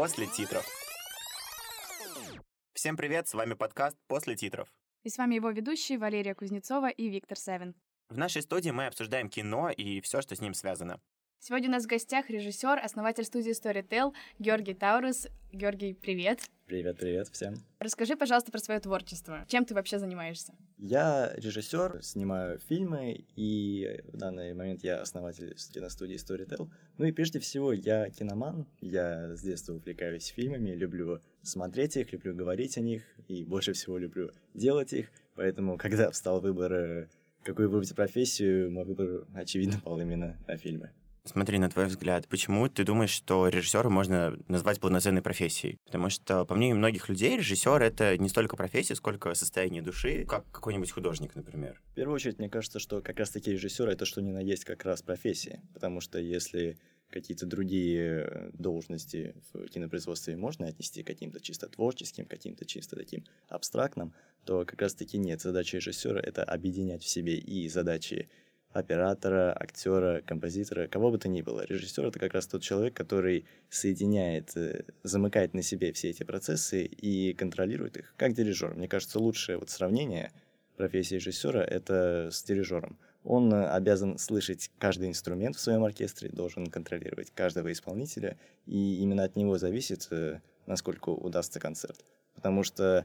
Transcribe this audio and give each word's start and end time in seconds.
после 0.00 0.26
титров. 0.26 0.66
Всем 2.72 2.96
привет, 2.96 3.28
с 3.28 3.34
вами 3.34 3.52
подкаст 3.52 3.98
«После 4.06 4.34
титров». 4.34 4.72
И 5.02 5.10
с 5.10 5.18
вами 5.18 5.34
его 5.34 5.50
ведущие 5.50 5.98
Валерия 5.98 6.34
Кузнецова 6.34 6.88
и 6.88 7.10
Виктор 7.10 7.36
Севин. 7.36 7.74
В 8.08 8.16
нашей 8.16 8.40
студии 8.40 8.70
мы 8.70 8.86
обсуждаем 8.86 9.28
кино 9.28 9.68
и 9.68 10.00
все, 10.00 10.22
что 10.22 10.34
с 10.34 10.40
ним 10.40 10.54
связано. 10.54 11.02
Сегодня 11.42 11.70
у 11.70 11.72
нас 11.72 11.84
в 11.84 11.86
гостях 11.86 12.28
режиссер, 12.28 12.78
основатель 12.84 13.24
студии 13.24 13.52
Storytel 13.52 14.12
Георгий 14.38 14.74
Таурус. 14.74 15.26
Георгий, 15.52 15.94
привет. 15.94 16.40
Привет, 16.66 16.98
привет 16.98 17.28
всем. 17.28 17.54
Расскажи, 17.78 18.14
пожалуйста, 18.14 18.52
про 18.52 18.58
свое 18.58 18.78
творчество. 18.78 19.46
Чем 19.48 19.64
ты 19.64 19.72
вообще 19.72 19.98
занимаешься? 19.98 20.52
Я 20.76 21.32
режиссер, 21.34 22.02
снимаю 22.02 22.58
фильмы, 22.58 23.24
и 23.36 24.02
в 24.12 24.18
данный 24.18 24.52
момент 24.52 24.84
я 24.84 25.00
основатель 25.00 25.56
киностудии 25.72 26.16
Storytel. 26.16 26.68
Ну 26.98 27.06
и 27.06 27.10
прежде 27.10 27.38
всего 27.38 27.72
я 27.72 28.10
киноман. 28.10 28.66
Я 28.82 29.34
с 29.34 29.40
детства 29.40 29.72
увлекаюсь 29.72 30.26
фильмами, 30.26 30.72
люблю 30.72 31.22
смотреть 31.40 31.96
их, 31.96 32.12
люблю 32.12 32.34
говорить 32.34 32.76
о 32.76 32.82
них, 32.82 33.02
и 33.28 33.46
больше 33.46 33.72
всего 33.72 33.96
люблю 33.96 34.30
делать 34.52 34.92
их. 34.92 35.10
Поэтому, 35.36 35.78
когда 35.78 36.10
встал 36.10 36.42
выбор, 36.42 36.72
э, 36.74 37.08
какую 37.44 37.70
выбрать 37.70 37.94
профессию, 37.94 38.70
мой 38.70 38.84
выбор, 38.84 39.26
очевидно, 39.34 39.80
пал 39.84 39.98
именно 39.98 40.36
на 40.46 40.58
фильмы. 40.58 40.90
Смотри, 41.24 41.58
на 41.58 41.68
твой 41.68 41.86
взгляд, 41.86 42.26
почему 42.28 42.68
ты 42.68 42.84
думаешь, 42.84 43.10
что 43.10 43.48
режиссера 43.48 43.88
можно 43.88 44.36
назвать 44.48 44.80
полноценной 44.80 45.22
профессией? 45.22 45.78
Потому 45.84 46.10
что, 46.10 46.44
по 46.44 46.54
мнению 46.54 46.76
многих 46.76 47.08
людей, 47.08 47.36
режиссер 47.36 47.82
это 47.82 48.16
не 48.18 48.28
столько 48.28 48.56
профессия, 48.56 48.94
сколько 48.94 49.34
состояние 49.34 49.82
души, 49.82 50.24
как 50.24 50.50
какой-нибудь 50.50 50.90
художник, 50.90 51.34
например. 51.34 51.80
В 51.92 51.94
первую 51.94 52.14
очередь, 52.14 52.38
мне 52.38 52.48
кажется, 52.48 52.78
что 52.78 53.02
как 53.02 53.18
раз-таки 53.18 53.52
режиссер 53.52 53.88
это 53.88 54.04
что 54.04 54.20
ни 54.22 54.30
на 54.30 54.40
есть 54.40 54.64
как 54.64 54.84
раз 54.84 55.02
профессия. 55.02 55.60
Потому 55.74 56.00
что 56.00 56.18
если 56.18 56.78
какие-то 57.10 57.46
другие 57.46 58.26
э, 58.26 58.50
должности 58.52 59.34
в 59.52 59.66
кинопроизводстве 59.68 60.36
можно 60.36 60.66
отнести 60.66 61.02
к 61.02 61.06
каким-то 61.06 61.40
чисто 61.40 61.68
творческим, 61.68 62.24
каким-то 62.24 62.64
чисто 62.64 62.96
таким 62.96 63.24
абстрактным, 63.48 64.14
то 64.44 64.64
как 64.64 64.80
раз-таки 64.80 65.18
нет. 65.18 65.40
Задача 65.40 65.76
режиссера— 65.76 66.20
это 66.22 66.44
объединять 66.44 67.02
в 67.02 67.08
себе 67.08 67.36
и 67.36 67.68
задачи 67.68 68.28
оператора, 68.72 69.52
актера, 69.52 70.22
композитора, 70.24 70.86
кого 70.86 71.10
бы 71.10 71.18
то 71.18 71.28
ни 71.28 71.42
было. 71.42 71.64
Режиссер 71.64 72.06
это 72.06 72.18
как 72.18 72.34
раз 72.34 72.46
тот 72.46 72.62
человек, 72.62 72.94
который 72.94 73.44
соединяет, 73.68 74.56
э, 74.56 74.84
замыкает 75.02 75.54
на 75.54 75.62
себе 75.62 75.92
все 75.92 76.10
эти 76.10 76.22
процессы 76.22 76.84
и 76.84 77.32
контролирует 77.34 77.96
их, 77.96 78.14
как 78.16 78.32
дирижер. 78.32 78.74
Мне 78.74 78.88
кажется, 78.88 79.18
лучшее 79.18 79.58
вот 79.58 79.70
сравнение 79.70 80.30
профессии 80.76 81.16
режиссера 81.16 81.62
это 81.62 82.28
с 82.30 82.42
дирижером. 82.44 82.96
Он 83.24 83.52
обязан 83.52 84.18
слышать 84.18 84.70
каждый 84.78 85.08
инструмент 85.08 85.56
в 85.56 85.60
своем 85.60 85.84
оркестре, 85.84 86.30
должен 86.30 86.68
контролировать 86.68 87.30
каждого 87.32 87.70
исполнителя, 87.70 88.38
и 88.66 89.00
именно 89.02 89.24
от 89.24 89.36
него 89.36 89.58
зависит, 89.58 90.06
э, 90.10 90.40
насколько 90.66 91.10
удастся 91.10 91.58
концерт. 91.58 92.04
Потому 92.34 92.62
что 92.62 93.04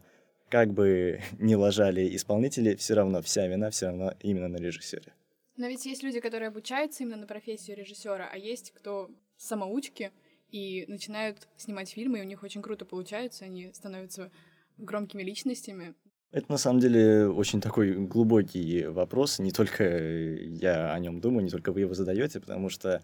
как 0.49 0.71
бы 0.71 1.21
ни 1.39 1.55
ложали 1.55 2.16
исполнители, 2.16 2.75
все 2.75 2.93
равно 2.93 3.21
вся 3.23 3.47
вина 3.47 3.71
все 3.71 3.88
равно 3.88 4.13
именно 4.21 4.47
на 4.47 4.58
режиссере. 4.58 5.11
Но 5.58 5.67
ведь 5.67 5.86
есть 5.86 6.03
люди, 6.03 6.20
которые 6.20 6.50
обучаются 6.50 7.03
именно 7.03 7.17
на 7.17 7.28
профессию 7.28 7.78
режиссера, 7.78 8.30
а 8.31 8.38
есть 8.38 8.72
кто 8.72 9.09
самоучки 9.38 10.11
и 10.52 10.86
начинают 10.88 11.48
снимать 11.58 11.89
фильмы, 11.89 12.20
и 12.20 12.22
у 12.22 12.25
них 12.25 12.44
очень 12.44 12.61
круто 12.61 12.86
получается, 12.86 13.45
они 13.45 13.72
становятся 13.73 14.31
громкими 14.78 15.23
личностями. 15.23 15.95
Это 16.31 16.52
на 16.52 16.58
самом 16.58 16.81
деле 16.81 17.28
очень 17.28 17.61
такой 17.61 17.94
глубокий 17.94 18.86
вопрос. 18.88 19.39
Не 19.39 19.52
только 19.52 19.86
я 19.86 20.94
о 20.94 21.00
нем 21.00 21.22
думаю, 21.22 21.45
не 21.45 21.50
только 21.50 21.72
вы 21.72 21.81
его 21.81 21.94
задаете, 21.94 22.42
потому 22.42 22.70
что, 22.70 23.02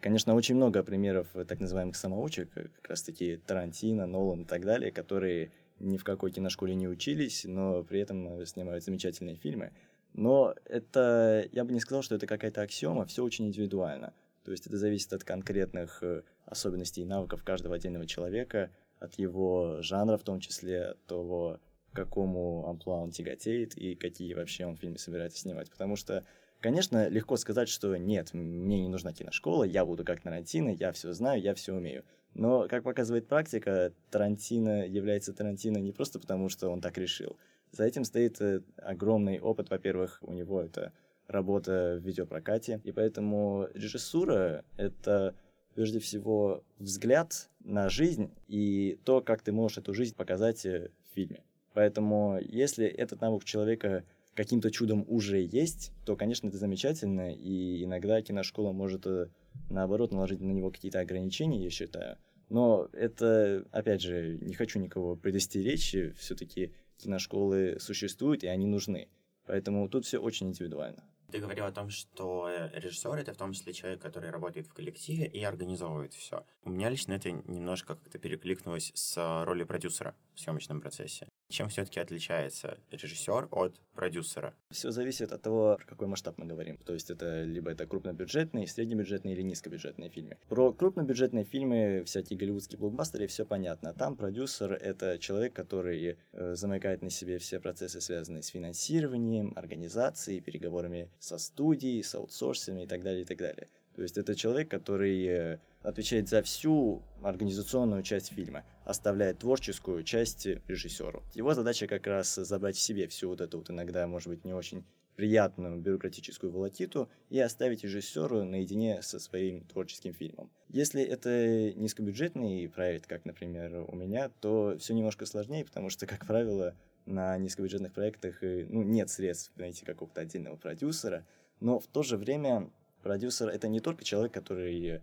конечно, 0.00 0.34
очень 0.34 0.56
много 0.56 0.82
примеров 0.82 1.28
так 1.48 1.60
называемых 1.60 1.96
самоучек, 1.96 2.52
как 2.52 2.88
раз 2.88 3.02
таки 3.02 3.36
Тарантино, 3.38 4.06
Нолан 4.06 4.42
и 4.42 4.44
так 4.44 4.66
далее, 4.66 4.92
которые 4.92 5.50
ни 5.80 5.96
в 5.96 6.04
какой 6.04 6.30
киношколе 6.30 6.74
не 6.74 6.86
учились, 6.86 7.44
но 7.44 7.82
при 7.82 8.00
этом 8.00 8.44
снимают 8.44 8.84
замечательные 8.84 9.36
фильмы. 9.36 9.72
Но 10.14 10.54
это, 10.64 11.46
я 11.52 11.64
бы 11.64 11.72
не 11.72 11.80
сказал, 11.80 12.02
что 12.02 12.14
это 12.14 12.26
какая-то 12.26 12.62
аксиома, 12.62 13.04
все 13.04 13.24
очень 13.24 13.48
индивидуально. 13.48 14.14
То 14.44 14.52
есть 14.52 14.66
это 14.66 14.76
зависит 14.76 15.12
от 15.12 15.24
конкретных 15.24 16.02
э, 16.02 16.22
особенностей 16.46 17.02
и 17.02 17.04
навыков 17.04 17.42
каждого 17.42 17.74
отдельного 17.74 18.06
человека, 18.06 18.70
от 19.00 19.14
его 19.14 19.82
жанра 19.82 20.16
в 20.16 20.22
том 20.22 20.38
числе, 20.38 20.90
от 20.90 21.04
того, 21.06 21.58
к 21.92 21.96
какому 21.96 22.68
амплуа 22.68 22.96
он 22.96 23.10
тяготеет 23.10 23.76
и 23.76 23.96
какие 23.96 24.34
вообще 24.34 24.66
он 24.66 24.76
фильмы 24.76 24.98
собирается 24.98 25.40
снимать. 25.40 25.68
Потому 25.70 25.96
что, 25.96 26.24
конечно, 26.60 27.08
легко 27.08 27.36
сказать, 27.36 27.68
что 27.68 27.96
нет, 27.96 28.34
мне 28.34 28.82
не 28.82 28.88
нужна 28.88 29.12
киношкола, 29.12 29.64
я 29.64 29.84
буду 29.84 30.04
как 30.04 30.20
Тарантино, 30.20 30.68
я 30.68 30.92
все 30.92 31.12
знаю, 31.12 31.42
я 31.42 31.54
все 31.54 31.74
умею. 31.74 32.04
Но, 32.34 32.68
как 32.68 32.84
показывает 32.84 33.26
практика, 33.26 33.92
Тарантино 34.10 34.86
является 34.86 35.32
Тарантино 35.32 35.78
не 35.78 35.92
просто 35.92 36.20
потому, 36.20 36.48
что 36.48 36.68
он 36.68 36.80
так 36.80 36.98
решил– 36.98 37.36
за 37.74 37.84
этим 37.84 38.04
стоит 38.04 38.40
э, 38.40 38.62
огромный 38.76 39.40
опыт. 39.40 39.70
Во-первых, 39.70 40.18
у 40.22 40.32
него 40.32 40.62
это 40.62 40.92
работа 41.26 41.98
в 42.00 42.06
видеопрокате, 42.06 42.80
и 42.84 42.92
поэтому 42.92 43.68
режиссура— 43.74 44.64
это 44.76 45.34
прежде 45.74 45.98
всего 45.98 46.62
взгляд 46.78 47.50
на 47.60 47.88
жизнь 47.88 48.30
и 48.46 48.98
то, 49.04 49.20
как 49.20 49.42
ты 49.42 49.52
можешь 49.52 49.78
эту 49.78 49.94
жизнь 49.94 50.14
показать 50.14 50.64
э, 50.66 50.90
в 51.02 51.14
фильме. 51.14 51.42
Поэтому 51.72 52.38
если 52.40 52.86
этот 52.86 53.20
навык 53.20 53.44
человека 53.44 54.04
каким-то 54.34 54.70
чудом 54.70 55.04
уже 55.08 55.40
есть, 55.40 55.92
то, 56.04 56.16
конечно, 56.16 56.48
это 56.48 56.58
замечательно, 56.58 57.32
и 57.32 57.84
иногда 57.84 58.20
киношкола 58.22 58.72
может, 58.72 59.06
э, 59.06 59.28
наоборот, 59.70 60.12
наложить 60.12 60.40
на 60.40 60.52
него 60.52 60.70
какие-то 60.70 61.00
ограничения, 61.00 61.62
я 61.62 61.70
считаю. 61.70 62.18
Но 62.50 62.88
это, 62.92 63.64
опять 63.72 64.02
же, 64.02 64.38
не 64.40 64.54
хочу 64.54 64.78
никого 64.78 65.16
предостеречь, 65.16 65.96
все-таки 66.16 66.72
киношколы 66.98 67.78
существуют 67.80 68.44
и 68.44 68.48
они 68.48 68.66
нужны. 68.66 69.08
Поэтому 69.46 69.88
тут 69.88 70.04
все 70.04 70.18
очень 70.18 70.48
индивидуально. 70.48 71.04
Ты 71.30 71.40
говорил 71.40 71.64
о 71.64 71.72
том, 71.72 71.90
что 71.90 72.48
режиссер 72.74 73.14
это 73.14 73.32
в 73.32 73.36
том 73.36 73.52
числе 73.52 73.72
человек, 73.72 74.00
который 74.00 74.30
работает 74.30 74.68
в 74.68 74.72
коллективе 74.72 75.26
и 75.26 75.42
организовывает 75.42 76.14
все. 76.14 76.46
У 76.62 76.70
меня 76.70 76.88
лично 76.88 77.14
это 77.14 77.32
немножко 77.32 77.96
как-то 77.96 78.18
перекликнулось 78.18 78.92
с 78.94 79.44
ролью 79.44 79.66
продюсера 79.66 80.14
в 80.34 80.40
съемочном 80.40 80.80
процессе. 80.80 81.26
Чем 81.50 81.68
все-таки 81.68 82.00
отличается 82.00 82.78
режиссер 82.90 83.48
от 83.50 83.78
продюсера? 83.94 84.54
Все 84.70 84.90
зависит 84.90 85.30
от 85.30 85.42
того, 85.42 85.76
про 85.76 85.86
какой 85.86 86.08
масштаб 86.08 86.38
мы 86.38 86.46
говорим. 86.46 86.78
То 86.78 86.94
есть 86.94 87.10
это 87.10 87.44
либо 87.44 87.70
это 87.70 87.86
крупнобюджетные, 87.86 88.66
среднебюджетные 88.66 89.34
или 89.34 89.42
низкобюджетные 89.42 90.08
фильмы. 90.10 90.38
Про 90.48 90.72
крупнобюджетные 90.72 91.44
фильмы, 91.44 92.02
всякие 92.06 92.38
голливудские 92.38 92.78
блокбастеры, 92.78 93.26
все 93.26 93.44
понятно. 93.44 93.92
Там 93.92 94.16
продюсер— 94.16 94.72
это 94.80 95.18
человек, 95.18 95.52
который 95.52 96.16
э, 96.32 96.54
замыкает 96.54 97.02
на 97.02 97.10
себе 97.10 97.38
все 97.38 97.60
процессы, 97.60 98.00
связанные 98.00 98.42
с 98.42 98.48
финансированием, 98.48 99.52
организацией, 99.54 100.40
переговорами 100.40 101.10
со 101.18 101.38
студией, 101.38 102.02
с 102.02 102.14
аутсорсами 102.14 102.84
и 102.84 102.86
так 102.86 103.02
далее, 103.02 103.22
и 103.22 103.26
так 103.26 103.38
далее. 103.38 103.68
То 103.94 104.02
есть 104.02 104.18
это 104.18 104.34
человек, 104.34 104.70
который 104.70 105.24
э, 105.26 105.58
отвечает 105.82 106.28
за 106.28 106.42
всю 106.42 107.02
организационную 107.22 108.02
часть 108.02 108.32
фильма, 108.32 108.64
оставляет 108.84 109.38
творческую 109.38 110.02
часть 110.04 110.46
режиссеру. 110.46 111.22
Его 111.34 111.54
задача 111.54 111.86
как 111.86 112.06
раз 112.06 112.34
забрать 112.34 112.76
в 112.76 112.80
себе 112.80 113.08
всю 113.08 113.28
вот 113.28 113.40
эту 113.40 113.58
вот 113.58 113.70
иногда, 113.70 114.06
может 114.06 114.28
быть, 114.28 114.44
не 114.44 114.52
очень 114.52 114.84
приятную 115.16 115.78
бюрократическую 115.78 116.52
волокиту 116.52 117.08
и 117.30 117.38
оставить 117.38 117.84
режиссеру 117.84 118.44
наедине 118.44 119.00
со 119.02 119.20
своим 119.20 119.64
творческим 119.64 120.12
фильмом. 120.12 120.50
Если 120.68 121.02
это 121.02 121.72
низкобюджетный 121.74 122.68
проект, 122.68 123.06
как, 123.06 123.24
например, 123.24 123.84
у 123.86 123.94
меня, 123.94 124.30
то 124.40 124.76
все 124.78 124.92
немножко 124.92 125.24
сложнее, 125.24 125.64
потому 125.64 125.88
что, 125.88 126.06
как 126.06 126.26
правило, 126.26 126.74
на 127.06 127.38
низкобюджетных 127.38 127.92
проектах 127.92 128.42
э, 128.42 128.66
ну, 128.68 128.82
нет 128.82 129.08
средств 129.08 129.52
найти 129.56 129.84
какого-то 129.84 130.22
отдельного 130.22 130.56
продюсера, 130.56 131.24
но 131.60 131.78
в 131.78 131.86
то 131.86 132.02
же 132.02 132.16
время 132.16 132.70
Продюсер— 133.04 133.48
это 133.50 133.68
не 133.68 133.80
только 133.80 134.02
человек, 134.02 134.32
который 134.32 135.02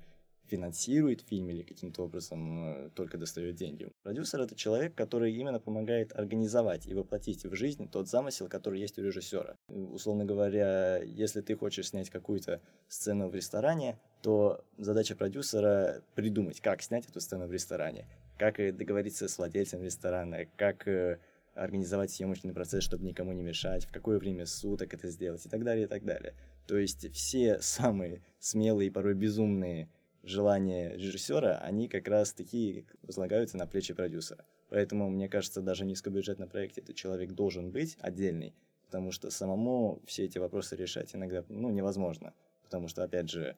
финансирует 0.52 1.22
фильм 1.22 1.50
или 1.50 1.64
каким-то 1.64 2.04
образом 2.04 2.64
э, 2.64 2.90
только 2.94 3.18
достает 3.18 3.56
деньги. 3.56 3.90
Продюсер— 4.04 4.42
это 4.42 4.54
человек, 4.56 4.94
который 4.96 5.34
именно 5.34 5.60
помогает 5.60 6.14
организовать 6.14 6.88
и 6.88 6.94
воплотить 6.94 7.46
в 7.46 7.56
жизнь 7.56 7.90
тот 7.90 8.10
замысел, 8.10 8.50
который 8.50 8.82
есть 8.82 9.00
у 9.00 9.02
режиссера. 9.02 9.56
Условно 9.70 10.26
говоря, 10.26 11.02
если 11.04 11.42
ты 11.42 11.56
хочешь 11.56 11.90
снять 11.90 12.10
какую-то 12.10 12.62
сцену 12.90 13.30
в 13.30 13.36
ресторане, 13.36 13.98
то 14.22 14.64
задача 14.78 15.16
продюсера— 15.16 16.04
придумать, 16.16 16.60
как 16.60 16.82
снять 16.82 17.08
эту 17.08 17.22
сцену 17.22 17.48
в 17.48 17.52
ресторане, 17.52 18.06
как 18.38 18.58
договориться 18.76 19.28
с 19.28 19.38
владельцем 19.38 19.82
ресторана, 19.82 20.46
как 20.58 20.88
э, 20.88 21.20
организовать 21.56 22.12
съемочный 22.12 22.54
процесс, 22.54 22.84
чтобы 22.84 23.06
никому 23.06 23.32
не 23.32 23.42
мешать, 23.42 23.86
в 23.86 23.92
какое 23.92 24.20
время 24.20 24.46
суток 24.46 24.94
это 24.94 25.08
сделать 25.10 25.46
и 25.46 25.50
так 25.50 25.64
далее, 25.64 25.86
и 25.86 25.88
так 25.88 26.04
далее. 26.04 26.34
То 26.68 26.78
есть 26.78 27.12
все 27.14 27.62
самые 27.62 28.22
смелые 28.40 28.88
и 28.88 28.92
порой 28.92 29.14
безумные 29.14 29.90
желания 30.24 30.96
режиссера, 30.96 31.58
они 31.58 31.88
как 31.88 32.08
раз 32.08 32.34
такие 32.34 32.86
возлагаются 33.02 33.58
на 33.58 33.68
плечи 33.68 33.94
продюсера. 33.94 34.46
Поэтому, 34.70 35.10
мне 35.10 35.28
кажется, 35.28 35.62
даже 35.62 35.84
в 35.84 35.88
низкобюджетном 35.88 36.48
проекте 36.48 36.82
этот 36.82 36.96
человек 36.96 37.32
должен 37.32 37.72
быть 37.72 37.98
отдельный, 38.00 38.56
потому 38.86 39.12
что 39.12 39.30
самому 39.30 40.02
все 40.06 40.26
эти 40.26 40.38
вопросы 40.38 40.76
решать 40.76 41.14
иногда 41.16 41.44
ну, 41.50 41.70
невозможно. 41.70 42.34
Потому 42.64 42.88
что, 42.88 43.04
опять 43.04 43.30
же, 43.30 43.58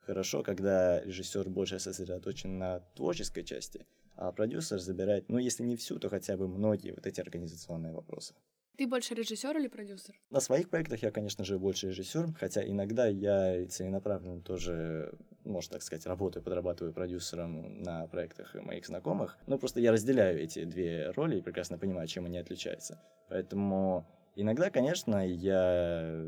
хорошо, 0.00 0.42
когда 0.42 1.00
режиссер 1.00 1.48
больше 1.48 1.78
сосредоточен 1.78 2.58
на 2.58 2.80
творческой 2.94 3.42
части, 3.42 3.84
а 4.16 4.30
продюсер 4.30 4.78
забирает, 4.78 5.28
ну, 5.28 5.38
если 5.38 5.64
не 5.64 5.76
всю, 5.76 5.98
то 5.98 6.08
хотя 6.08 6.36
бы 6.36 6.46
многие 6.46 6.92
вот 6.92 7.06
эти 7.06 7.20
организационные 7.20 7.92
вопросы. 7.92 8.34
Ты 8.76 8.88
больше 8.88 9.14
режиссер 9.14 9.56
или 9.56 9.68
продюсер? 9.68 10.14
На 10.30 10.40
своих 10.40 10.68
проектах 10.68 11.02
я, 11.02 11.12
конечно 11.12 11.44
же, 11.44 11.58
больше 11.58 11.88
режиссер, 11.88 12.34
хотя 12.38 12.66
иногда 12.66 13.06
я 13.06 13.66
целенаправленно 13.66 14.40
тоже, 14.40 15.14
можно 15.44 15.74
так 15.74 15.82
сказать, 15.82 16.06
работаю, 16.06 16.42
подрабатываю 16.42 16.92
продюсером 16.92 17.82
на 17.82 18.08
проектах 18.08 18.54
моих 18.54 18.86
знакомых. 18.86 19.38
Но 19.46 19.58
просто 19.58 19.80
я 19.80 19.92
разделяю 19.92 20.40
эти 20.40 20.64
две 20.64 21.10
роли 21.10 21.38
и 21.38 21.40
прекрасно 21.40 21.78
понимаю, 21.78 22.08
чем 22.08 22.26
они 22.26 22.36
отличаются. 22.36 23.00
Поэтому 23.28 24.06
Иногда, 24.36 24.70
конечно, 24.70 25.26
я 25.26 26.24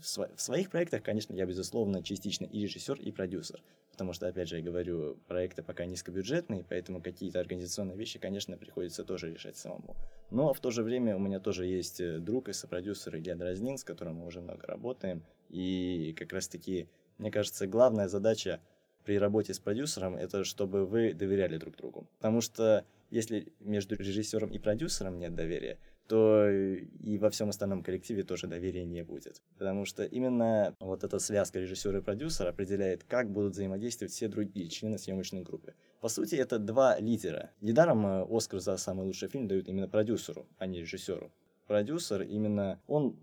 в 0.00 0.40
своих 0.40 0.70
проектах, 0.70 1.02
конечно, 1.02 1.34
я, 1.34 1.44
безусловно, 1.44 2.02
частично 2.02 2.44
и 2.44 2.62
режиссер, 2.62 3.00
и 3.00 3.10
продюсер. 3.10 3.62
Потому 3.90 4.12
что, 4.12 4.28
опять 4.28 4.48
же, 4.48 4.58
я 4.58 4.62
говорю, 4.62 5.16
проекты 5.26 5.62
пока 5.62 5.84
низкобюджетные, 5.84 6.64
поэтому 6.68 7.02
какие-то 7.02 7.40
организационные 7.40 7.96
вещи, 7.96 8.20
конечно, 8.20 8.56
приходится 8.56 9.04
тоже 9.04 9.32
решать 9.32 9.56
самому. 9.56 9.96
Но 10.30 10.54
в 10.54 10.60
то 10.60 10.70
же 10.70 10.84
время 10.84 11.16
у 11.16 11.18
меня 11.18 11.40
тоже 11.40 11.66
есть 11.66 12.00
э, 12.00 12.18
друг 12.18 12.48
и 12.48 12.52
сопродюсер 12.52 13.16
Илья 13.16 13.34
Дразнин, 13.34 13.76
с 13.76 13.82
которым 13.82 14.16
мы 14.16 14.26
уже 14.26 14.40
много 14.40 14.66
работаем. 14.68 15.24
И 15.48 16.14
как 16.16 16.32
раз-таки, 16.32 16.88
мне 17.18 17.32
кажется, 17.32 17.66
главная 17.66 18.06
задача 18.06 18.60
при 19.04 19.18
работе 19.18 19.54
с 19.54 19.58
продюсером 19.58 20.16
это 20.16 20.44
чтобы 20.44 20.86
вы 20.86 21.14
доверяли 21.14 21.56
друг 21.56 21.76
другу. 21.76 22.06
Потому 22.18 22.40
что 22.40 22.84
если 23.10 23.52
между 23.58 23.96
режиссером 23.96 24.50
и 24.50 24.58
продюсером 24.58 25.18
нет 25.18 25.34
доверия, 25.34 25.78
то 26.08 26.50
и 26.50 27.18
во 27.18 27.28
всем 27.30 27.50
остальном 27.50 27.82
коллективе 27.82 28.22
тоже 28.24 28.46
доверия 28.46 28.84
не 28.84 29.04
будет. 29.04 29.42
Потому 29.58 29.84
что 29.84 30.04
именно 30.04 30.74
вот 30.80 31.04
эта 31.04 31.18
связка 31.18 31.60
режиссера 31.60 31.98
и 31.98 32.02
продюсера 32.02 32.48
определяет, 32.48 33.04
как 33.04 33.30
будут 33.30 33.52
взаимодействовать 33.52 34.12
все 34.12 34.26
другие 34.28 34.68
члены 34.68 34.98
съемочной 34.98 35.42
группы. 35.42 35.74
По 36.00 36.08
сути, 36.08 36.34
это 36.36 36.58
два 36.58 36.98
лидера. 36.98 37.50
Недаром 37.60 38.06
э, 38.06 38.26
Оскар 38.28 38.60
за 38.60 38.76
самый 38.78 39.04
лучший 39.04 39.28
фильм 39.28 39.48
дают 39.48 39.68
именно 39.68 39.88
продюсеру, 39.88 40.46
а 40.58 40.66
не 40.66 40.80
режиссеру. 40.80 41.30
Продюсер 41.66 42.22
именно, 42.22 42.80
он 42.86 43.18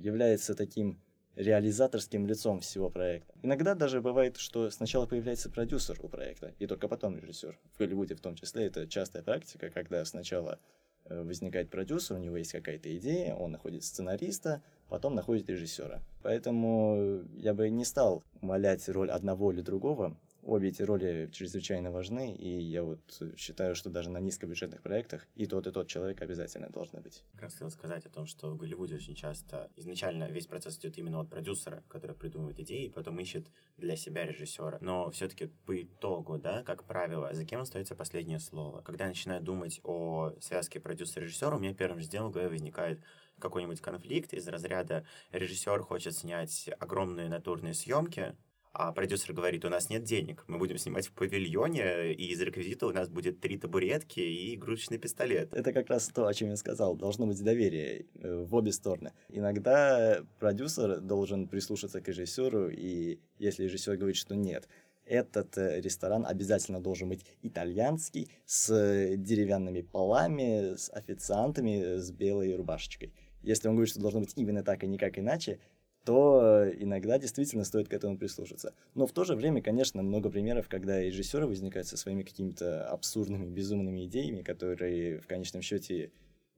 является 0.00 0.54
таким 0.54 1.00
реализаторским 1.34 2.26
лицом 2.26 2.60
всего 2.60 2.90
проекта. 2.90 3.34
Иногда 3.42 3.74
даже 3.74 4.00
бывает, 4.00 4.36
что 4.36 4.70
сначала 4.70 5.06
появляется 5.06 5.50
продюсер 5.50 5.98
у 6.00 6.08
проекта, 6.08 6.54
и 6.60 6.66
только 6.68 6.86
потом 6.86 7.18
режиссер. 7.18 7.58
В 7.72 7.78
Голливуде 7.78 8.14
в 8.14 8.20
том 8.20 8.36
числе 8.36 8.66
это 8.66 8.86
частая 8.86 9.24
практика, 9.24 9.70
когда 9.70 10.04
сначала 10.04 10.60
возникает 11.08 11.70
продюсер, 11.70 12.16
у 12.16 12.20
него 12.20 12.36
есть 12.36 12.52
какая-то 12.52 12.96
идея, 12.96 13.34
он 13.34 13.52
находит 13.52 13.84
сценариста, 13.84 14.62
потом 14.88 15.14
находит 15.14 15.48
режиссера. 15.48 16.02
Поэтому 16.22 17.22
я 17.34 17.54
бы 17.54 17.68
не 17.70 17.84
стал 17.84 18.22
умалять 18.40 18.88
роль 18.88 19.10
одного 19.10 19.52
или 19.52 19.60
другого, 19.60 20.16
Обе 20.46 20.68
эти 20.68 20.82
роли 20.82 21.30
чрезвычайно 21.32 21.90
важны, 21.90 22.34
и 22.34 22.60
я 22.60 22.82
вот 22.82 23.00
считаю, 23.36 23.74
что 23.74 23.88
даже 23.88 24.10
на 24.10 24.18
низкобюджетных 24.18 24.82
проектах 24.82 25.26
и 25.34 25.46
тот, 25.46 25.66
и 25.66 25.70
тот 25.70 25.88
человек 25.88 26.20
обязательно 26.20 26.68
должны 26.68 27.00
быть. 27.00 27.24
Как 27.38 27.50
хотел 27.50 27.70
сказать 27.70 28.04
о 28.04 28.10
том, 28.10 28.26
что 28.26 28.50
в 28.50 28.56
Голливуде 28.58 28.96
очень 28.96 29.14
часто 29.14 29.70
изначально 29.76 30.30
весь 30.30 30.46
процесс 30.46 30.78
идет 30.78 30.98
именно 30.98 31.20
от 31.20 31.30
продюсера, 31.30 31.82
который 31.88 32.14
придумывает 32.14 32.60
идеи, 32.60 32.86
и 32.86 32.90
потом 32.90 33.18
ищет 33.20 33.46
для 33.78 33.96
себя 33.96 34.26
режиссера. 34.26 34.76
Но 34.82 35.10
все-таки 35.10 35.46
по 35.64 35.80
итогу, 35.80 36.38
да, 36.38 36.62
как 36.62 36.84
правило, 36.84 37.32
за 37.32 37.46
кем 37.46 37.62
остается 37.62 37.94
последнее 37.94 38.38
слово? 38.38 38.82
Когда 38.82 39.04
я 39.04 39.10
начинаю 39.10 39.42
думать 39.42 39.80
о 39.82 40.34
связке 40.40 40.78
продюсер-режиссер, 40.78 41.54
у 41.54 41.58
меня 41.58 41.72
первым 41.72 42.00
же 42.00 42.08
делом 42.08 42.28
в 42.28 42.32
голове 42.34 42.50
возникает 42.50 43.00
какой-нибудь 43.38 43.80
конфликт 43.80 44.34
из 44.34 44.46
разряда 44.46 45.06
режиссер 45.32 45.80
хочет 45.82 46.14
снять 46.14 46.68
огромные 46.78 47.28
натурные 47.28 47.74
съемки, 47.74 48.36
а 48.74 48.90
продюсер 48.92 49.32
говорит, 49.32 49.64
у 49.64 49.68
нас 49.68 49.88
нет 49.88 50.02
денег, 50.02 50.44
мы 50.48 50.58
будем 50.58 50.78
снимать 50.78 51.06
в 51.06 51.12
павильоне, 51.12 52.12
и 52.12 52.32
из 52.32 52.40
реквизита 52.40 52.88
у 52.88 52.92
нас 52.92 53.08
будет 53.08 53.40
три 53.40 53.56
табуретки 53.56 54.18
и 54.18 54.56
игрушечный 54.56 54.98
пистолет. 54.98 55.54
Это 55.54 55.72
как 55.72 55.88
раз 55.88 56.08
то, 56.08 56.26
о 56.26 56.34
чем 56.34 56.48
я 56.48 56.56
сказал. 56.56 56.96
Должно 56.96 57.26
быть 57.26 57.42
доверие 57.42 58.06
э, 58.16 58.44
в 58.44 58.52
обе 58.52 58.72
стороны. 58.72 59.12
Иногда 59.28 60.24
продюсер 60.40 61.00
должен 61.00 61.46
прислушаться 61.46 62.00
к 62.00 62.08
режиссеру, 62.08 62.68
и 62.68 63.20
если 63.38 63.62
режиссер 63.62 63.96
говорит, 63.96 64.16
что 64.16 64.34
нет, 64.34 64.68
этот 65.06 65.56
э, 65.56 65.80
ресторан 65.80 66.26
обязательно 66.26 66.80
должен 66.80 67.08
быть 67.08 67.24
итальянский, 67.42 68.28
с 68.44 69.16
деревянными 69.16 69.82
полами, 69.82 70.74
с 70.74 70.90
официантами, 70.92 71.98
с 71.98 72.10
белой 72.10 72.56
рубашечкой. 72.56 73.12
Если 73.44 73.68
он 73.68 73.74
говорит, 73.74 73.90
что 73.90 74.00
должно 74.00 74.20
быть 74.20 74.32
именно 74.36 74.64
так 74.64 74.82
и 74.82 74.86
никак 74.86 75.18
иначе, 75.18 75.60
то 76.04 76.66
иногда 76.78 77.18
действительно 77.18 77.64
стоит 77.64 77.88
к 77.88 77.94
этому 77.94 78.18
прислушаться. 78.18 78.74
Но 78.94 79.06
в 79.06 79.12
то 79.12 79.24
же 79.24 79.34
время, 79.34 79.62
конечно, 79.62 80.02
много 80.02 80.30
примеров, 80.30 80.68
когда 80.68 81.00
режиссеры 81.00 81.46
возникают 81.46 81.88
со 81.88 81.96
своими 81.96 82.22
какими-то 82.22 82.86
абсурдными, 82.88 83.46
безумными 83.46 84.04
идеями, 84.06 84.42
которые 84.42 85.20
в 85.20 85.26
конечном 85.26 85.62
счете 85.62 86.12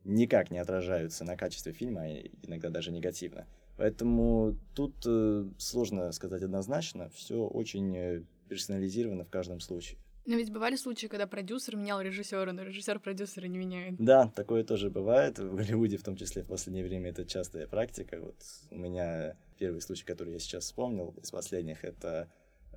никак 0.04 0.50
не 0.50 0.58
отражаются 0.58 1.24
на 1.24 1.36
качестве 1.36 1.72
фильма, 1.72 2.02
а 2.02 2.22
иногда 2.42 2.70
даже 2.70 2.90
негативно. 2.90 3.46
Поэтому 3.76 4.56
тут 4.74 4.94
э, 5.06 5.44
сложно 5.58 6.10
сказать 6.12 6.42
однозначно, 6.42 7.10
все 7.10 7.46
очень 7.46 7.96
э, 7.96 8.22
персонализировано 8.48 9.24
в 9.24 9.30
каждом 9.30 9.60
случае. 9.60 9.98
Но 10.26 10.34
ведь 10.34 10.52
бывали 10.52 10.74
случаи, 10.74 11.06
когда 11.06 11.26
продюсер 11.28 11.76
менял 11.76 12.00
режиссера, 12.00 12.52
но 12.52 12.62
режиссер 12.62 12.98
продюсера 12.98 13.46
не 13.46 13.58
меняет. 13.58 13.94
Да, 13.98 14.28
такое 14.34 14.64
тоже 14.64 14.90
бывает. 14.90 15.38
В 15.38 15.54
Голливуде, 15.54 15.96
в 15.96 16.02
том 16.02 16.16
числе, 16.16 16.42
в 16.42 16.48
последнее 16.48 16.84
время 16.84 17.10
это 17.10 17.24
частая 17.24 17.68
практика. 17.68 18.18
Вот 18.20 18.36
у 18.70 18.76
меня 18.76 19.36
первый 19.58 19.80
случай, 19.80 20.04
который 20.04 20.32
я 20.32 20.38
сейчас 20.40 20.64
вспомнил 20.64 21.14
из 21.22 21.30
последних, 21.30 21.84
это 21.84 22.28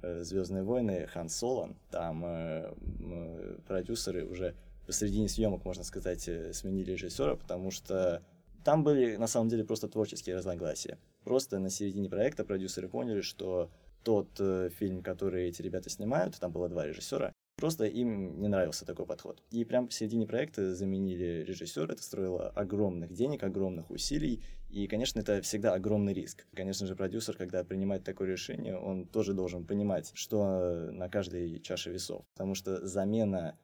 э, 0.03 0.21
Звездные 0.21 0.63
войны 0.63 1.07
Хан 1.07 1.27
Соло. 1.27 1.75
Там 1.89 2.23
э, 2.23 2.73
э, 2.99 3.57
продюсеры 3.67 4.25
уже 4.25 4.55
посредине 4.85 5.27
съемок, 5.27 5.65
можно 5.65 5.83
сказать, 5.83 6.27
э, 6.27 6.53
сменили 6.53 6.91
режиссера, 6.91 7.35
потому 7.35 7.71
что 7.71 8.21
там 8.63 8.83
были 8.83 9.15
на 9.15 9.27
самом 9.27 9.49
деле 9.49 9.63
просто 9.63 9.87
творческие 9.87 10.35
разногласия. 10.35 10.99
Просто 11.23 11.57
на 11.57 11.71
середине 11.71 12.09
проекта 12.09 12.43
продюсеры 12.43 12.87
поняли, 12.89 13.21
что 13.21 13.71
тот 14.03 14.29
э, 14.39 14.69
фильм, 14.69 15.01
который 15.03 15.47
эти 15.47 15.61
ребята 15.61 15.89
снимают, 15.89 16.39
там 16.39 16.51
было 16.51 16.69
два 16.69 16.85
режиссера, 16.85 17.33
Просто 17.59 17.83
им 17.85 18.39
не 18.39 18.47
нравился 18.47 18.85
такой 18.85 19.05
подход. 19.05 19.43
И 19.51 19.65
прямо 19.65 19.87
посередине 19.87 20.25
проекта 20.25 20.73
заменили 20.73 21.43
режиссера. 21.45 21.91
Это 21.91 22.01
стоило 22.01 22.49
огромных 22.51 23.11
денег, 23.11 23.43
огромных 23.43 23.91
усилий. 23.91 24.41
И, 24.69 24.87
конечно, 24.87 25.19
это 25.19 25.41
всегда 25.41 25.73
огромный 25.73 26.13
риск. 26.13 26.45
Конечно 26.53 26.87
же, 26.87 26.95
продюсер, 26.95 27.35
когда 27.35 27.65
принимает 27.65 28.05
такое 28.05 28.29
решение, 28.29 28.77
он 28.77 29.05
тоже 29.05 29.33
должен 29.33 29.65
понимать, 29.65 30.11
что 30.13 30.89
на 30.91 31.09
каждой 31.09 31.59
чаше 31.59 31.91
весов. 31.91 32.23
Потому 32.33 32.55
что 32.55 32.87
замена 32.87 33.57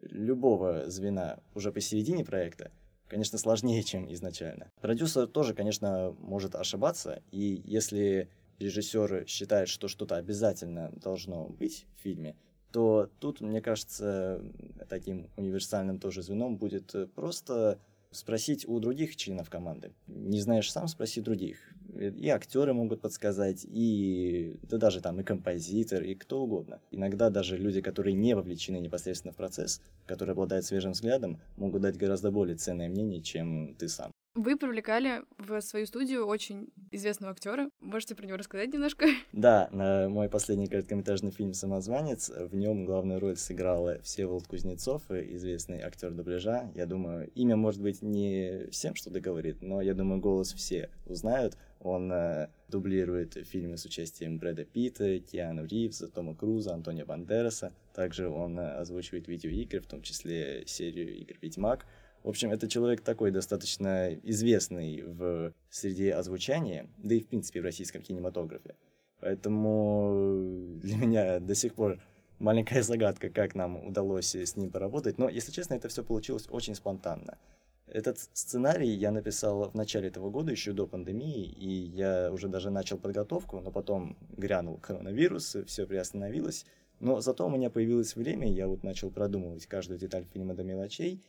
любого 0.00 0.88
звена 0.88 1.40
уже 1.54 1.72
посередине 1.72 2.24
проекта, 2.24 2.70
конечно, 3.06 3.36
сложнее, 3.36 3.82
чем 3.82 4.10
изначально. 4.14 4.72
Продюсер 4.80 5.26
тоже, 5.26 5.52
конечно, 5.52 6.16
может 6.18 6.54
ошибаться. 6.54 7.22
И 7.30 7.60
если 7.66 8.30
режиссер 8.58 9.26
считает, 9.26 9.68
что 9.68 9.88
что-то 9.88 10.16
обязательно 10.16 10.90
должно 10.94 11.48
быть 11.48 11.86
в 11.98 12.00
фильме, 12.00 12.34
то 12.72 13.10
тут, 13.20 13.40
мне 13.40 13.60
кажется, 13.60 14.40
таким 14.88 15.28
универсальным 15.36 15.98
тоже 15.98 16.22
звеном 16.22 16.56
будет 16.56 16.94
э, 16.94 17.06
просто 17.06 17.78
спросить 18.10 18.68
у 18.68 18.78
других 18.78 19.16
членов 19.16 19.50
команды. 19.50 19.92
Не 20.06 20.40
знаешь 20.40 20.70
сам, 20.70 20.88
спроси 20.88 21.20
других. 21.20 21.58
И 21.94 22.28
актеры 22.28 22.72
могут 22.72 23.00
подсказать, 23.00 23.66
и 23.68 24.56
да 24.62 24.78
даже 24.78 25.00
там 25.00 25.20
и 25.20 25.24
композитор, 25.24 26.02
и 26.02 26.14
кто 26.14 26.42
угодно. 26.42 26.80
Иногда 26.90 27.30
даже 27.30 27.58
люди, 27.58 27.80
которые 27.80 28.14
не 28.14 28.34
вовлечены 28.34 28.78
непосредственно 28.78 29.32
в 29.32 29.36
процесс, 29.36 29.80
которые 30.06 30.32
обладают 30.32 30.64
свежим 30.64 30.92
взглядом, 30.92 31.40
могут 31.56 31.82
дать 31.82 31.96
гораздо 31.96 32.30
более 32.30 32.56
ценное 32.56 32.88
мнение, 32.88 33.20
чем 33.20 33.74
ты 33.78 33.88
сам. 33.88 34.10
Вы 34.34 34.56
привлекали 34.56 35.24
в 35.36 35.60
свою 35.60 35.84
студию 35.84 36.26
очень 36.26 36.72
известного 36.90 37.32
актера. 37.32 37.68
Можете 37.80 38.14
про 38.14 38.26
него 38.26 38.38
рассказать 38.38 38.72
немножко? 38.72 39.06
Да, 39.32 39.68
на 39.72 40.08
мой 40.08 40.30
последний 40.30 40.68
короткометражный 40.68 41.32
фильм 41.32 41.52
«Самозванец» 41.52 42.30
в 42.30 42.54
нем 42.54 42.86
главную 42.86 43.20
роль 43.20 43.36
сыграла 43.36 44.00
Всеволод 44.02 44.46
Кузнецов, 44.46 45.02
известный 45.10 45.82
актер 45.82 46.12
дубляжа. 46.12 46.70
Я 46.74 46.86
думаю, 46.86 47.30
имя 47.34 47.56
может 47.56 47.82
быть 47.82 48.00
не 48.00 48.68
всем 48.70 48.94
что-то 48.94 49.20
говорит, 49.20 49.60
но 49.60 49.82
я 49.82 49.92
думаю, 49.92 50.20
голос 50.20 50.54
все 50.54 50.88
узнают. 51.04 51.58
Он 51.80 52.10
э, 52.10 52.48
дублирует 52.68 53.34
фильмы 53.46 53.76
с 53.76 53.84
участием 53.84 54.38
Брэда 54.38 54.64
Питта, 54.64 55.18
Киану 55.18 55.66
Ривза, 55.66 56.08
Тома 56.08 56.34
Круза, 56.34 56.72
Антонио 56.72 57.04
Бандераса. 57.04 57.74
Также 57.92 58.28
он 58.28 58.58
э, 58.58 58.76
озвучивает 58.76 59.28
видеоигры, 59.28 59.80
в 59.80 59.86
том 59.86 60.00
числе 60.00 60.64
серию 60.66 61.14
игр 61.16 61.34
«Ведьмак». 61.42 61.86
В 62.22 62.28
общем, 62.28 62.52
это 62.52 62.68
человек 62.68 63.00
такой 63.00 63.30
достаточно 63.30 64.14
известный 64.14 65.02
в 65.02 65.52
среде 65.70 66.14
озвучания, 66.14 66.88
да 66.98 67.14
и 67.16 67.20
в 67.20 67.26
принципе 67.26 67.60
в 67.60 67.64
российском 67.64 68.02
кинематографе. 68.02 68.76
Поэтому 69.20 70.78
для 70.82 70.96
меня 70.96 71.40
до 71.40 71.54
сих 71.54 71.74
пор 71.74 72.00
маленькая 72.38 72.82
загадка, 72.82 73.30
как 73.30 73.54
нам 73.54 73.84
удалось 73.86 74.34
с 74.34 74.56
ним 74.56 74.70
поработать. 74.70 75.18
Но, 75.18 75.28
если 75.28 75.52
честно, 75.52 75.74
это 75.74 75.88
все 75.88 76.04
получилось 76.04 76.46
очень 76.50 76.74
спонтанно. 76.74 77.38
Этот 77.86 78.18
сценарий 78.32 78.88
я 78.88 79.10
написал 79.10 79.70
в 79.70 79.74
начале 79.74 80.08
этого 80.08 80.30
года, 80.30 80.50
еще 80.50 80.72
до 80.72 80.86
пандемии, 80.86 81.44
и 81.44 81.68
я 81.68 82.32
уже 82.32 82.48
даже 82.48 82.70
начал 82.70 82.98
подготовку, 82.98 83.60
но 83.60 83.70
потом 83.70 84.16
грянул 84.36 84.78
коронавирус, 84.78 85.56
все 85.66 85.86
приостановилось. 85.86 86.64
Но 87.00 87.20
зато 87.20 87.46
у 87.46 87.50
меня 87.50 87.68
появилось 87.68 88.16
время, 88.16 88.50
я 88.50 88.66
вот 88.66 88.82
начал 88.82 89.10
продумывать 89.10 89.66
каждую 89.66 89.98
деталь 89.98 90.24
фильма 90.32 90.54
до 90.54 90.62
мелочей, 90.62 91.20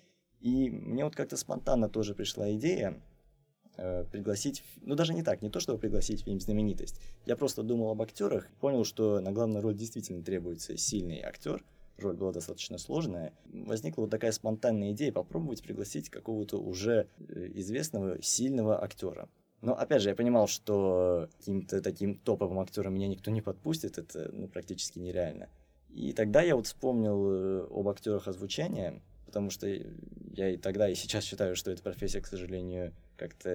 и 0.43 0.69
мне 0.69 1.05
вот 1.05 1.15
как-то 1.15 1.37
спонтанно 1.37 1.87
тоже 1.87 2.13
пришла 2.13 2.53
идея 2.55 3.01
э, 3.77 4.03
пригласить, 4.11 4.61
ну 4.81 4.93
даже 4.93 5.13
не 5.13 5.23
так, 5.23 5.41
не 5.41 5.49
то 5.49 5.61
чтобы 5.61 5.79
пригласить 5.79 6.25
фильм 6.25 6.41
знаменитость. 6.41 6.99
Я 7.25 7.37
просто 7.37 7.63
думал 7.63 7.91
об 7.91 8.01
актерах, 8.01 8.49
понял, 8.59 8.83
что 8.83 9.21
на 9.21 9.31
главную 9.31 9.63
роль 9.63 9.73
действительно 9.73 10.21
требуется 10.21 10.75
сильный 10.75 11.21
актер, 11.21 11.63
роль 11.97 12.17
была 12.17 12.33
достаточно 12.33 12.77
сложная, 12.77 13.31
возникла 13.45 14.01
вот 14.01 14.11
такая 14.11 14.33
спонтанная 14.33 14.91
идея 14.91 15.13
попробовать 15.13 15.63
пригласить 15.63 16.09
какого-то 16.09 16.57
уже 16.57 17.07
э, 17.19 17.51
известного, 17.55 18.21
сильного 18.21 18.83
актера. 18.83 19.29
Но 19.61 19.79
опять 19.79 20.01
же, 20.01 20.09
я 20.09 20.15
понимал, 20.15 20.47
что 20.47 21.29
каким-то 21.37 21.81
таким 21.81 22.17
топовым 22.17 22.59
актером 22.59 22.95
меня 22.95 23.07
никто 23.07 23.31
не 23.31 23.41
подпустит, 23.41 23.97
это 23.97 24.29
ну, 24.33 24.49
практически 24.49 24.99
нереально. 24.99 25.47
И 25.89 26.11
тогда 26.11 26.41
я 26.41 26.57
вот 26.57 26.67
вспомнил 26.67 27.31
э, 27.31 27.67
об 27.71 27.87
актерах 27.87 28.27
озвучания, 28.27 29.01
потому 29.33 29.49
что 29.49 29.67
я 29.67 30.51
и 30.51 30.57
тогда, 30.57 30.87
и 30.87 30.93
сейчас 30.93 31.23
считаю, 31.23 31.55
что 31.55 31.71
эта 31.71 31.81
профессия, 31.81 32.21
к 32.21 32.27
сожалению, 32.27 32.93
как-то 33.17 33.49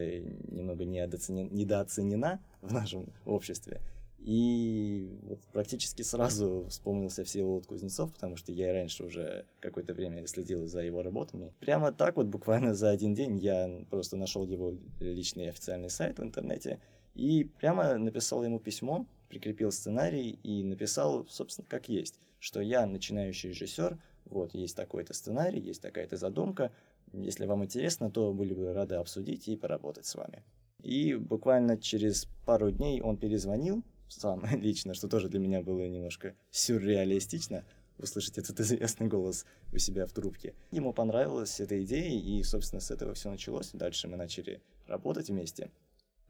немного 0.50 0.84
недооценена 0.84 2.40
в 2.62 2.72
нашем 2.72 3.12
обществе. 3.24 3.80
И 4.18 5.16
вот 5.22 5.38
практически 5.52 6.02
сразу 6.02 6.66
вспомнился 6.68 7.22
Всеволод 7.22 7.66
Кузнецов, 7.66 8.12
потому 8.12 8.36
что 8.36 8.50
я 8.50 8.70
и 8.70 8.72
раньше 8.72 9.04
уже 9.04 9.44
какое-то 9.60 9.94
время 9.94 10.26
следил 10.26 10.66
за 10.66 10.80
его 10.80 11.04
работами. 11.04 11.52
Прямо 11.60 11.92
так 11.92 12.16
вот, 12.16 12.26
буквально 12.26 12.74
за 12.74 12.90
один 12.90 13.14
день, 13.14 13.38
я 13.38 13.70
просто 13.88 14.16
нашел 14.16 14.44
его 14.44 14.74
личный 14.98 15.48
официальный 15.48 15.90
сайт 15.90 16.18
в 16.18 16.24
интернете 16.24 16.80
и 17.14 17.44
прямо 17.60 17.96
написал 17.98 18.42
ему 18.42 18.58
письмо, 18.58 19.06
прикрепил 19.28 19.70
сценарий 19.70 20.40
и 20.42 20.64
написал, 20.64 21.24
собственно, 21.28 21.68
как 21.68 21.88
есть, 21.88 22.18
что 22.40 22.60
я 22.60 22.84
начинающий 22.84 23.50
режиссер, 23.50 23.96
вот, 24.30 24.54
есть 24.54 24.76
такой-то 24.76 25.14
сценарий, 25.14 25.60
есть 25.60 25.82
такая-то 25.82 26.16
задумка, 26.16 26.72
если 27.12 27.46
вам 27.46 27.64
интересно, 27.64 28.10
то 28.10 28.32
были 28.32 28.54
бы 28.54 28.72
рады 28.72 28.96
обсудить 28.96 29.48
и 29.48 29.56
поработать 29.56 30.06
с 30.06 30.14
вами. 30.14 30.44
И 30.82 31.14
буквально 31.14 31.76
через 31.76 32.26
пару 32.46 32.70
дней 32.70 33.00
он 33.00 33.16
перезвонил, 33.16 33.82
сам 34.08 34.44
лично, 34.60 34.94
что 34.94 35.08
тоже 35.08 35.28
для 35.28 35.40
меня 35.40 35.62
было 35.62 35.86
немножко 35.86 36.34
сюрреалистично, 36.50 37.64
услышать 37.98 38.38
этот 38.38 38.60
известный 38.60 39.08
голос 39.08 39.44
у 39.72 39.78
себя 39.78 40.06
в 40.06 40.12
трубке. 40.12 40.54
Ему 40.70 40.92
понравилась 40.92 41.60
эта 41.60 41.82
идея, 41.82 42.18
и, 42.18 42.42
собственно, 42.42 42.80
с 42.80 42.90
этого 42.90 43.14
все 43.14 43.30
началось. 43.30 43.70
Дальше 43.72 44.08
мы 44.08 44.16
начали 44.16 44.62
работать 44.86 45.28
вместе. 45.28 45.70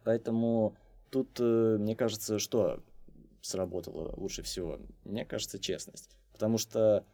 Поэтому 0.05 0.77
тут, 1.11 1.39
э, 1.41 1.77
мне 1.79 1.95
кажется, 1.95 2.39
что 2.39 2.83
сработало 3.43 4.15
лучше 4.17 4.43
всего? 4.43 4.79
Мне 5.05 5.25
кажется, 5.25 5.59
честность. 5.59 6.11
Потому 6.33 6.59
что 6.59 7.05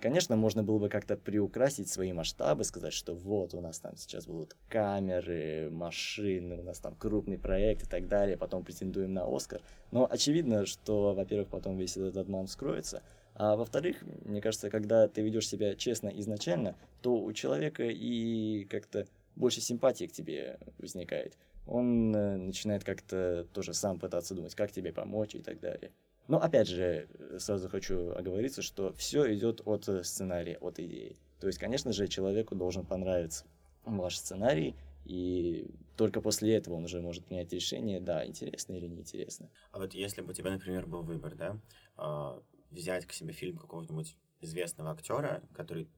конечно, 0.00 0.36
можно 0.36 0.62
было 0.62 0.78
бы 0.78 0.88
как-то 0.88 1.16
приукрасить 1.16 1.88
свои 1.88 2.12
масштабы, 2.12 2.64
сказать, 2.64 2.92
что 2.92 3.14
вот 3.14 3.54
у 3.54 3.60
нас 3.60 3.78
там 3.78 3.96
сейчас 3.96 4.26
будут 4.26 4.56
камеры, 4.68 5.68
машины, 5.70 6.58
у 6.58 6.62
нас 6.62 6.78
там 6.78 6.94
крупный 6.94 7.38
проект 7.38 7.84
и 7.84 7.86
так 7.86 8.08
далее, 8.08 8.36
потом 8.36 8.64
претендуем 8.64 9.12
на 9.12 9.24
Оскар. 9.24 9.60
Но 9.90 10.08
очевидно, 10.10 10.66
что, 10.66 11.14
во-первых, 11.14 11.48
потом 11.48 11.76
весь 11.76 11.96
этот 11.96 12.16
обман 12.16 12.46
вскроется, 12.46 13.02
а 13.34 13.56
во-вторых, 13.56 14.02
мне 14.24 14.40
кажется, 14.40 14.70
когда 14.70 15.08
ты 15.08 15.22
ведешь 15.22 15.48
себя 15.48 15.74
честно 15.74 16.08
изначально, 16.08 16.76
то 17.00 17.16
у 17.16 17.32
человека 17.32 17.84
и 17.84 18.64
как-то 18.64 19.06
больше 19.36 19.60
симпатии 19.60 20.06
к 20.06 20.12
тебе 20.12 20.58
возникает. 20.78 21.36
Он 21.66 22.14
э, 22.14 22.36
начинает 22.36 22.84
как-то 22.84 23.46
тоже 23.52 23.72
сам 23.72 23.98
пытаться 23.98 24.34
думать, 24.34 24.54
как 24.54 24.72
тебе 24.72 24.92
помочь 24.92 25.34
и 25.34 25.40
так 25.40 25.60
далее. 25.60 25.92
Но 26.28 26.40
опять 26.40 26.68
же, 26.68 27.08
сразу 27.38 27.68
хочу 27.68 28.12
оговориться, 28.12 28.62
что 28.62 28.92
все 28.94 29.34
идет 29.34 29.60
от 29.64 29.84
сценария, 30.06 30.56
от 30.58 30.78
идеи. 30.78 31.16
То 31.40 31.48
есть, 31.48 31.58
конечно 31.58 31.92
же, 31.92 32.06
человеку 32.06 32.54
должен 32.54 32.86
понравиться 32.86 33.44
ваш 33.84 34.16
сценарий, 34.16 34.76
и 35.04 35.68
только 35.96 36.20
после 36.20 36.54
этого 36.54 36.74
он 36.74 36.84
уже 36.84 37.00
может 37.00 37.24
принять 37.24 37.52
решение, 37.52 38.00
да, 38.00 38.24
интересно 38.24 38.74
или 38.74 38.86
неинтересно. 38.86 39.50
А 39.72 39.78
вот 39.78 39.94
если 39.94 40.22
бы 40.22 40.30
у 40.30 40.32
тебя, 40.32 40.52
например, 40.52 40.86
был 40.86 41.02
выбор, 41.02 41.34
да, 41.34 41.58
а, 41.96 42.40
взять 42.70 43.06
к 43.06 43.12
себе 43.12 43.32
фильм 43.32 43.58
какого-нибудь 43.58 44.16
известного 44.40 44.92
актера, 44.92 45.42
который 45.52 45.88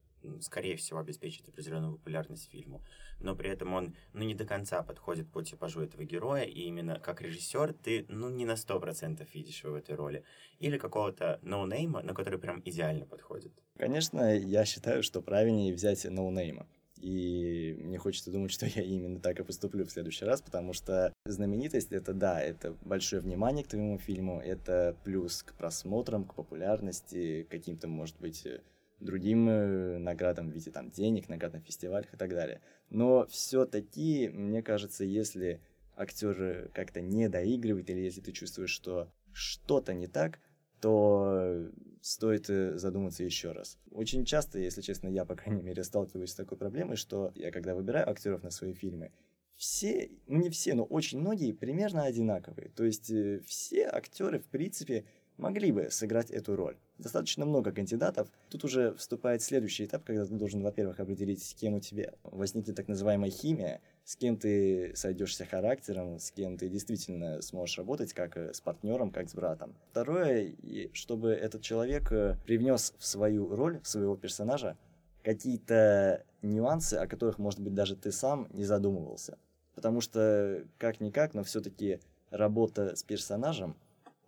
скорее 0.40 0.76
всего, 0.76 0.98
обеспечит 0.98 1.48
определенную 1.48 1.96
популярность 1.96 2.50
фильму, 2.50 2.82
но 3.20 3.34
при 3.34 3.50
этом 3.50 3.72
он, 3.72 3.94
ну, 4.12 4.24
не 4.24 4.34
до 4.34 4.44
конца 4.44 4.82
подходит 4.82 5.30
по 5.30 5.42
типажу 5.42 5.80
этого 5.80 6.04
героя, 6.04 6.44
и 6.44 6.62
именно 6.62 6.98
как 6.98 7.22
режиссер 7.22 7.74
ты, 7.74 8.06
ну, 8.08 8.28
не 8.28 8.44
на 8.44 8.56
сто 8.56 8.78
процентов 8.80 9.34
видишь 9.34 9.62
его 9.64 9.72
в 9.72 9.76
этой 9.76 9.94
роли. 9.94 10.24
Или 10.58 10.78
какого-то 10.78 11.38
ноунейма, 11.42 12.02
на 12.02 12.14
который 12.14 12.38
прям 12.38 12.62
идеально 12.64 13.06
подходит. 13.06 13.52
Конечно, 13.78 14.36
я 14.36 14.64
считаю, 14.64 15.02
что 15.02 15.20
правильнее 15.20 15.74
взять 15.74 16.04
ноунейма. 16.04 16.66
И 17.04 17.76
мне 17.80 17.98
хочется 17.98 18.30
думать, 18.30 18.50
что 18.50 18.64
я 18.64 18.82
именно 18.82 19.20
так 19.20 19.38
и 19.38 19.44
поступлю 19.44 19.84
в 19.84 19.90
следующий 19.90 20.24
раз, 20.24 20.40
потому 20.40 20.72
что 20.72 21.12
знаменитость 21.26 21.92
это 21.92 22.14
да, 22.14 22.40
это 22.40 22.76
большое 22.82 23.20
внимание 23.20 23.62
к 23.62 23.68
твоему 23.68 23.98
фильму, 23.98 24.40
это 24.40 24.96
плюс 25.04 25.42
к 25.42 25.52
просмотрам, 25.54 26.24
к 26.24 26.34
популярности, 26.34 27.46
каким-то, 27.50 27.88
может 27.88 28.18
быть, 28.20 28.46
другим 29.00 29.48
э, 29.48 29.98
наградам 29.98 30.50
в 30.50 30.54
виде 30.54 30.70
там 30.70 30.90
денег, 30.90 31.28
наград 31.28 31.52
на 31.52 31.60
фестивалях 31.60 32.12
и 32.12 32.16
так 32.16 32.30
далее. 32.30 32.60
Но 32.90 33.26
все-таки, 33.26 34.28
мне 34.28 34.62
кажется, 34.62 35.04
если 35.04 35.60
актер 35.96 36.70
как-то 36.74 37.00
не 37.00 37.28
доигрывает, 37.28 37.90
или 37.90 38.00
если 38.00 38.20
ты 38.20 38.32
чувствуешь, 38.32 38.70
что 38.70 39.12
что-то 39.32 39.94
не 39.94 40.06
так, 40.06 40.38
то 40.80 41.70
стоит 42.02 42.50
э, 42.50 42.76
задуматься 42.76 43.24
еще 43.24 43.52
раз. 43.52 43.78
Очень 43.90 44.24
часто, 44.24 44.58
если 44.58 44.82
честно, 44.82 45.08
я, 45.08 45.24
по 45.24 45.34
крайней 45.34 45.62
мере, 45.62 45.82
сталкиваюсь 45.82 46.30
с 46.30 46.34
такой 46.34 46.58
проблемой, 46.58 46.96
что 46.96 47.32
я 47.34 47.50
когда 47.50 47.74
выбираю 47.74 48.08
актеров 48.10 48.42
на 48.42 48.50
свои 48.50 48.74
фильмы, 48.74 49.10
все, 49.56 50.10
ну 50.26 50.40
не 50.40 50.50
все, 50.50 50.74
но 50.74 50.84
очень 50.84 51.20
многие 51.20 51.52
примерно 51.52 52.04
одинаковые. 52.04 52.68
То 52.70 52.84
есть 52.84 53.10
э, 53.10 53.40
все 53.46 53.86
актеры, 53.86 54.40
в 54.40 54.46
принципе, 54.46 55.06
могли 55.36 55.72
бы 55.72 55.88
сыграть 55.90 56.30
эту 56.30 56.56
роль. 56.56 56.76
Достаточно 56.98 57.44
много 57.44 57.72
кандидатов. 57.72 58.28
Тут 58.50 58.64
уже 58.64 58.94
вступает 58.94 59.42
следующий 59.42 59.84
этап, 59.84 60.04
когда 60.04 60.24
ты 60.24 60.34
должен, 60.34 60.62
во-первых, 60.62 61.00
определить, 61.00 61.42
с 61.42 61.54
кем 61.54 61.74
у 61.74 61.80
тебя 61.80 62.12
возникнет 62.22 62.76
так 62.76 62.86
называемая 62.86 63.30
химия, 63.30 63.80
с 64.04 64.14
кем 64.14 64.36
ты 64.36 64.92
сойдешься 64.94 65.44
характером, 65.44 66.20
с 66.20 66.30
кем 66.30 66.56
ты 66.56 66.68
действительно 66.68 67.42
сможешь 67.42 67.78
работать 67.78 68.12
как 68.12 68.36
э, 68.36 68.52
с 68.52 68.60
партнером, 68.60 69.10
как 69.10 69.28
с 69.28 69.34
братом. 69.34 69.74
Второе, 69.90 70.54
чтобы 70.92 71.30
этот 71.30 71.62
человек 71.62 72.12
э, 72.12 72.36
привнес 72.44 72.94
в 72.98 73.04
свою 73.04 73.54
роль, 73.56 73.80
в 73.80 73.88
своего 73.88 74.16
персонажа, 74.16 74.76
какие-то 75.24 76.24
нюансы, 76.42 76.94
о 76.94 77.08
которых, 77.08 77.38
может 77.38 77.58
быть, 77.58 77.74
даже 77.74 77.96
ты 77.96 78.12
сам 78.12 78.46
не 78.52 78.64
задумывался. 78.64 79.38
Потому 79.74 80.00
что, 80.00 80.64
как-никак, 80.78 81.34
но 81.34 81.42
все-таки 81.42 81.98
работа 82.30 82.94
с 82.94 83.02
персонажем 83.02 83.76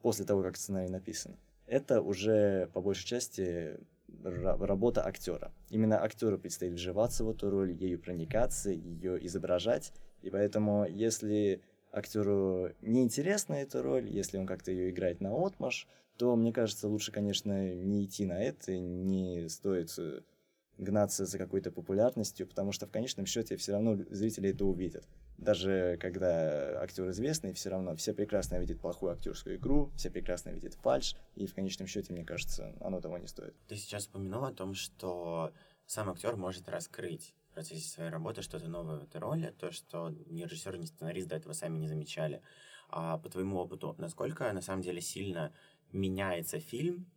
после 0.03 0.25
того, 0.25 0.43
как 0.43 0.57
сценарий 0.57 0.91
написан, 0.91 1.37
это 1.67 2.01
уже 2.01 2.69
по 2.73 2.81
большей 2.81 3.07
части 3.07 3.79
работа 4.23 5.05
актера. 5.05 5.53
Именно 5.71 6.03
актеру 6.03 6.39
предстоит 6.39 6.75
вживаться 6.75 7.25
в 7.25 7.31
эту 7.31 7.51
роль, 7.51 7.73
ею 7.73 7.99
проникаться, 7.99 8.71
ее 8.71 9.25
изображать. 9.27 9.93
И 10.23 10.31
поэтому, 10.31 10.87
если 10.87 11.61
актеру 11.93 12.73
неинтересна 12.83 13.55
эта 13.55 13.83
роль, 13.83 14.09
если 14.09 14.39
он 14.39 14.47
как-то 14.47 14.71
ее 14.71 14.91
играет 14.91 15.21
на 15.21 15.35
отмаш, 15.35 15.87
то, 16.17 16.35
мне 16.35 16.53
кажется, 16.53 16.89
лучше, 16.89 17.13
конечно, 17.13 17.75
не 17.75 18.05
идти 18.05 18.25
на 18.25 18.43
это, 18.43 18.77
не 18.77 19.49
стоит 19.49 19.95
э, 19.99 20.21
гнаться 20.79 21.27
за 21.27 21.39
какой-то 21.39 21.71
популярностью, 21.71 22.47
потому 22.47 22.73
что 22.73 22.87
в 22.87 22.91
конечном 22.91 23.27
счете 23.27 23.57
все 23.57 23.73
равно 23.73 23.99
зрители 24.11 24.51
это 24.51 24.65
увидят. 24.65 25.07
Даже 25.39 25.99
когда 26.01 26.81
актер 26.81 27.11
известный, 27.11 27.53
все 27.53 27.69
равно 27.69 27.95
все 27.95 28.15
прекрасно 28.15 28.59
видят 28.59 28.81
плохую 28.81 29.13
актерскую 29.13 29.57
игру, 29.57 29.93
все 29.97 30.11
прекрасно 30.11 30.51
видят 30.51 30.75
фальш, 30.75 31.15
и 31.35 31.47
в 31.47 31.55
конечном 31.55 31.87
счете, 31.87 32.13
мне 32.13 32.25
кажется, 32.25 32.75
оно 32.81 33.01
того 33.01 33.19
не 33.19 33.27
стоит. 33.27 33.55
Ты 33.69 33.77
сейчас 33.77 34.07
упомянул 34.07 34.45
о 34.45 34.53
том, 34.53 34.75
что 34.75 35.53
сам 35.87 36.11
актер 36.11 36.37
может 36.37 36.69
раскрыть 36.69 37.35
в 37.51 37.55
процессе 37.55 37.89
своей 37.89 38.11
работы 38.11 38.43
что-то 38.43 38.69
новое 38.69 38.97
в 38.97 39.05
этой 39.05 39.21
роли, 39.21 39.55
то, 39.59 39.71
что 39.71 40.09
ни 40.09 40.43
режиссер, 40.43 40.77
ни 40.79 40.87
сценарист 40.87 41.29
до 41.29 41.37
этого 41.37 41.53
сами 41.53 41.79
не 41.79 41.89
замечали. 41.89 42.43
А 42.89 43.19
по 43.19 43.29
твоему 43.29 43.59
опыту, 43.59 43.95
насколько 43.99 44.51
на 44.53 44.63
самом 44.63 44.83
деле 44.83 45.01
сильно 45.01 45.53
меняется 45.93 46.61
фильм 46.61 47.11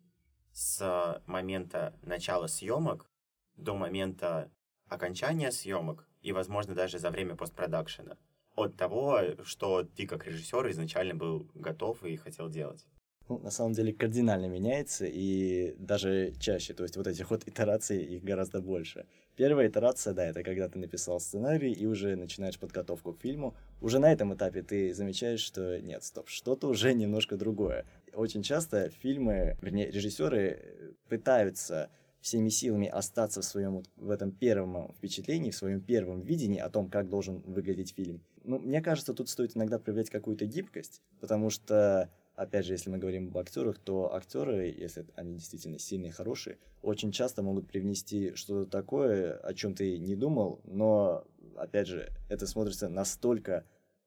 с 0.52 1.22
момента 1.26 1.98
начала 2.02 2.48
съемок 2.48 3.10
до 3.56 3.76
момента 3.76 4.52
окончания 4.90 5.52
съемок 5.52 6.08
и, 6.22 6.32
возможно, 6.32 6.76
даже 6.76 7.00
за 7.00 7.10
время 7.12 7.36
постпродакшена 7.36 8.18
от 8.56 8.76
того, 8.76 9.22
что 9.44 9.84
ты 9.84 10.06
как 10.06 10.28
режиссер 10.28 10.70
изначально 10.72 11.16
был 11.16 11.48
готов 11.56 12.04
и 12.04 12.18
хотел 12.18 12.50
делать. 12.50 12.86
ну, 13.30 13.40
на 13.40 13.52
самом 13.52 13.74
деле 13.74 13.94
кардинально 13.94 14.48
меняется 14.48 15.06
и 15.06 15.76
даже 15.78 16.34
чаще. 16.40 16.74
То 16.74 16.84
есть 16.84 16.98
вот 16.98 17.08
эти 17.08 17.22
ход 17.22 17.48
итераций, 17.48 18.04
их 18.04 18.24
гораздо 18.24 18.60
больше. 18.60 19.06
Первая 19.36 19.70
итерация, 19.70 20.14
да, 20.14 20.26
это 20.26 20.44
когда 20.44 20.68
ты 20.68 20.80
написал 20.80 21.20
сценарий 21.20 21.72
и 21.72 21.86
уже 21.86 22.16
начинаешь 22.16 22.60
подготовку 22.60 23.14
к 23.14 23.22
фильму. 23.22 23.56
Уже 23.82 24.00
на 24.00 24.12
этом 24.12 24.34
этапе 24.34 24.64
ты 24.64 24.94
замечаешь, 24.94 25.42
что 25.42 25.80
нет, 25.80 26.04
стоп, 26.04 26.28
что-то 26.28 26.68
уже 26.68 26.94
немножко 26.94 27.38
другое. 27.38 27.86
Очень 28.14 28.42
часто 28.44 28.90
фильмы, 28.90 29.58
вернее, 29.62 29.92
режиссеры 29.92 30.96
пытаются 31.08 31.90
всеми 32.22 32.50
силами 32.50 32.88
остаться 32.88 33.42
в 33.42 33.46
своем 33.46 33.84
в 33.96 34.10
этом 34.10 34.32
первом 34.32 34.94
впечатлении, 34.94 35.52
в 35.52 35.56
своем 35.56 35.82
первом 35.82 36.22
видении 36.22 36.60
о 36.60 36.70
том, 36.70 36.90
как 36.90 37.10
должен 37.10 37.40
выглядеть 37.42 37.94
фильм. 37.96 38.22
Ну, 38.44 38.60
мне 38.60 38.82
кажется, 38.82 39.14
тут 39.14 39.30
стоит 39.30 39.56
иногда 39.56 39.80
проявлять 39.80 40.10
какую-то 40.10 40.46
гибкость, 40.46 41.02
потому 41.20 41.50
что, 41.50 42.10
опять 42.36 42.66
же, 42.66 42.74
если 42.74 42.90
мы 42.90 42.98
говорим 42.98 43.28
об 43.28 43.38
актерах, 43.38 43.80
то 43.80 44.14
актеры, 44.14 44.68
если 44.68 45.06
они 45.16 45.36
действительно 45.36 45.80
сильные, 45.80 46.12
хорошие, 46.12 46.58
очень 46.82 47.12
часто 47.12 47.44
могут 47.44 47.68
привнести 47.68 48.34
что-то 48.36 48.70
такое, 48.70 49.36
о 49.38 49.54
чем 49.54 49.76
ты 49.76 49.98
не 49.98 50.16
думал, 50.16 50.62
но, 50.66 51.26
опять 51.56 51.88
же, 51.88 52.12
это 52.30 52.48
смотрится 52.48 52.90
настолько 52.90 53.66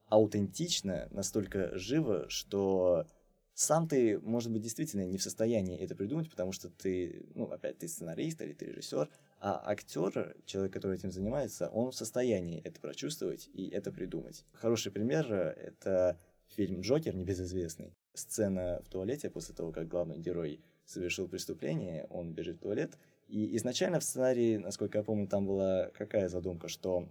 аутентично, 0.08 1.08
настолько 1.10 1.76
живо, 1.78 2.28
что 2.28 3.06
сам 3.54 3.86
ты, 3.88 4.18
может 4.20 4.50
быть, 4.50 4.62
действительно 4.62 5.04
не 5.04 5.18
в 5.18 5.22
состоянии 5.22 5.78
это 5.78 5.94
придумать, 5.94 6.30
потому 6.30 6.52
что 6.52 6.70
ты, 6.70 7.26
ну, 7.34 7.44
опять, 7.44 7.78
ты 7.78 7.88
сценарист 7.88 8.40
или 8.40 8.52
ты 8.52 8.66
режиссер, 8.66 9.08
а 9.40 9.62
актер, 9.70 10.36
человек, 10.46 10.72
который 10.72 10.96
этим 10.96 11.10
занимается, 11.10 11.68
он 11.68 11.90
в 11.90 11.94
состоянии 11.94 12.62
это 12.62 12.80
прочувствовать 12.80 13.50
и 13.52 13.68
это 13.68 13.92
придумать. 13.92 14.44
Хороший 14.52 14.92
пример— 14.92 15.32
это 15.32 16.18
фильм 16.48 16.80
«Джокер» 16.80 17.14
небезызвестный. 17.14 17.94
Сцена 18.14 18.80
в 18.84 18.88
туалете 18.88 19.30
после 19.30 19.54
того, 19.54 19.72
как 19.72 19.88
главный 19.88 20.18
герой 20.18 20.60
совершил 20.84 21.28
преступление, 21.28 22.06
он 22.10 22.32
бежит 22.32 22.56
в 22.56 22.60
туалет, 22.60 22.98
и 23.28 23.56
изначально 23.56 24.00
в 24.00 24.04
сценарии, 24.04 24.58
насколько 24.58 24.98
я 24.98 25.04
помню, 25.04 25.26
там 25.26 25.46
была 25.46 25.90
какая 25.94 26.28
задумка, 26.28 26.68
что 26.68 27.08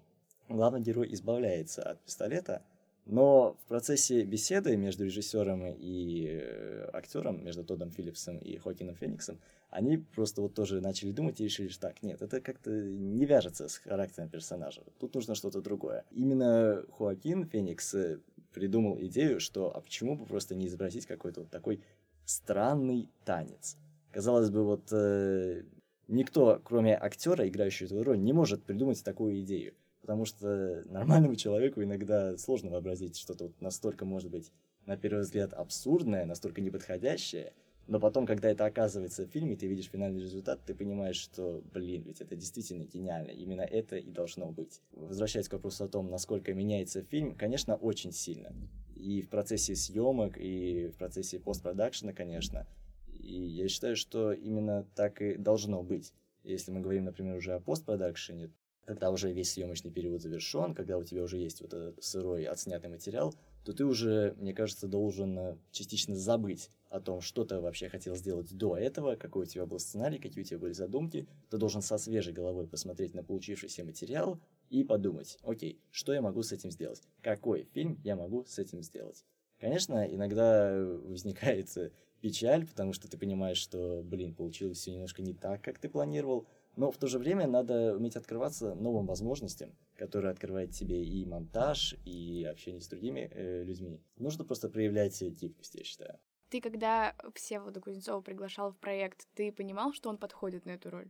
главный 0.49 0.81
герой 0.81 1.11
избавляется 1.13 1.81
от 1.81 2.01
пистолета, 2.01 2.63
но 3.05 3.57
в 3.63 3.67
процессе 3.67 4.23
беседы 4.23 4.77
между 4.77 5.05
режиссером 5.05 5.65
и 5.65 6.27
э, 6.29 6.89
актером, 6.93 7.43
между 7.43 7.63
Тодом 7.63 7.91
Филлипсом 7.91 8.37
и 8.37 8.57
Хокином 8.57 8.95
Фениксом, 8.95 9.39
они 9.69 9.97
просто 9.97 10.41
вот 10.41 10.53
тоже 10.53 10.81
начали 10.81 11.11
думать 11.11 11.39
и 11.39 11.45
решили, 11.45 11.69
что 11.69 11.87
так, 11.87 12.03
нет, 12.03 12.21
это 12.21 12.41
как-то 12.41 12.69
не 12.69 13.25
вяжется 13.25 13.67
с 13.67 13.77
характером 13.77 14.29
персонажа. 14.29 14.83
Тут 14.99 15.15
нужно 15.15 15.33
что-то 15.33 15.61
другое. 15.61 16.03
Именно 16.11 16.83
Хоакин 16.97 17.45
Феникс 17.45 17.93
э, 17.95 18.19
придумал 18.53 18.99
идею, 19.01 19.39
что 19.39 19.75
а 19.75 19.81
почему 19.81 20.15
бы 20.15 20.25
просто 20.25 20.55
не 20.55 20.67
изобразить 20.67 21.05
какой-то 21.05 21.41
вот 21.41 21.49
такой 21.49 21.81
странный 22.25 23.09
танец. 23.25 23.77
Казалось 24.11 24.49
бы, 24.49 24.63
вот 24.63 24.89
э, 24.91 25.63
никто, 26.07 26.61
кроме 26.63 26.95
актера, 26.95 27.47
играющего 27.47 27.87
эту 27.87 28.03
роль, 28.03 28.19
не 28.19 28.33
может 28.33 28.63
придумать 28.63 29.03
такую 29.03 29.39
идею 29.39 29.73
потому 30.01 30.25
что 30.25 30.83
нормальному 30.85 31.35
человеку 31.35 31.83
иногда 31.83 32.37
сложно 32.37 32.71
вообразить 32.71 33.17
что-то 33.17 33.45
вот 33.45 33.61
настолько, 33.61 34.05
может 34.05 34.29
быть, 34.29 34.51
на 34.85 34.97
первый 34.97 35.21
взгляд 35.21 35.53
абсурдное, 35.53 36.25
настолько 36.25 36.61
неподходящее, 36.61 37.53
но 37.87 37.99
потом, 37.99 38.25
когда 38.25 38.49
это 38.49 38.65
оказывается 38.65 39.25
в 39.25 39.29
фильме, 39.29 39.55
ты 39.55 39.67
видишь 39.67 39.89
финальный 39.89 40.21
результат, 40.21 40.61
ты 40.65 40.73
понимаешь, 40.73 41.17
что, 41.17 41.61
блин, 41.73 42.03
ведь 42.03 42.21
это 42.21 42.35
действительно 42.35 42.83
гениально. 42.83 43.31
Именно 43.31 43.61
это 43.61 43.97
и 43.97 44.09
должно 44.11 44.51
быть. 44.51 44.81
Возвращаясь 44.91 45.49
к 45.49 45.53
вопросу 45.53 45.83
о 45.83 45.87
том, 45.89 46.09
насколько 46.09 46.53
меняется 46.53 47.01
фильм, 47.01 47.35
конечно, 47.35 47.75
очень 47.75 48.13
сильно. 48.13 48.53
И 48.95 49.21
в 49.21 49.29
процессе 49.29 49.75
съемок, 49.75 50.37
и 50.37 50.87
в 50.87 50.97
процессе 50.97 51.39
постпродакшена, 51.39 52.13
конечно. 52.13 52.67
И 53.09 53.35
я 53.35 53.67
считаю, 53.67 53.95
что 53.95 54.31
именно 54.31 54.87
так 54.95 55.21
и 55.21 55.35
должно 55.35 55.83
быть. 55.83 56.13
Если 56.43 56.71
мы 56.71 56.81
говорим, 56.81 57.05
например, 57.05 57.35
уже 57.35 57.53
о 57.53 57.59
постпродакшене, 57.59 58.51
когда 58.85 59.11
уже 59.11 59.31
весь 59.31 59.51
съемочный 59.51 59.91
период 59.91 60.21
завершен, 60.21 60.73
когда 60.73 60.97
у 60.97 61.03
тебя 61.03 61.23
уже 61.23 61.37
есть 61.37 61.61
вот 61.61 61.73
этот 61.73 62.03
сырой 62.03 62.45
отснятый 62.45 62.89
материал, 62.89 63.33
то 63.63 63.73
ты 63.73 63.85
уже, 63.85 64.35
мне 64.37 64.53
кажется, 64.53 64.87
должен 64.87 65.37
э, 65.37 65.57
частично 65.71 66.15
забыть 66.15 66.69
о 66.89 66.99
том, 66.99 67.21
что 67.21 67.45
ты 67.45 67.59
вообще 67.59 67.89
хотел 67.89 68.15
сделать 68.15 68.51
до 68.55 68.75
этого, 68.75 69.15
какой 69.15 69.43
у 69.43 69.47
тебя 69.47 69.65
был 69.65 69.79
сценарий, 69.79 70.17
какие 70.17 70.43
у 70.43 70.45
тебя 70.45 70.59
были 70.59 70.73
задумки. 70.73 71.27
Ты 71.49 71.57
должен 71.57 71.81
со 71.81 71.97
свежей 71.97 72.33
головой 72.33 72.67
посмотреть 72.67 73.13
на 73.13 73.23
получившийся 73.23 73.83
материал 73.83 74.39
и 74.69 74.83
подумать, 74.83 75.37
окей, 75.43 75.79
что 75.91 76.13
я 76.13 76.21
могу 76.21 76.41
с 76.41 76.51
этим 76.51 76.71
сделать? 76.71 77.03
Какой 77.21 77.65
фильм 77.73 77.99
я 78.03 78.15
могу 78.15 78.45
с 78.45 78.57
этим 78.57 78.81
сделать? 78.81 79.23
Конечно, 79.59 80.03
иногда 80.05 80.75
возникает 81.03 81.77
э, 81.77 81.91
печаль, 82.19 82.65
потому 82.65 82.93
что 82.93 83.07
ты 83.07 83.17
понимаешь, 83.17 83.57
что, 83.57 84.01
блин, 84.03 84.33
получилось 84.33 84.79
все 84.79 84.91
немножко 84.91 85.21
не 85.21 85.33
так, 85.33 85.61
как 85.61 85.77
ты 85.77 85.87
планировал, 85.87 86.47
но 86.75 86.91
в 86.91 86.97
то 86.97 87.07
же 87.07 87.19
время 87.19 87.47
надо 87.47 87.95
уметь 87.95 88.15
открываться 88.15 88.75
новым 88.75 89.05
возможностям, 89.05 89.75
которые 89.95 90.31
открывает 90.31 90.71
тебе 90.71 91.03
и 91.03 91.25
монтаж, 91.25 91.95
и 92.05 92.45
общение 92.49 92.81
с 92.81 92.87
другими 92.87 93.29
э, 93.31 93.63
людьми. 93.63 94.01
Нужно 94.17 94.45
просто 94.45 94.69
проявлять 94.69 95.21
гибкость, 95.21 95.75
я 95.75 95.83
считаю. 95.83 96.19
Ты 96.49 96.59
когда 96.59 97.15
Всеволода 97.33 97.79
Кузнецова 97.79 98.21
приглашал 98.21 98.71
в 98.71 98.77
проект, 98.77 99.27
ты 99.35 99.51
понимал, 99.51 99.93
что 99.93 100.09
он 100.09 100.17
подходит 100.17 100.65
на 100.65 100.71
эту 100.71 100.89
роль? 100.89 101.09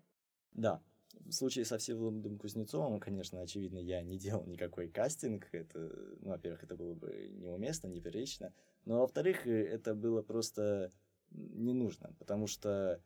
Да. 0.54 0.82
В 1.13 1.32
случае 1.32 1.65
со 1.65 1.78
Всеволодом 1.78 2.38
Кузнецовым, 2.38 3.00
конечно, 3.00 3.41
очевидно, 3.41 3.78
я 3.78 4.02
не 4.02 4.17
делал 4.17 4.45
никакой 4.45 4.88
кастинг. 4.88 5.47
Это, 5.52 5.91
ну, 6.19 6.30
во-первых, 6.30 6.63
это 6.63 6.76
было 6.76 6.93
бы 6.93 7.32
неуместно, 7.34 7.88
неприлично. 7.88 8.54
Но, 8.86 9.00
во-вторых, 9.00 9.47
это 9.47 9.93
было 9.93 10.21
просто 10.21 10.91
не 11.32 11.74
нужно, 11.74 12.13
потому 12.19 12.47
что 12.47 13.02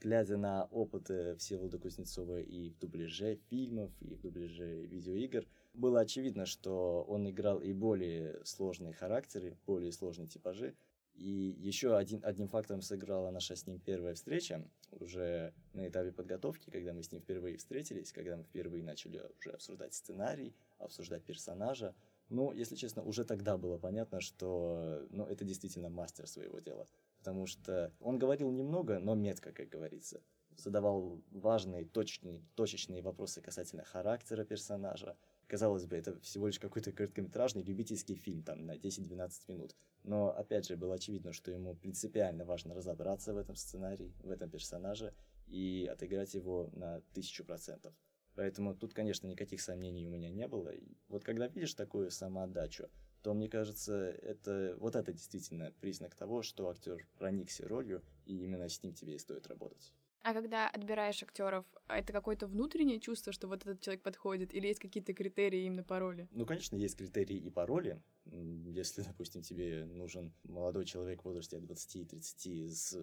глядя 0.00 0.36
на 0.36 0.64
опыты 0.66 1.36
Всеволода 1.36 1.78
Кузнецова 1.78 2.40
и 2.40 2.70
в 2.70 2.78
дубляже 2.78 3.36
фильмов, 3.48 3.90
и 4.00 4.14
в 4.14 4.20
дубляже 4.20 4.86
видеоигр, 4.86 5.46
было 5.74 6.00
очевидно, 6.00 6.46
что 6.46 7.04
он 7.08 7.28
играл 7.28 7.60
и 7.60 7.72
более 7.72 8.44
сложные 8.44 8.92
характеры, 8.92 9.56
более 9.66 9.92
сложные 9.92 10.28
типажи. 10.28 10.74
И 11.14 11.56
еще 11.58 11.96
один, 11.96 12.20
одним 12.22 12.48
фактором 12.48 12.80
сыграла 12.80 13.30
наша 13.30 13.56
с 13.56 13.66
ним 13.66 13.80
первая 13.80 14.14
встреча, 14.14 14.64
уже 14.92 15.52
на 15.72 15.88
этапе 15.88 16.12
подготовки, 16.12 16.70
когда 16.70 16.92
мы 16.92 17.02
с 17.02 17.10
ним 17.10 17.20
впервые 17.20 17.56
встретились, 17.56 18.12
когда 18.12 18.36
мы 18.36 18.44
впервые 18.44 18.84
начали 18.84 19.20
уже 19.40 19.50
обсуждать 19.50 19.94
сценарий, 19.94 20.54
обсуждать 20.78 21.24
персонажа. 21.24 21.96
Ну, 22.28 22.52
если 22.52 22.76
честно, 22.76 23.02
уже 23.02 23.24
тогда 23.24 23.56
было 23.56 23.78
понятно, 23.78 24.20
что 24.20 25.06
ну, 25.10 25.24
это 25.24 25.44
действительно 25.44 25.88
мастер 25.88 26.28
своего 26.28 26.60
дела 26.60 26.86
потому 27.28 27.44
что 27.44 27.92
он 28.00 28.18
говорил 28.18 28.50
немного, 28.50 28.98
но 28.98 29.14
метко, 29.14 29.52
как 29.52 29.68
говорится. 29.68 30.22
Задавал 30.56 31.22
важные, 31.30 31.84
точные, 31.84 32.42
точечные 32.54 33.02
вопросы 33.02 33.42
касательно 33.42 33.84
характера 33.84 34.44
персонажа. 34.44 35.14
Казалось 35.46 35.84
бы, 35.84 35.96
это 35.96 36.18
всего 36.20 36.46
лишь 36.46 36.58
какой-то 36.58 36.90
короткометражный 36.90 37.62
любительский 37.62 38.14
фильм, 38.14 38.42
там, 38.42 38.64
на 38.64 38.76
10-12 38.76 39.30
минут. 39.48 39.76
Но, 40.04 40.30
опять 40.30 40.66
же, 40.66 40.78
было 40.78 40.94
очевидно, 40.94 41.34
что 41.34 41.50
ему 41.50 41.74
принципиально 41.74 42.46
важно 42.46 42.74
разобраться 42.74 43.34
в 43.34 43.36
этом 43.36 43.56
сценарии, 43.56 44.14
в 44.22 44.30
этом 44.30 44.48
персонаже 44.48 45.12
и 45.48 45.86
отыграть 45.92 46.32
его 46.32 46.70
на 46.72 47.02
тысячу 47.12 47.44
процентов. 47.44 47.92
Поэтому 48.36 48.74
тут, 48.74 48.94
конечно, 48.94 49.26
никаких 49.26 49.60
сомнений 49.60 50.06
у 50.06 50.10
меня 50.10 50.30
не 50.30 50.48
было. 50.48 50.70
И 50.70 50.96
вот 51.08 51.24
когда 51.24 51.46
видишь 51.46 51.74
такую 51.74 52.10
самоотдачу, 52.10 52.88
то 53.28 53.34
мне 53.34 53.50
кажется, 53.50 54.16
это 54.22 54.74
вот 54.80 54.96
это 54.96 55.12
действительно 55.12 55.70
признак 55.82 56.14
того, 56.14 56.40
что 56.40 56.70
актер 56.70 57.06
проникся 57.18 57.68
ролью, 57.68 58.02
и 58.24 58.42
именно 58.42 58.70
с 58.70 58.82
ним 58.82 58.94
тебе 58.94 59.16
и 59.16 59.18
стоит 59.18 59.46
работать. 59.48 59.92
А 60.22 60.32
когда 60.32 60.66
отбираешь 60.66 61.22
актеров, 61.22 61.66
это 61.88 62.10
какое-то 62.14 62.46
внутреннее 62.46 63.00
чувство, 63.00 63.34
что 63.34 63.46
вот 63.46 63.60
этот 63.60 63.82
человек 63.82 64.02
подходит, 64.02 64.54
или 64.54 64.68
есть 64.68 64.80
какие-то 64.80 65.12
критерии 65.12 65.64
именно 65.64 65.84
по 65.84 65.98
роли? 65.98 66.26
Ну, 66.30 66.46
конечно, 66.46 66.74
есть 66.76 66.96
критерии 66.96 67.36
и 67.36 67.50
по 67.50 67.66
роли. 67.66 68.00
Если, 68.24 69.02
допустим, 69.02 69.42
тебе 69.42 69.84
нужен 69.84 70.32
молодой 70.44 70.86
человек 70.86 71.20
в 71.20 71.26
возрасте 71.26 71.58
от 71.58 71.64
20-30 71.64 72.68
с 72.70 72.96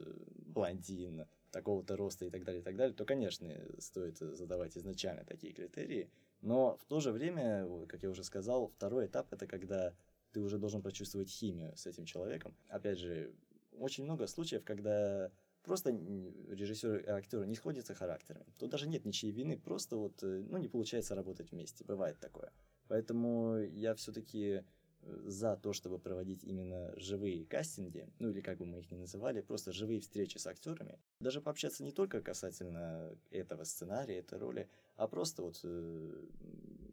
блондин, 0.48 1.28
такого-то 1.52 1.98
роста 1.98 2.26
и 2.26 2.32
так 2.32 2.44
далее, 2.44 2.62
и 2.62 2.64
так 2.64 2.76
далее, 2.76 2.96
то, 2.96 3.06
конечно, 3.06 3.48
стоит 3.78 4.18
задавать 4.18 4.76
изначально 4.76 5.24
такие 5.24 5.54
критерии. 5.54 6.10
Но 6.42 6.78
в 6.78 6.86
то 6.86 7.00
же 7.00 7.12
время, 7.12 7.68
как 7.88 8.02
я 8.02 8.10
уже 8.10 8.24
сказал, 8.24 8.70
второй 8.70 9.06
этап 9.06 9.32
это 9.32 9.46
когда 9.46 9.94
ты 10.36 10.42
уже 10.42 10.58
должен 10.58 10.82
прочувствовать 10.82 11.30
химию 11.30 11.72
с 11.78 11.88
этим 11.88 12.04
человеком. 12.04 12.54
Опять 12.68 13.00
же, 13.00 13.34
очень 13.72 14.04
много 14.04 14.28
случаев, 14.28 14.66
когда 14.66 15.32
просто 15.64 15.92
режиссер 15.92 16.98
и 16.98 17.08
актер 17.08 17.46
не 17.46 17.56
сходятся 17.56 17.94
характерами. 17.94 18.46
Тут 18.58 18.70
даже 18.70 18.90
нет 18.90 19.06
ничьей 19.06 19.32
вины, 19.32 19.58
просто 19.58 19.96
вот, 19.96 20.22
э, 20.24 20.44
ну, 20.50 20.58
не 20.58 20.68
получается 20.68 21.16
работать 21.16 21.52
вместе. 21.52 21.86
Бывает 21.86 22.20
такое. 22.20 22.52
Поэтому 22.90 23.60
я 23.60 23.96
все-таки 23.96 24.62
э, 25.02 25.22
за 25.26 25.56
то, 25.56 25.72
чтобы 25.72 26.00
проводить 26.00 26.44
именно 26.44 26.92
живые 26.98 27.46
кастинги, 27.46 28.10
ну 28.20 28.30
или 28.30 28.42
как 28.42 28.58
бы 28.58 28.66
мы 28.66 28.80
их 28.80 28.92
ни 28.92 28.98
называли, 28.98 29.40
просто 29.40 29.72
живые 29.72 30.02
встречи 30.02 30.38
с 30.38 30.48
актерами. 30.48 31.00
Даже 31.22 31.40
пообщаться 31.40 31.82
не 31.82 31.94
только 31.94 32.22
касательно 32.22 33.18
этого 33.32 33.64
сценария, 33.64 34.20
этой 34.20 34.38
роли, 34.38 34.68
а 34.98 35.08
просто 35.08 35.44
вот 35.44 35.62
э, 35.64 36.26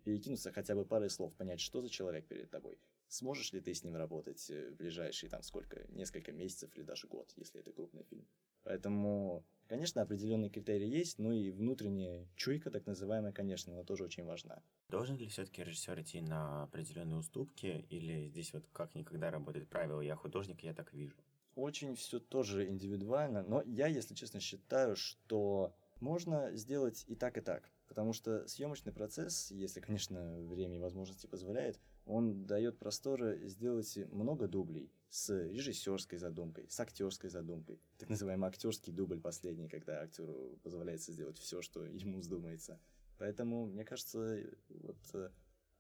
перекинуться 0.05 0.53
хотя 0.53 0.77
бы 0.77 0.85
парой 0.85 1.11
слов, 1.11 1.35
понять, 1.35 1.61
что 1.61 1.83
за 1.83 1.89
человек 1.89 2.25
перед 2.27 2.49
тобой, 2.51 2.79
сможешь 3.13 3.53
ли 3.53 3.61
ты 3.61 3.75
с 3.75 3.85
ним 3.85 3.97
работать 3.97 4.51
э, 4.51 4.71
в 4.71 4.77
ближайшие 4.77 5.29
там 5.29 5.43
сколько, 5.43 5.85
несколько 5.91 6.33
месяцев 6.33 6.71
или 6.75 6.83
даже 6.83 7.07
год, 7.07 7.33
если 7.37 7.61
это 7.61 7.71
крупный 7.73 8.05
фильм. 8.05 8.27
Поэтому, 8.65 9.45
конечно, 9.69 10.03
определенные 10.03 10.51
критерии 10.51 10.89
есть, 10.89 11.19
но 11.19 11.33
и 11.33 11.51
внутренняя 11.51 12.27
чуйка, 12.37 12.71
так 12.71 12.87
называемая, 12.87 13.33
конечно, 13.33 13.73
она 13.73 13.85
тоже 13.85 14.05
очень 14.05 14.25
важна. 14.25 14.63
Должен 14.89 15.17
ли 15.17 15.27
все-таки 15.27 15.63
режиссер 15.63 16.01
идти 16.01 16.21
на 16.21 16.63
определенные 16.65 17.19
уступки, 17.19 17.85
или 17.91 18.29
здесь 18.29 18.53
вот 18.55 18.65
как 18.73 18.95
никогда 18.95 19.31
работает 19.31 19.69
правило 19.69 20.01
«я 20.01 20.17
художник, 20.17 20.63
я 20.63 20.73
так 20.73 20.93
вижу»? 20.95 21.17
Очень 21.55 21.97
все 21.97 22.19
тоже 22.19 22.67
индивидуально, 22.67 23.43
но 23.43 23.63
я, 23.67 23.89
если 23.89 24.15
честно, 24.15 24.41
считаю, 24.41 24.97
что 24.97 25.75
можно 26.01 26.51
сделать 26.57 27.05
и 27.09 27.15
так, 27.15 27.37
и 27.37 27.43
так. 27.43 27.71
Потому 27.89 28.15
что 28.15 28.49
съемочный 28.49 28.93
процесс, 28.93 29.51
если, 29.51 29.81
конечно, 29.81 30.41
время 30.41 30.77
и 30.77 30.81
возможности 30.81 31.27
позволяет, 31.27 31.79
он 32.07 32.47
дает 32.47 32.79
просторы 32.79 33.49
сделать 33.49 33.97
много 34.11 34.49
дублей 34.49 34.93
с 35.11 35.31
режиссерской 35.49 36.19
задумкой, 36.19 36.67
с 36.69 36.81
актерской 36.81 37.31
задумкой. 37.31 37.81
Так 37.99 38.09
называемый 38.09 38.49
актерский 38.49 38.93
дубль 38.93 39.21
последний, 39.21 39.69
когда 39.69 40.01
актеру 40.01 40.59
позволяется 40.63 41.13
сделать 41.13 41.39
все, 41.39 41.63
что 41.63 41.85
ему 41.85 42.21
вздумается. 42.21 42.81
Поэтому, 43.19 43.67
мне 43.67 43.85
кажется, 43.85 44.43
вот 44.69 44.97
э, 45.15 45.31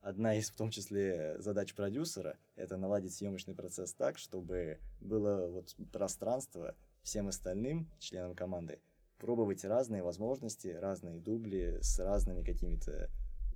одна 0.00 0.36
из, 0.36 0.50
в 0.50 0.56
том 0.56 0.70
числе, 0.70 1.36
задач 1.40 1.74
продюсера— 1.74 2.38
это 2.56 2.76
наладить 2.76 3.14
съемочный 3.14 3.54
процесс 3.54 3.94
так, 3.94 4.18
чтобы 4.18 4.78
было 5.00 5.48
вот 5.48 5.74
пространство 5.92 6.76
всем 7.02 7.28
остальным 7.28 7.90
членам 7.98 8.34
команды 8.34 8.80
пробовать 9.22 9.64
разные 9.64 10.02
возможности, 10.02 10.68
разные 10.68 11.20
дубли 11.20 11.78
с 11.80 11.98
разными 12.00 12.42
какими-то 12.42 13.08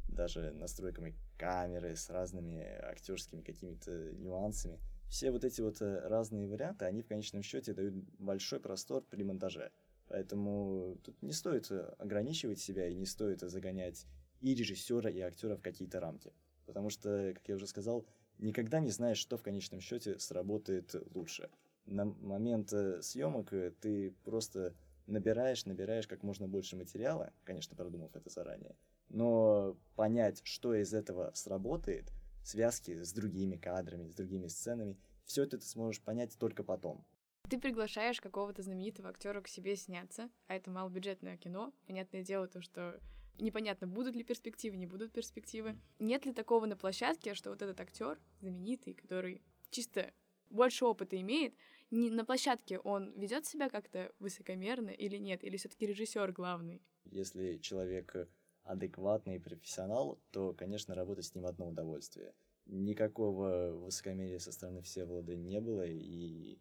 даже 0.09 0.53
настройками 0.53 1.15
камеры, 1.37 1.97
с 1.97 2.11
разными 2.11 2.63
актерскими 2.83 3.43
какими-то 3.43 4.13
нюансами. 4.15 4.79
Все 5.09 5.31
вот 5.31 5.45
эти 5.45 5.61
вот 5.61 5.81
э, 5.81 6.01
разные 6.09 6.49
варианты, 6.49 6.85
они 6.85 7.03
в 7.03 7.07
конечном 7.07 7.43
счете 7.43 7.73
дают 7.73 7.95
большой 8.19 8.61
простор 8.61 9.05
при 9.09 9.23
монтаже. 9.23 9.71
Поэтому 10.09 10.97
тут 11.05 11.21
не 11.23 11.33
стоит 11.33 11.71
э, 11.71 11.95
ограничивать 11.99 12.59
себя 12.59 12.89
и 12.89 12.95
не 12.95 13.07
стоит 13.07 13.41
загонять 13.41 14.07
и 14.41 14.55
режиссера, 14.55 15.11
и 15.11 15.21
актера 15.21 15.57
в 15.57 15.63
какие-то 15.63 16.01
рамки. 16.01 16.33
Потому 16.67 16.91
что, 16.91 17.33
как 17.35 17.49
я 17.49 17.55
уже 17.55 17.67
сказал, 17.67 18.07
никогда 18.39 18.81
не 18.81 18.91
знаешь, 18.91 19.19
что 19.19 19.37
в 19.37 19.43
конечном 19.43 19.81
счете 19.81 20.19
сработает 20.19 20.95
лучше. 21.15 21.51
На 21.87 22.05
момент 22.05 22.73
э, 22.73 23.01
съемок 23.01 23.53
ты 23.81 24.13
просто 24.25 24.75
набираешь, 25.07 25.67
набираешь 25.67 26.09
как 26.09 26.23
можно 26.23 26.49
больше 26.49 26.77
материала, 26.77 27.33
конечно, 27.45 27.77
продумав 27.77 28.15
это 28.15 28.29
заранее, 28.29 28.75
но 29.09 29.77
понять, 29.95 30.41
что 30.45 30.75
из 30.75 30.95
этого 30.95 31.31
сработает, 31.35 32.13
связки 32.45 33.03
с 33.03 33.13
другими 33.13 33.57
кадрами, 33.57 34.09
с 34.09 34.15
другими 34.15 34.47
сценами, 34.49 34.97
все 35.25 35.43
это 35.43 35.59
ты 35.59 35.67
сможешь 35.67 36.01
понять 36.03 36.37
только 36.39 36.63
потом. 36.63 37.05
Ты 37.49 37.59
приглашаешь 37.59 38.21
какого-то 38.21 38.63
знаменитого 38.63 39.09
актера 39.09 39.41
к 39.41 39.49
себе 39.49 39.77
сняться, 39.77 40.31
а 40.49 40.55
это 40.55 40.71
малобюджетное 40.71 41.37
кино. 41.37 41.73
Понятное 41.87 42.23
дело 42.23 42.49
то, 42.49 42.61
что 42.61 43.01
непонятно, 43.39 43.87
будут 43.87 44.17
ли 44.17 44.25
перспективы, 44.25 44.77
не 44.77 44.87
будут 44.87 45.13
перспективы. 45.13 45.79
Нет 45.99 46.27
ли 46.27 46.33
такого 46.33 46.67
на 46.67 46.77
площадке, 46.77 47.35
что 47.35 47.51
вот 47.51 47.63
этот 47.63 47.81
актер 47.81 48.19
знаменитый, 48.41 48.95
который 48.95 49.43
чисто 49.71 50.13
больше 50.51 50.85
опыта 50.85 51.21
имеет, 51.21 51.55
не, 51.91 52.11
на 52.11 52.25
площадке 52.25 52.79
он 52.81 53.13
ведет 53.13 53.47
себя 53.47 53.69
как-то 53.69 54.13
высокомерно 54.19 54.91
или 54.91 55.17
нет, 55.17 55.45
или 55.45 55.57
все-таки 55.57 55.87
режиссер 55.87 56.33
главный? 56.33 56.83
Если 57.05 57.59
человек 57.59 58.29
адекватный 58.67 59.41
профессионал, 59.41 60.19
то, 60.31 60.53
конечно, 60.53 60.95
работать 60.95 61.27
с 61.27 61.35
ним 61.35 61.47
одно 61.47 61.69
удовольствие. 61.69 62.35
Никакого 62.67 63.73
высокомерия 63.73 64.39
со 64.39 64.53
стороны 64.53 64.83
Всеволода 64.83 65.37
не 65.37 65.61
было, 65.61 65.87
и 65.87 66.59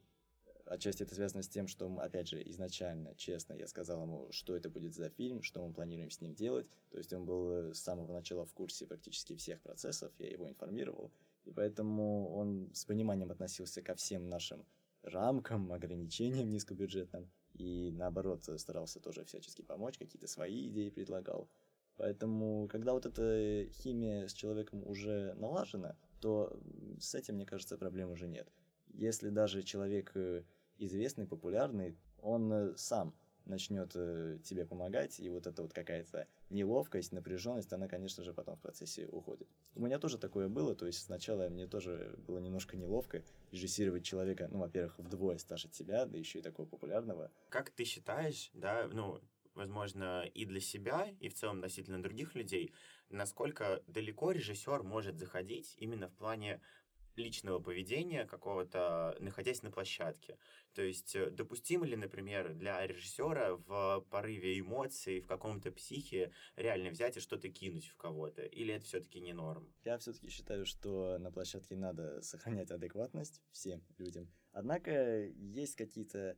отчасти 0.66 1.04
это 1.04 1.16
связано 1.16 1.42
с 1.42 1.48
тем, 1.48 1.68
что, 1.68 1.88
опять 2.00 2.28
же, 2.28 2.42
изначально, 2.50 3.16
честно, 3.16 3.54
я 3.54 3.68
сказал 3.68 4.04
ему, 4.04 4.28
что 4.32 4.56
это 4.56 4.70
будет 4.70 4.94
за 4.94 5.10
фильм, 5.10 5.42
что 5.42 5.66
мы 5.66 5.74
планируем 5.74 6.12
с 6.12 6.22
ним 6.22 6.34
делать. 6.34 6.68
То 6.92 6.98
есть 6.98 7.12
он 7.14 7.26
был 7.26 7.74
с 7.74 7.80
самого 7.80 8.14
начала 8.14 8.46
в 8.46 8.54
курсе 8.54 8.86
практически 8.86 9.36
всех 9.36 9.62
процессов, 9.62 10.12
я 10.20 10.30
его 10.30 10.48
информировал. 10.48 11.12
И 11.46 11.52
поэтому 11.52 12.36
он 12.36 12.70
с 12.74 12.86
пониманием 12.86 13.32
относился 13.32 13.82
ко 13.82 13.96
всем 13.96 14.30
нашим 14.30 14.66
рамкам, 15.04 15.72
ограничениям 15.72 16.50
низкобюджетным. 16.50 17.30
И 17.54 17.92
наоборот, 17.92 18.50
старался 18.58 19.00
тоже 19.00 19.24
всячески 19.24 19.62
помочь, 19.62 19.98
какие-то 19.98 20.28
свои 20.28 20.68
идеи 20.68 20.90
предлагал. 20.90 21.48
Поэтому, 21.98 22.68
когда 22.68 22.94
вот 22.94 23.06
эта 23.06 23.68
химия 23.72 24.28
с 24.28 24.34
человеком 24.34 24.86
уже 24.86 25.34
налажена, 25.36 25.96
то 26.22 26.60
с 27.00 27.16
этим, 27.16 27.36
мне 27.36 27.46
кажется, 27.46 27.78
проблем 27.78 28.12
уже 28.12 28.28
нет. 28.28 28.52
Если 28.88 29.30
даже 29.30 29.64
человек 29.64 30.12
э, 30.16 30.44
известный, 30.78 31.26
популярный, 31.26 31.98
он 32.22 32.52
э, 32.52 32.74
сам 32.78 33.16
начнет 33.46 33.92
э, 33.96 34.40
тебе 34.44 34.66
помогать, 34.66 35.20
и 35.20 35.30
вот 35.30 35.48
эта 35.48 35.62
вот 35.62 35.74
какая-то 35.74 36.28
неловкость, 36.50 37.12
напряженность, 37.12 37.72
она, 37.74 37.88
конечно 37.88 38.24
же, 38.24 38.34
потом 38.34 38.56
в 38.56 38.62
процессе 38.62 39.08
уходит. 39.08 39.48
У 39.76 39.82
меня 39.82 40.00
тоже 40.00 40.18
такое 40.18 40.48
было, 40.48 40.76
то 40.76 40.86
есть 40.86 41.04
сначала 41.04 41.48
мне 41.50 41.68
тоже 41.68 42.16
было 42.28 42.40
немножко 42.40 42.76
неловко 42.78 43.24
режиссировать 43.52 44.04
человека, 44.04 44.48
ну, 44.52 44.60
во-первых, 44.60 44.98
вдвое 44.98 45.38
старше 45.38 45.70
тебя, 45.70 46.06
да 46.06 46.18
еще 46.18 46.40
и 46.40 46.42
такого 46.42 46.68
популярного. 46.68 47.32
Как 47.50 47.70
ты 47.70 47.84
считаешь, 47.84 48.52
да, 48.54 48.90
ну, 48.92 49.22
возможно, 49.56 50.24
и 50.24 50.46
для 50.46 50.60
себя, 50.60 51.10
и 51.20 51.30
в 51.30 51.34
целом 51.34 51.58
относительно 51.58 52.02
других 52.02 52.36
людей, 52.36 52.74
насколько 53.10 53.82
далеко 53.88 54.32
режиссер 54.32 54.84
может 54.84 55.18
заходить 55.18 55.76
именно 55.78 56.08
в 56.08 56.16
плане 56.16 56.62
личного 57.16 57.60
поведения 57.60 58.26
какого-то, 58.26 59.16
находясь 59.20 59.64
на 59.64 59.72
площадке. 59.72 60.38
То 60.74 60.82
есть 60.82 61.16
э, 61.16 61.30
допустимо 61.30 61.86
ли, 61.86 61.96
например, 61.96 62.54
для 62.54 62.86
режиссера 62.86 63.56
в 63.56 64.06
порыве 64.10 64.60
эмоций, 64.60 65.22
в 65.22 65.28
каком-то 65.28 65.72
психе 65.72 66.32
реально 66.56 66.90
взять 66.90 67.18
и 67.18 67.22
что-то 67.22 67.50
кинуть 67.50 67.88
в 67.88 67.98
кого-то? 67.98 68.44
Или 68.44 68.74
это 68.74 68.86
все-таки 68.86 69.20
не 69.20 69.34
норм? 69.34 69.74
Я 69.84 69.98
все-таки 69.98 70.30
считаю, 70.30 70.66
что 70.66 71.18
на 71.18 71.32
площадке 71.32 71.76
надо 71.76 72.22
сохранять 72.22 72.72
адекватность 72.72 73.42
всем 73.52 73.82
людям. 73.98 74.30
Однако 74.52 75.26
есть 75.26 75.76
какие-то 75.76 76.38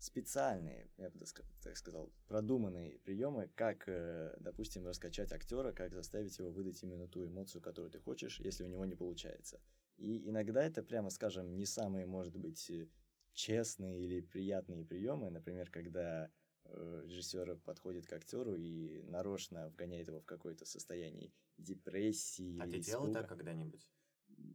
специальные, 0.00 0.88
я 0.96 1.10
бы 1.10 1.18
так 1.62 1.76
сказал, 1.76 2.10
продуманные 2.26 2.98
приемы, 3.00 3.50
как, 3.54 3.84
э, 3.86 4.34
допустим, 4.40 4.86
раскачать 4.86 5.30
актера, 5.32 5.72
как 5.72 5.94
заставить 5.94 6.38
его 6.38 6.50
выдать 6.50 6.82
именно 6.82 7.06
ту 7.06 7.26
эмоцию, 7.26 7.60
которую 7.60 7.90
ты 7.90 7.98
хочешь, 7.98 8.40
если 8.40 8.64
у 8.64 8.68
него 8.68 8.84
не 8.86 8.94
получается. 8.94 9.60
И 9.98 10.28
иногда 10.28 10.64
это, 10.64 10.82
прямо 10.82 11.10
скажем, 11.10 11.54
не 11.54 11.66
самые, 11.66 12.06
может 12.06 12.34
быть, 12.34 12.70
э, 12.70 12.88
честные 13.34 14.00
или 14.00 14.20
приятные 14.20 14.84
приемы. 14.86 15.30
Например, 15.30 15.70
когда 15.70 16.30
э, 16.64 17.02
режиссер 17.04 17.56
подходит 17.58 18.06
к 18.06 18.12
актеру 18.14 18.56
и 18.56 19.02
нарочно 19.02 19.68
вгоняет 19.68 20.08
его 20.08 20.20
в 20.20 20.24
какое-то 20.24 20.64
состояние 20.64 21.30
депрессии. 21.58 22.58
А 22.58 22.66
ты 22.66 22.78
делал 22.78 23.12
так 23.12 23.28
когда-нибудь? 23.28 23.86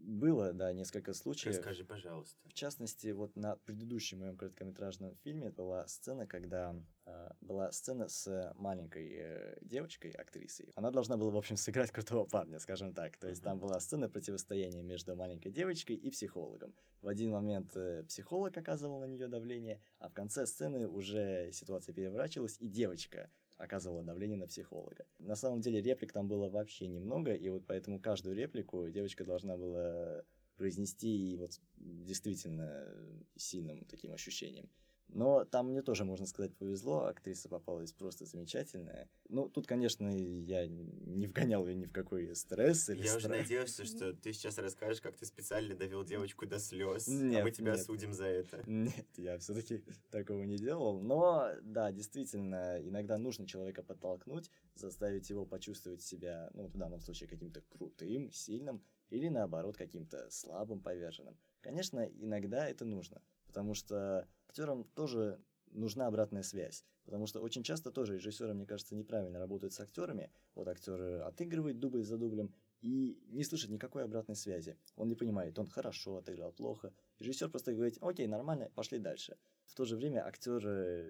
Было, 0.06 0.54
да, 0.54 0.72
несколько 0.72 1.14
случаев. 1.14 1.56
Расскажи, 1.56 1.84
пожалуйста. 1.84 2.38
В 2.48 2.54
частности, 2.54 3.08
вот 3.08 3.36
на 3.36 3.56
предыдущем 3.56 4.20
моем 4.20 4.38
короткометражном 4.38 5.16
фильме 5.24 5.50
была 5.50 5.88
сцена, 5.88 6.28
когда 6.28 6.76
э, 7.06 7.30
была 7.42 7.72
сцена 7.72 8.08
с 8.08 8.54
маленькой 8.56 9.14
э, 9.14 9.58
девочкой, 9.62 10.12
актрисой. 10.12 10.72
Она 10.76 10.92
должна 10.92 11.18
была, 11.18 11.32
в 11.32 11.38
общем, 11.38 11.58
сыграть 11.58 11.92
крутого 11.92 12.26
парня, 12.26 12.60
скажем 12.60 12.94
так. 12.94 13.18
То 13.18 13.28
есть 13.28 13.44
там 13.44 13.60
была 13.60 13.80
сцена 13.80 14.08
противостояния 14.08 14.84
между 14.84 15.16
маленькой 15.16 15.52
девочкой 15.52 15.96
и 15.96 16.10
психологом. 16.12 16.76
В 17.02 17.08
один 17.08 17.32
момент 17.32 17.76
э, 17.76 18.04
психолог 18.04 18.56
оказывал 18.58 19.00
на 19.00 19.06
нее 19.06 19.28
давление, 19.28 19.82
а 20.00 20.10
в 20.10 20.14
конце 20.14 20.46
сцены 20.46 20.88
уже 20.88 21.52
ситуация 21.52 21.94
переворачивалась, 21.94 22.58
и 22.60 22.68
девочка 22.68 23.30
оказывала 23.58 24.04
давление 24.04 24.38
на 24.38 24.48
психолога. 24.48 25.06
На 25.20 25.36
самом 25.36 25.62
деле 25.62 25.82
реплик 25.82 26.12
там 26.12 26.28
было 26.28 26.50
вообще 26.50 26.88
немного, 26.88 27.34
и 27.34 27.50
вот 27.50 27.66
поэтому 27.66 28.00
каждую 28.00 28.36
реплику 28.36 28.90
девочка 28.90 29.24
должна 29.24 29.58
была 29.58 30.24
произнести 30.58 31.34
и 31.34 31.38
вот 31.38 31.60
действительно 31.78 32.88
сильным 33.36 33.86
таким 33.86 34.14
ощущением. 34.14 34.70
Но 35.10 35.46
там 35.46 35.70
мне 35.70 35.82
тоже, 35.82 36.04
можно 36.04 36.26
сказать, 36.26 36.56
повезло. 36.58 37.06
Актриса 37.06 37.48
попалась 37.48 37.94
просто 37.94 38.26
замечательная. 38.26 39.10
Ну, 39.30 39.48
тут, 39.48 39.66
конечно, 39.68 40.10
я 40.10 40.68
не 40.68 41.28
вгонял 41.28 41.66
ее 41.68 41.76
ни 41.76 41.86
в 41.86 41.92
какой 41.92 42.36
стресс 42.36 42.90
или 42.90 43.00
Я 43.04 43.06
страх. 43.06 43.18
уже 43.18 43.28
надеялся, 43.30 43.86
что 43.86 44.14
ты 44.14 44.34
сейчас 44.34 44.58
расскажешь, 44.58 45.02
как 45.02 45.16
ты 45.16 45.26
специально 45.26 45.76
довел 45.76 46.04
девочку 46.04 46.46
до 46.46 46.60
слез, 46.60 47.08
нет, 47.08 47.42
а 47.42 47.44
мы 47.44 47.52
тебя 47.52 47.72
нет. 47.72 47.82
осудим 47.82 48.14
за 48.14 48.26
это. 48.26 48.64
Нет, 48.68 49.08
я 49.18 49.38
все-таки 49.38 49.84
такого 50.12 50.44
не 50.44 50.58
делал. 50.58 51.00
Но, 51.00 51.50
да, 51.62 51.92
действительно, 51.92 52.78
иногда 52.82 53.18
нужно 53.18 53.48
человека 53.48 53.84
подтолкнуть, 53.84 54.50
заставить 54.76 55.30
его 55.30 55.46
почувствовать 55.46 56.02
себя, 56.02 56.50
ну, 56.54 56.68
в 56.68 56.78
данном 56.78 57.00
случае, 57.00 57.30
каким-то 57.30 57.62
крутым, 57.62 58.32
сильным, 58.32 58.84
или 59.10 59.30
наоборот, 59.30 59.78
каким-то 59.78 60.30
слабым, 60.30 60.82
поверженным. 60.82 61.38
Конечно, 61.62 62.02
иногда 62.02 62.68
это 62.68 62.86
нужно 62.86 63.22
потому 63.56 63.74
что 63.74 64.28
актерам 64.50 64.84
тоже 64.96 65.40
нужна 65.72 66.08
обратная 66.08 66.44
связь. 66.44 66.84
Потому 67.06 67.26
что 67.26 67.40
очень 67.40 67.64
часто 67.64 67.90
тоже 67.90 68.16
режиссеры, 68.16 68.54
мне 68.54 68.66
кажется, 68.66 68.96
неправильно 68.96 69.40
работают 69.40 69.72
с 69.72 69.80
актерами. 69.80 70.30
Вот 70.56 70.68
актер 70.68 71.22
отыгрывает 71.22 71.80
дубль 71.80 72.04
за 72.04 72.18
дублем, 72.18 72.54
и 72.82 73.18
не 73.30 73.46
слышит 73.46 73.70
никакой 73.70 74.04
обратной 74.04 74.36
связи. 74.36 74.78
Он 74.98 75.08
не 75.08 75.16
понимает, 75.16 75.58
он 75.58 75.68
хорошо 75.68 76.18
отыграл, 76.18 76.52
плохо. 76.52 76.92
Режиссер 77.20 77.50
просто 77.50 77.74
говорит, 77.74 77.98
окей, 78.02 78.28
нормально, 78.28 78.70
пошли 78.76 79.00
дальше. 79.00 79.38
В 79.68 79.74
то 79.74 79.86
же 79.86 79.96
время 79.96 80.28
актер 80.28 80.62
э, 80.68 81.10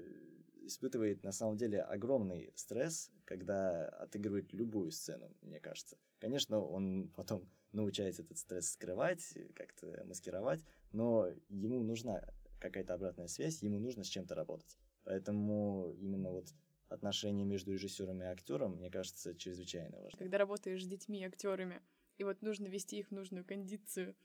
испытывает 0.68 1.24
на 1.24 1.32
самом 1.32 1.58
деле 1.58 1.82
огромный 1.82 2.52
стресс, 2.54 3.10
когда 3.26 3.90
отыгрывает 3.90 4.54
любую 4.54 4.92
сцену, 4.92 5.36
мне 5.42 5.60
кажется. 5.60 5.98
Конечно, 6.20 6.60
он 6.60 7.10
потом 7.16 7.50
научается 7.76 8.24
этот 8.24 8.38
стресс 8.38 8.72
скрывать, 8.72 9.38
как-то 9.54 10.04
маскировать, 10.06 10.66
но 10.92 11.28
ему 11.50 11.84
нужна 11.84 12.24
какая-то 12.60 12.94
обратная 12.94 13.28
связь, 13.28 13.62
ему 13.62 13.80
нужно 13.80 14.04
с 14.04 14.08
чем-то 14.08 14.34
работать. 14.34 14.78
Поэтому 15.04 15.94
именно 16.00 16.32
вот 16.32 16.48
отношения 16.90 17.44
между 17.44 17.74
режиссером 17.74 18.22
и 18.22 18.26
актером, 18.26 18.78
мне 18.78 18.90
кажется, 18.90 19.36
чрезвычайно 19.36 20.00
важно. 20.00 20.18
Когда 20.18 20.38
работаешь 20.38 20.84
с 20.84 20.88
детьми 20.88 21.20
и 21.22 21.26
актерами, 21.26 21.82
и 22.18 22.24
вот 22.24 22.42
нужно 22.42 22.68
вести 22.68 23.00
их 23.00 23.10
в 23.10 23.12
нужную 23.12 23.46
кондицию, 23.46 24.16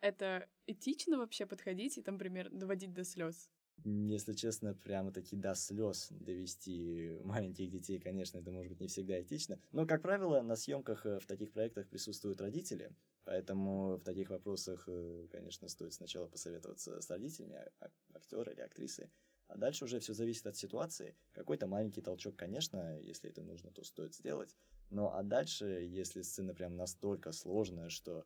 это 0.00 0.48
этично 0.66 1.18
вообще 1.18 1.46
подходить 1.46 1.96
и, 1.96 2.02
там, 2.02 2.14
например, 2.14 2.50
доводить 2.50 2.92
до 2.92 3.04
слез? 3.04 3.50
Если 3.84 4.32
честно, 4.32 4.74
прямо 4.74 5.12
таки 5.12 5.36
до 5.36 5.54
слез 5.54 6.08
довести 6.10 7.18
маленьких 7.22 7.70
детей, 7.70 8.00
конечно, 8.00 8.38
это 8.38 8.50
может 8.50 8.70
быть 8.70 8.80
не 8.80 8.88
всегда 8.88 9.20
этично. 9.20 9.60
Но, 9.72 9.86
как 9.86 10.02
правило, 10.02 10.40
на 10.40 10.56
съемках 10.56 11.06
э, 11.06 11.18
в 11.20 11.26
таких 11.26 11.52
проектах 11.52 11.86
присутствуют 11.86 12.40
родители, 12.40 12.90
поэтому 13.24 13.96
в 13.96 14.02
таких 14.02 14.30
вопросах, 14.30 14.84
э, 14.88 15.26
конечно, 15.30 15.68
стоит 15.68 15.92
сначала 15.92 16.26
посоветоваться 16.26 17.00
с 17.00 17.10
родителями, 17.10 17.56
а, 17.56 17.70
а, 17.80 17.90
актера 18.14 18.52
или 18.52 18.60
актрисы, 18.60 19.10
а 19.48 19.56
дальше 19.56 19.84
уже 19.84 20.00
все 20.00 20.14
зависит 20.14 20.46
от 20.46 20.56
ситуации. 20.56 21.14
Какой-то 21.32 21.66
маленький 21.66 22.00
толчок, 22.00 22.36
конечно, 22.36 22.98
если 23.00 23.30
это 23.30 23.42
нужно, 23.42 23.70
то 23.70 23.84
стоит 23.84 24.14
сделать. 24.14 24.56
Но 24.90 25.14
а 25.14 25.22
дальше, 25.22 25.66
если 25.66 26.22
сцена 26.22 26.54
прям 26.54 26.76
настолько 26.76 27.32
сложная, 27.32 27.88
что 27.88 28.24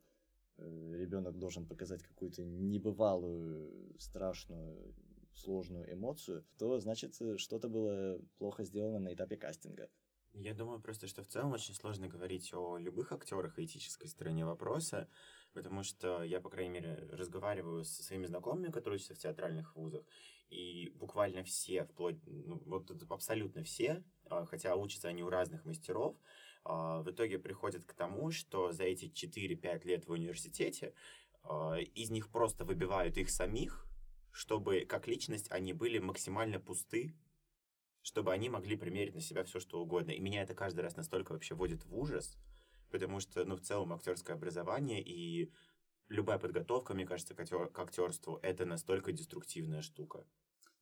э, 0.56 0.92
ребенок 0.94 1.38
должен 1.38 1.66
показать 1.66 2.02
какую-то 2.02 2.44
небывалую, 2.44 3.96
страшную 3.98 4.94
сложную 5.34 5.92
эмоцию, 5.92 6.44
то 6.58 6.78
значит 6.78 7.20
э, 7.20 7.36
что-то 7.36 7.68
было 7.68 8.20
плохо 8.38 8.64
сделано 8.64 8.98
на 8.98 9.14
этапе 9.14 9.36
кастинга. 9.36 9.88
Я 10.32 10.54
думаю 10.54 10.80
просто, 10.80 11.08
что 11.08 11.22
в 11.22 11.26
целом 11.26 11.52
очень 11.52 11.74
сложно 11.74 12.08
говорить 12.08 12.52
о 12.54 12.78
любых 12.78 13.12
актерах 13.12 13.58
и 13.58 13.64
этической 13.64 14.08
стороне 14.08 14.44
вопроса, 14.44 15.08
потому 15.52 15.82
что 15.82 16.22
я, 16.22 16.40
по 16.40 16.48
крайней 16.48 16.70
мере, 16.70 17.08
разговариваю 17.10 17.84
со 17.84 18.02
своими 18.02 18.26
знакомыми, 18.26 18.70
которые 18.70 18.96
учатся 18.96 19.14
в 19.14 19.18
театральных 19.18 19.74
вузах, 19.74 20.04
и 20.48 20.90
буквально 20.94 21.42
все, 21.42 21.84
вплоть, 21.84 22.16
ну, 22.26 22.62
вот 22.66 22.90
абсолютно 23.10 23.64
все, 23.64 24.04
а, 24.26 24.46
хотя 24.46 24.76
учатся 24.76 25.08
они 25.08 25.22
у 25.24 25.30
разных 25.30 25.64
мастеров, 25.64 26.16
а, 26.64 27.02
в 27.02 27.10
итоге 27.10 27.38
приходят 27.38 27.84
к 27.84 27.92
тому, 27.94 28.30
что 28.30 28.72
за 28.72 28.84
эти 28.84 29.06
4-5 29.06 29.84
лет 29.84 30.06
в 30.06 30.12
университете 30.12 30.94
а, 31.42 31.76
из 31.78 32.10
них 32.10 32.30
просто 32.30 32.64
выбивают 32.64 33.16
их 33.16 33.30
самих, 33.30 33.86
чтобы 34.32 34.84
как 34.88 35.08
личность 35.08 35.50
они 35.50 35.72
были 35.72 35.98
максимально 35.98 36.60
пусты, 36.60 37.14
чтобы 38.02 38.32
они 38.32 38.48
могли 38.48 38.76
примерить 38.76 39.14
на 39.14 39.20
себя 39.20 39.44
все, 39.44 39.60
что 39.60 39.80
угодно. 39.80 40.10
И 40.12 40.20
меня 40.20 40.42
это 40.42 40.54
каждый 40.54 40.80
раз 40.80 40.96
настолько 40.96 41.32
вообще 41.32 41.54
вводит 41.54 41.84
в 41.84 41.96
ужас, 41.96 42.38
потому 42.90 43.20
что, 43.20 43.44
ну, 43.44 43.56
в 43.56 43.60
целом, 43.60 43.92
актерское 43.92 44.36
образование 44.36 45.02
и 45.02 45.52
любая 46.08 46.38
подготовка, 46.38 46.94
мне 46.94 47.06
кажется, 47.06 47.34
к, 47.34 47.44
к 47.44 47.78
актерству 47.78 48.38
это 48.42 48.64
настолько 48.64 49.12
деструктивная 49.12 49.82
штука. 49.82 50.26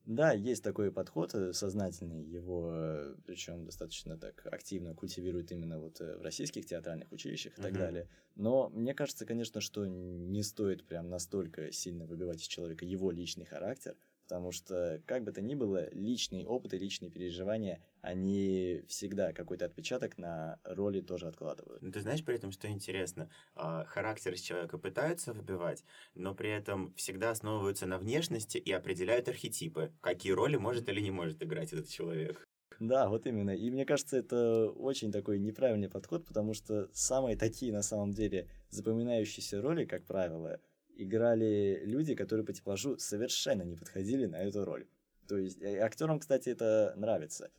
Да, 0.09 0.33
есть 0.33 0.65
такой 0.65 0.91
подход 0.91 1.35
э, 1.35 1.53
сознательный, 1.53 2.25
его 2.25 2.73
э, 2.73 3.15
причем 3.27 3.67
достаточно 3.67 4.17
так 4.17 4.47
активно 4.47 4.95
культивируют 4.95 5.53
именно 5.53 5.79
вот 5.79 6.01
э, 6.01 6.17
в 6.17 6.23
российских 6.23 6.65
театральных 6.65 7.13
училищах 7.13 7.59
и 7.59 7.61
uh-huh. 7.61 7.65
так 7.65 7.75
далее. 7.75 8.09
Но 8.35 8.71
мне 8.71 8.95
кажется, 8.95 9.27
конечно, 9.27 9.61
что 9.61 9.85
не 9.85 10.43
стоит 10.43 10.87
прям 10.87 11.11
настолько 11.11 11.73
сильно 11.73 12.07
выбивать 12.07 12.41
из 12.41 12.47
человека 12.47 12.87
его 12.87 13.11
личный 13.11 13.45
характер, 13.45 13.97
Потому 14.29 14.53
что, 14.53 15.03
как 15.07 15.25
бы 15.25 15.33
то 15.33 15.41
ни 15.41 15.55
было, 15.55 15.89
личные 15.95 16.47
опыты, 16.47 16.77
личные 16.77 17.11
переживания, 17.11 17.83
они 18.03 18.83
всегда 18.87 19.33
какой-то 19.33 19.65
отпечаток 19.65 20.19
на 20.19 20.61
роли 20.65 21.01
тоже 21.01 21.29
откладывают. 21.29 21.81
Ну, 21.81 21.91
ты 21.91 22.01
знаешь 22.03 22.23
при 22.23 22.35
этом, 22.35 22.53
что 22.53 22.69
интересно? 22.69 23.31
А, 23.55 23.85
характер 23.87 24.35
из 24.35 24.43
человека 24.43 24.77
пытаются 24.77 25.33
выбивать, 25.33 25.83
но 26.15 26.35
при 26.35 26.51
этом 26.51 26.93
всегда 26.95 27.31
основываются 27.31 27.87
на 27.87 27.97
внешности 27.97 28.59
и 28.59 28.71
определяют 28.71 29.29
архетипы, 29.29 29.95
какие 30.03 30.33
роли 30.33 30.57
может 30.57 30.91
или 30.91 31.01
не 31.01 31.11
может 31.11 31.43
играть 31.43 31.73
этот 31.73 31.89
человек. 31.89 32.47
Да, 32.81 33.09
вот 33.09 33.27
именно. 33.27 33.51
И 33.57 33.71
мне 33.71 33.85
кажется, 33.85 34.19
это 34.19 34.71
очень 34.71 35.11
такой 35.11 35.39
неправильный 35.39 35.89
подход, 35.89 36.27
потому 36.27 36.55
что 36.55 36.89
самые 36.93 37.37
такие, 37.37 37.73
на 37.73 37.83
самом 37.83 38.13
деле, 38.13 38.47
запоминающиеся 38.71 39.61
роли, 39.61 39.85
как 39.85 40.05
правило, 40.05 40.61
играли 40.99 41.83
люди, 41.85 42.15
которые 42.15 42.45
по 42.45 42.53
типажу 42.53 42.99
совершенно 42.99 43.63
не 43.63 43.77
подходили 43.77 44.27
на 44.27 44.37
эту 44.37 44.65
роль. 44.65 44.87
То 45.29 45.39
есть 45.39 45.61
э, 45.63 45.79
актерам, 45.79 46.19
кстати, 46.19 46.49
это 46.49 46.95
нравится. 46.97 47.51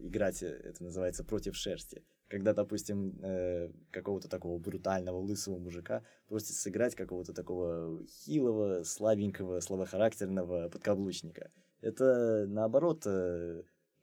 Играть 0.00 0.42
э, 0.42 0.48
это 0.48 0.82
называется 0.84 1.24
против 1.24 1.56
шерсти. 1.56 2.04
Когда, 2.28 2.52
допустим, 2.52 3.18
э, 3.22 3.70
какого-то 3.90 4.28
такого 4.28 4.58
брутального 4.58 5.18
лысого 5.18 5.58
мужика 5.58 6.04
просят 6.26 6.56
сыграть 6.56 6.94
какого-то 6.94 7.32
такого 7.32 8.04
хилого, 8.06 8.82
слабенького, 8.84 9.60
слабохарактерного 9.60 10.68
подкаблучника. 10.68 11.50
Это, 11.80 12.46
наоборот, 12.48 13.06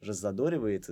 раззадоривает, 0.02 0.89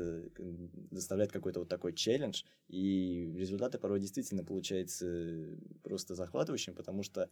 доставляет 0.91 1.31
какой-то 1.31 1.59
вот 1.59 1.69
такой 1.69 1.93
челлендж, 1.93 2.43
и 2.67 3.33
результаты 3.37 3.77
порой 3.77 3.99
действительно 3.99 4.43
получаются 4.43 5.57
просто 5.83 6.15
захватывающим, 6.15 6.75
потому 6.75 7.03
что 7.03 7.29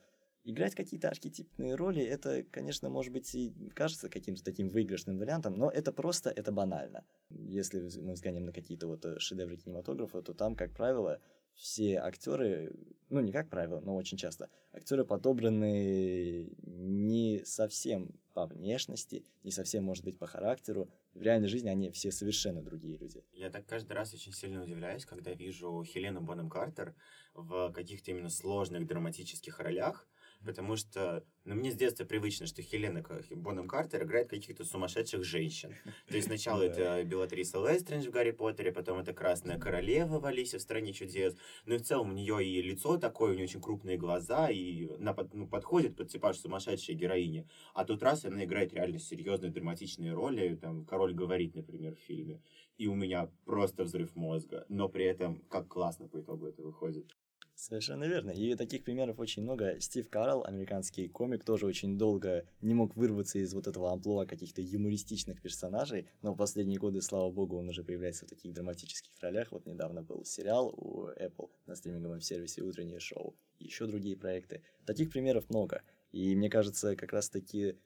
Играть 0.48 0.76
какие-то 0.76 1.10
архетипные 1.10 1.74
роли, 1.74 2.04
это, 2.04 2.44
конечно, 2.44 2.88
может 2.88 3.12
быть 3.12 3.34
и 3.34 3.52
кажется 3.74 4.10
каким-то 4.10 4.44
таким 4.44 4.70
выигрышным 4.70 5.18
вариантом, 5.18 5.56
но 5.58 5.72
это 5.72 5.92
просто, 5.92 6.30
это 6.30 6.52
банально. 6.52 7.04
Если 7.32 7.80
мы 8.00 8.14
взглянем 8.14 8.46
на 8.46 8.54
какие-то 8.54 8.86
вот 8.86 9.04
э, 9.06 9.18
шедевры 9.18 9.58
кинематографа, 9.58 10.22
то 10.22 10.36
там, 10.36 10.56
как 10.56 10.72
правило, 10.72 11.20
все 11.56 11.96
актеры, 11.98 12.76
ну 13.10 13.22
не 13.22 13.32
как 13.32 13.50
правило, 13.50 13.80
но 13.80 13.96
очень 13.96 14.20
часто, 14.20 14.50
актеры 14.72 15.04
подобраны 15.04 16.56
не 16.62 17.42
совсем 17.44 18.14
по 18.36 18.46
внешности, 18.46 19.26
не 19.44 19.52
совсем, 19.52 19.84
может 19.84 20.04
быть, 20.04 20.20
по 20.20 20.28
характеру. 20.28 20.90
В 21.14 21.22
реальной 21.22 21.48
жизни 21.48 21.70
они 21.70 21.90
все 21.90 22.12
совершенно 22.12 22.62
другие 22.62 22.98
люди. 22.98 23.24
Я 23.32 23.50
так 23.50 23.66
каждый 23.66 23.94
раз 23.94 24.14
очень 24.14 24.34
сильно 24.34 24.62
удивляюсь, 24.62 25.06
когда 25.06 25.34
вижу 25.34 25.84
Хелену 25.86 26.22
Бонем 26.22 26.50
Картер 26.50 26.94
в 27.34 27.72
каких-то 27.72 28.12
именно 28.12 28.30
сложных 28.30 28.86
драматических 28.86 29.60
ролях, 29.60 30.06
потому 30.46 30.76
что, 30.76 31.24
ну, 31.44 31.56
мне 31.56 31.72
с 31.72 31.76
детства 31.76 32.06
привычно, 32.06 32.46
что 32.46 32.62
Хелена 32.62 33.04
Бонем 33.32 33.68
Картер 33.68 34.04
играет 34.04 34.30
каких-то 34.30 34.64
сумасшедших 34.64 35.24
женщин. 35.24 35.74
То 36.08 36.16
есть 36.16 36.28
сначала 36.28 36.62
это 36.62 37.04
Белатриса 37.04 37.58
Лестрендж 37.58 38.08
в 38.08 38.12
Гарри 38.12 38.32
Поттере, 38.32 38.72
потом 38.72 39.00
это 39.00 39.14
Красная 39.14 39.60
Королева 39.60 40.20
в 40.20 40.26
Алисе 40.26 40.58
в 40.58 40.62
Стране 40.62 40.94
чудес. 40.94 41.36
Ну 41.66 41.76
и 41.76 41.78
в 41.78 41.84
целом 41.84 42.12
у 42.12 42.14
нее 42.14 42.46
и 42.46 42.62
лицо 42.62 42.98
такое, 42.98 43.32
у 43.32 43.34
нее 43.34 43.46
очень 43.46 43.62
крупные 43.62 43.98
глаза, 43.98 44.50
и 44.50 44.88
она 44.98 45.16
ну, 45.34 45.48
подходит 45.48 45.96
под 45.96 46.10
типаж 46.10 46.38
сумасшедшей 46.38 46.96
героини. 46.96 47.48
А 47.74 47.86
тут 47.86 48.04
раз 48.04 48.26
она 48.26 48.44
играет 48.44 48.74
реально 48.74 49.00
серьезные 49.00 49.52
драматичные 49.52 50.14
роли, 50.14 50.56
там, 50.56 50.86
Король 50.86 51.14
говорит, 51.14 51.56
например, 51.56 51.96
в 51.96 52.00
фильме. 52.00 52.42
И 52.78 52.88
у 52.88 52.96
меня 52.96 53.30
просто 53.46 53.84
взрыв 53.84 54.16
мозга. 54.16 54.66
Но 54.70 54.90
при 54.90 55.06
этом, 55.06 55.42
как 55.50 55.68
классно 55.68 56.08
по 56.08 56.20
итогу 56.20 56.46
это 56.48 56.62
выходит. 56.62 57.12
Совершенно 57.56 58.04
верно. 58.04 58.32
И 58.32 58.54
таких 58.56 58.84
примеров 58.84 59.18
очень 59.18 59.42
много. 59.44 59.80
Стив 59.80 60.10
Карл, 60.10 60.44
американский 60.44 61.08
комик, 61.08 61.46
тоже 61.46 61.66
очень 61.66 61.98
долго 61.98 62.46
не 62.62 62.74
мог 62.74 62.96
вырваться 62.98 63.40
из 63.40 63.54
вот 63.54 63.68
этого 63.68 63.94
амплуа 63.94 64.26
каких-то 64.26 64.62
юмористичных 64.62 65.42
персонажей, 65.42 66.10
но 66.22 66.34
в 66.34 66.38
последние 66.38 66.80
годы, 66.80 67.02
слава 67.02 67.32
богу, 67.32 67.58
он 67.58 67.70
уже 67.70 67.84
появляется 67.84 68.26
в 68.26 68.30
таких 68.30 68.54
драматических 68.54 69.18
ролях. 69.22 69.54
Вот 69.54 69.66
недавно 69.66 70.04
был 70.04 70.26
сериал 70.26 70.68
у 70.76 71.08
Apple 71.08 71.50
на 71.66 71.76
стриминговом 71.76 72.20
сервисе 72.20 72.62
«Утреннее 72.62 73.00
шоу», 73.00 73.36
еще 73.58 73.88
другие 73.88 74.18
проекты. 74.18 74.62
Таких 74.86 75.10
примеров 75.10 75.50
много. 75.50 75.82
И 76.12 76.36
мне 76.36 76.50
кажется, 76.50 76.96
как 76.98 77.14
раз-таки 77.14 77.78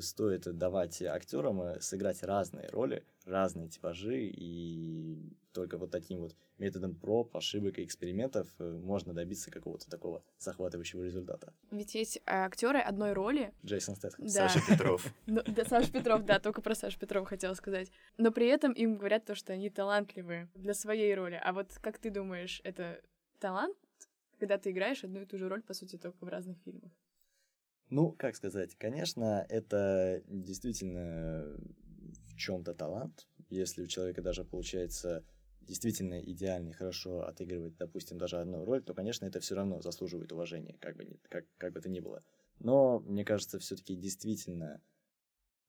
стоит 0.00 0.42
давать 0.56 1.02
актерам 1.02 1.62
э, 1.62 1.80
сыграть 1.80 2.22
разные 2.22 2.68
роли, 2.68 3.04
разные 3.24 3.68
типажи, 3.68 4.26
и 4.26 5.32
только 5.52 5.78
вот 5.78 5.90
таким 5.90 6.20
вот 6.20 6.36
методом 6.58 6.94
проб, 6.94 7.34
ошибок 7.36 7.78
и 7.78 7.84
экспериментов 7.84 8.48
э, 8.58 8.70
можно 8.70 9.14
добиться 9.14 9.50
какого-то 9.50 9.88
такого 9.88 10.22
захватывающего 10.38 11.02
результата. 11.02 11.52
Ведь 11.70 11.94
есть 11.94 12.20
актеры 12.26 12.80
одной 12.80 13.12
роли. 13.12 13.52
Джейсон 13.64 13.96
Стэтхэм. 13.96 14.26
Да. 14.26 14.48
Саша 14.48 14.60
Петров. 14.66 15.06
Ну, 15.26 15.42
да, 15.46 15.64
Саша 15.64 15.90
Петров, 15.90 16.24
да, 16.24 16.38
только 16.38 16.60
про 16.60 16.74
Сашу 16.74 16.98
Петрова 16.98 17.26
хотела 17.26 17.54
сказать. 17.54 17.90
Но 18.18 18.30
при 18.30 18.46
этом 18.46 18.72
им 18.72 18.96
говорят 18.96 19.24
то, 19.24 19.34
что 19.34 19.52
они 19.52 19.70
талантливые 19.70 20.48
для 20.54 20.74
своей 20.74 21.14
роли. 21.14 21.40
А 21.42 21.52
вот 21.52 21.68
как 21.80 21.98
ты 21.98 22.10
думаешь, 22.10 22.60
это 22.64 23.00
талант, 23.38 23.76
когда 24.38 24.58
ты 24.58 24.70
играешь 24.70 25.04
одну 25.04 25.22
и 25.22 25.26
ту 25.26 25.38
же 25.38 25.48
роль, 25.48 25.62
по 25.62 25.74
сути, 25.74 25.96
только 25.96 26.24
в 26.24 26.28
разных 26.28 26.58
фильмах? 26.64 26.92
Ну, 27.90 28.12
как 28.12 28.36
сказать, 28.36 28.74
конечно, 28.76 29.46
это 29.48 30.22
действительно 30.26 31.56
в 32.26 32.36
чем-то 32.36 32.74
талант. 32.74 33.28
Если 33.50 33.82
у 33.82 33.86
человека 33.86 34.22
даже 34.22 34.44
получается 34.44 35.24
действительно 35.60 36.20
идеальный, 36.20 36.72
хорошо 36.72 37.26
отыгрывает, 37.26 37.76
допустим, 37.76 38.18
даже 38.18 38.38
одну 38.38 38.64
роль, 38.64 38.82
то, 38.82 38.94
конечно, 38.94 39.26
это 39.26 39.40
все 39.40 39.54
равно 39.54 39.80
заслуживает 39.80 40.32
уважения, 40.32 40.76
как 40.80 40.96
бы, 40.96 41.18
как, 41.28 41.46
как 41.56 41.72
бы 41.72 41.80
то 41.80 41.88
ни 41.88 42.00
было. 42.00 42.22
Но, 42.58 43.00
мне 43.00 43.24
кажется, 43.24 43.58
все-таки 43.58 43.96
действительно 43.96 44.82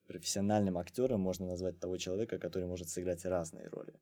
профессиональным 0.08 0.78
актером 0.78 1.22
можно 1.22 1.48
назвать 1.48 1.80
того 1.80 1.98
человека, 1.98 2.38
который 2.38 2.68
может 2.68 2.90
сыграть 2.90 3.26
разные 3.26 3.68
роли. 3.68 4.00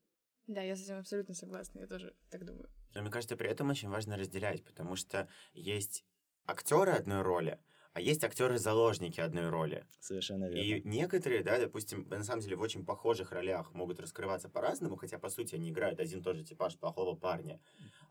Да, 0.47 0.62
я 0.62 0.76
с 0.76 0.84
этим 0.84 0.99
абсолютно 0.99 1.34
согласна, 1.34 1.80
я 1.80 1.88
тоже 1.88 2.13
так 2.30 2.45
думаю. 2.45 2.69
Но 2.93 3.02
мне 3.02 3.12
кажется, 3.12 3.38
при 3.38 3.49
этом 3.49 3.69
очень 3.69 3.89
важно 3.89 4.17
разделять, 4.17 4.63
потому 4.63 4.95
что 4.95 5.30
есть 5.54 6.04
актеры 6.45 6.91
одной 6.91 7.21
роли, 7.21 7.60
а 7.93 8.01
есть 8.01 8.23
актеры-заложники 8.23 9.19
одной 9.19 9.49
роли. 9.49 9.86
Совершенно 9.99 10.49
верно. 10.49 10.62
И 10.62 10.82
некоторые, 10.84 11.43
да, 11.43 11.60
допустим, 11.60 12.08
на 12.10 12.23
самом 12.23 12.41
деле 12.41 12.56
в 12.56 12.62
очень 12.62 12.84
похожих 12.86 13.32
ролях 13.32 13.73
могут 13.73 13.99
раскрываться 13.99 14.49
по-разному, 14.49 14.95
хотя, 14.95 15.19
по 15.19 15.29
сути, 15.29 15.56
они 15.56 15.69
играют 15.69 15.99
один 15.99 16.19
и 16.19 16.23
тот 16.23 16.36
же 16.36 16.43
типаж 16.43 16.77
плохого 16.77 17.15
парня. 17.15 17.60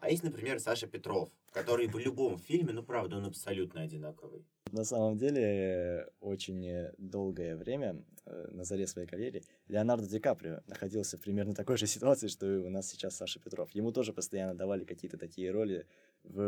А 0.01 0.11
есть, 0.11 0.23
например, 0.23 0.61
Саша 0.61 0.87
Петров, 0.87 1.31
который 1.53 1.89
в 1.89 1.99
любом 1.99 2.39
фильме, 2.39 2.73
ну, 2.73 2.83
правда, 2.83 3.17
он 3.17 3.27
абсолютно 3.27 3.83
одинаковый. 3.83 4.45
На 4.71 4.85
самом 4.85 5.19
деле, 5.19 6.09
очень 6.21 6.91
долгое 6.97 7.57
время 7.57 8.05
э, 8.25 8.49
на 8.53 8.65
заре 8.65 8.87
своей 8.87 9.07
карьеры 9.07 9.43
Леонардо 9.69 10.09
Ди 10.09 10.19
Каприо 10.19 10.61
находился 10.67 11.19
в 11.19 11.21
примерно 11.21 11.55
такой 11.55 11.77
же 11.77 11.87
ситуации, 11.87 12.29
что 12.29 12.51
и 12.51 12.57
у 12.57 12.71
нас 12.71 12.89
сейчас 12.89 13.17
Саша 13.17 13.39
Петров. 13.39 13.71
Ему 13.73 13.93
тоже 13.93 14.15
постоянно 14.15 14.55
давали 14.55 14.85
какие-то 14.85 15.19
такие 15.19 15.51
роли 15.51 15.87
в 16.25 16.43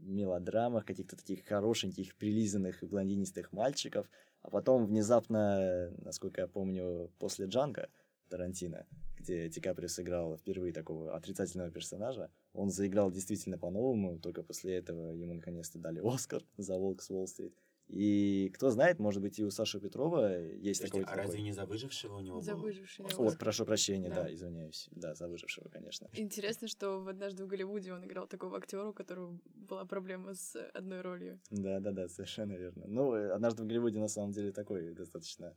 мелодрамах, 0.00 0.84
каких-то 0.84 1.16
таких 1.16 1.44
хорошеньких, 1.46 2.14
прилизанных 2.16 2.82
и 2.82 2.86
блондинистых 2.86 3.52
мальчиков. 3.52 4.08
А 4.42 4.50
потом 4.50 4.86
внезапно, 4.86 5.90
насколько 5.98 6.40
я 6.40 6.48
помню, 6.48 7.10
после 7.18 7.46
Джанга 7.46 7.88
Тарантино, 8.28 8.86
где 9.18 9.48
Ди 9.48 9.60
Каприо 9.60 9.88
сыграл 9.88 10.36
впервые 10.36 10.72
такого 10.72 11.14
отрицательного 11.14 11.70
персонажа, 11.70 12.30
он 12.52 12.70
заиграл 12.70 13.10
действительно 13.10 13.58
по-новому, 13.58 14.18
только 14.18 14.42
после 14.42 14.74
этого 14.76 15.12
ему 15.12 15.34
наконец-то 15.34 15.78
дали 15.78 16.00
Оскар 16.02 16.42
за 16.56 16.76
«Волк 16.76 17.02
с 17.02 17.10
Уолл-стрит». 17.10 17.54
И 17.88 18.50
кто 18.54 18.70
знает, 18.70 18.98
может 18.98 19.20
быть, 19.20 19.38
и 19.38 19.44
у 19.44 19.50
Саши 19.50 19.78
Петрова 19.78 20.38
есть 20.40 20.80
Подожди, 20.80 21.04
такой... 21.04 21.14
а 21.14 21.16
разве 21.16 21.42
не 21.42 21.52
за 21.52 21.66
выжившего 21.66 22.16
у 22.16 22.20
него 22.20 22.40
За 22.40 22.54
был? 22.54 22.62
выжившего. 22.62 23.08
Вот, 23.16 23.38
прошу 23.38 23.66
прощения, 23.66 24.08
да. 24.08 24.24
Да. 24.24 24.32
извиняюсь. 24.32 24.88
Да, 24.92 25.14
за 25.14 25.28
выжившего, 25.28 25.68
конечно. 25.68 26.08
Интересно, 26.14 26.68
что 26.68 27.00
в 27.00 27.08
однажды 27.08 27.44
в 27.44 27.48
Голливуде 27.48 27.92
он 27.92 28.04
играл 28.04 28.26
такого 28.26 28.56
актера, 28.56 28.86
у 28.88 28.92
которого 28.92 29.38
была 29.44 29.84
проблема 29.84 30.34
с 30.34 30.56
одной 30.72 31.02
ролью. 31.02 31.40
Да, 31.50 31.80
да, 31.80 31.92
да, 31.92 32.08
совершенно 32.08 32.54
верно. 32.54 32.84
Ну, 32.86 33.14
э, 33.14 33.30
однажды 33.30 33.62
в 33.62 33.66
Голливуде 33.66 33.98
на 33.98 34.08
самом 34.08 34.32
деле 34.32 34.52
такой 34.52 34.94
достаточно 34.94 35.54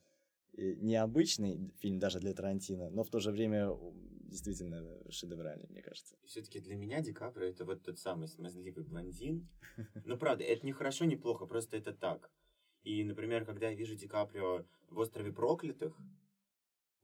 э, 0.58 0.74
необычный 0.76 1.72
фильм 1.80 2.00
даже 2.00 2.20
для 2.20 2.34
Тарантино, 2.34 2.90
но 2.90 3.04
в 3.04 3.10
то 3.10 3.20
же 3.20 3.32
время 3.32 3.70
действительно 4.26 4.84
шедевральный, 5.10 5.68
мне 5.70 5.82
кажется. 5.82 6.16
Все-таки 6.26 6.60
для 6.60 6.76
меня 6.76 7.02
Ди 7.02 7.14
Каприо 7.14 7.48
это 7.48 7.66
вот 7.66 7.84
тот 7.84 8.00
самый 8.00 8.28
смазливый 8.28 8.84
блондин. 8.84 9.48
Ну, 10.04 10.18
правда, 10.18 10.44
это 10.44 10.66
не 10.66 10.72
хорошо, 10.72 11.06
не 11.06 11.16
плохо, 11.16 11.46
просто 11.46 11.78
это 11.78 11.94
так. 11.94 12.32
И, 12.84 13.04
например, 13.04 13.46
когда 13.46 13.70
я 13.70 13.76
вижу 13.76 13.96
Ди 13.96 14.08
Каприо 14.08 14.66
в 14.90 15.00
«Острове 15.00 15.34
проклятых», 15.34 15.98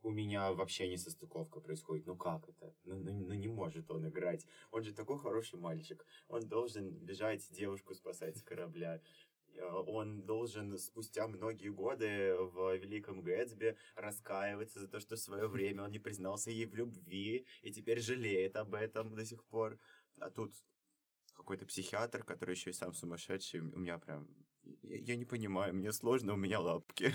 у 0.03 0.09
меня 0.09 0.51
вообще 0.53 0.87
не 0.87 0.97
состыковка 0.97 1.59
происходит. 1.59 2.07
Ну 2.07 2.15
как 2.15 2.49
это? 2.49 2.73
Ну, 2.85 2.95
ну, 2.95 3.11
ну 3.11 3.33
не 3.33 3.47
может 3.47 3.89
он 3.91 4.07
играть. 4.07 4.47
Он 4.71 4.83
же 4.83 4.93
такой 4.93 5.19
хороший 5.19 5.59
мальчик. 5.59 6.05
Он 6.27 6.41
должен 6.47 6.89
бежать 6.91 7.47
девушку 7.51 7.93
спасать 7.93 8.37
с 8.37 8.41
корабля. 8.41 8.99
Э, 9.55 9.65
Он 9.87 10.23
должен 10.25 10.77
спустя 10.77 11.27
многие 11.27 11.69
годы 11.69 12.35
в 12.37 12.75
Великом 12.77 13.21
Гэтсби 13.21 13.77
раскаиваться 13.95 14.79
за 14.79 14.87
то, 14.87 14.99
что 14.99 15.15
в 15.15 15.19
свое 15.19 15.47
время 15.47 15.83
он 15.83 15.91
не 15.91 15.99
признался 15.99 16.51
ей 16.51 16.65
в 16.65 16.75
любви 16.75 17.45
и 17.61 17.71
теперь 17.71 17.99
жалеет 17.99 18.55
об 18.55 18.73
этом 18.73 19.15
до 19.15 19.25
сих 19.25 19.43
пор. 19.45 19.77
А 20.19 20.29
тут 20.29 20.53
какой-то 21.33 21.65
психиатр, 21.65 22.23
который 22.23 22.55
еще 22.55 22.69
и 22.69 22.73
сам 22.73 22.93
сумасшедший. 22.93 23.61
У 23.61 23.79
меня 23.79 23.97
прям... 23.97 24.27
Я, 24.83 24.97
я 24.97 25.15
не 25.15 25.25
понимаю, 25.25 25.73
мне 25.73 25.91
сложно, 25.91 26.33
у 26.33 26.37
меня 26.37 26.59
лапки. 26.59 27.13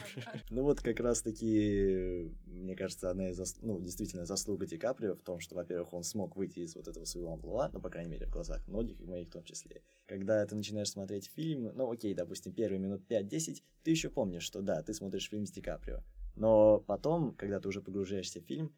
Ну 0.50 0.62
вот 0.62 0.80
как 0.80 1.00
раз-таки, 1.00 2.32
мне 2.46 2.74
кажется, 2.74 3.10
одна 3.10 3.30
из, 3.30 3.40
зас- 3.40 3.58
ну, 3.62 3.80
действительно, 3.80 4.24
заслуга 4.24 4.66
Ди 4.66 4.78
Каприо 4.78 5.14
в 5.14 5.22
том, 5.22 5.40
что, 5.40 5.54
во-первых, 5.54 5.92
он 5.92 6.02
смог 6.02 6.36
выйти 6.36 6.60
из 6.60 6.74
вот 6.74 6.88
этого 6.88 7.04
своего 7.04 7.32
амплуа, 7.32 7.70
ну, 7.72 7.80
по 7.80 7.90
крайней 7.90 8.10
мере, 8.10 8.26
в 8.26 8.30
глазах 8.30 8.66
многих, 8.66 9.00
и 9.00 9.06
моих 9.06 9.28
в 9.28 9.32
том 9.32 9.44
числе. 9.44 9.82
Когда 10.06 10.44
ты 10.46 10.54
начинаешь 10.56 10.90
смотреть 10.90 11.30
фильм, 11.34 11.70
ну, 11.74 11.90
окей, 11.90 12.14
допустим, 12.14 12.52
первые 12.52 12.78
минут 12.78 13.02
5-10, 13.08 13.62
ты 13.82 13.90
еще 13.90 14.10
помнишь, 14.10 14.42
что 14.44 14.62
да, 14.62 14.82
ты 14.82 14.94
смотришь 14.94 15.28
фильм 15.28 15.46
с 15.46 15.50
Ди 15.50 15.60
Каприо. 15.60 16.02
Но 16.36 16.80
потом, 16.80 17.34
когда 17.34 17.60
ты 17.60 17.68
уже 17.68 17.80
погружаешься 17.80 18.40
в 18.40 18.44
фильм, 18.44 18.74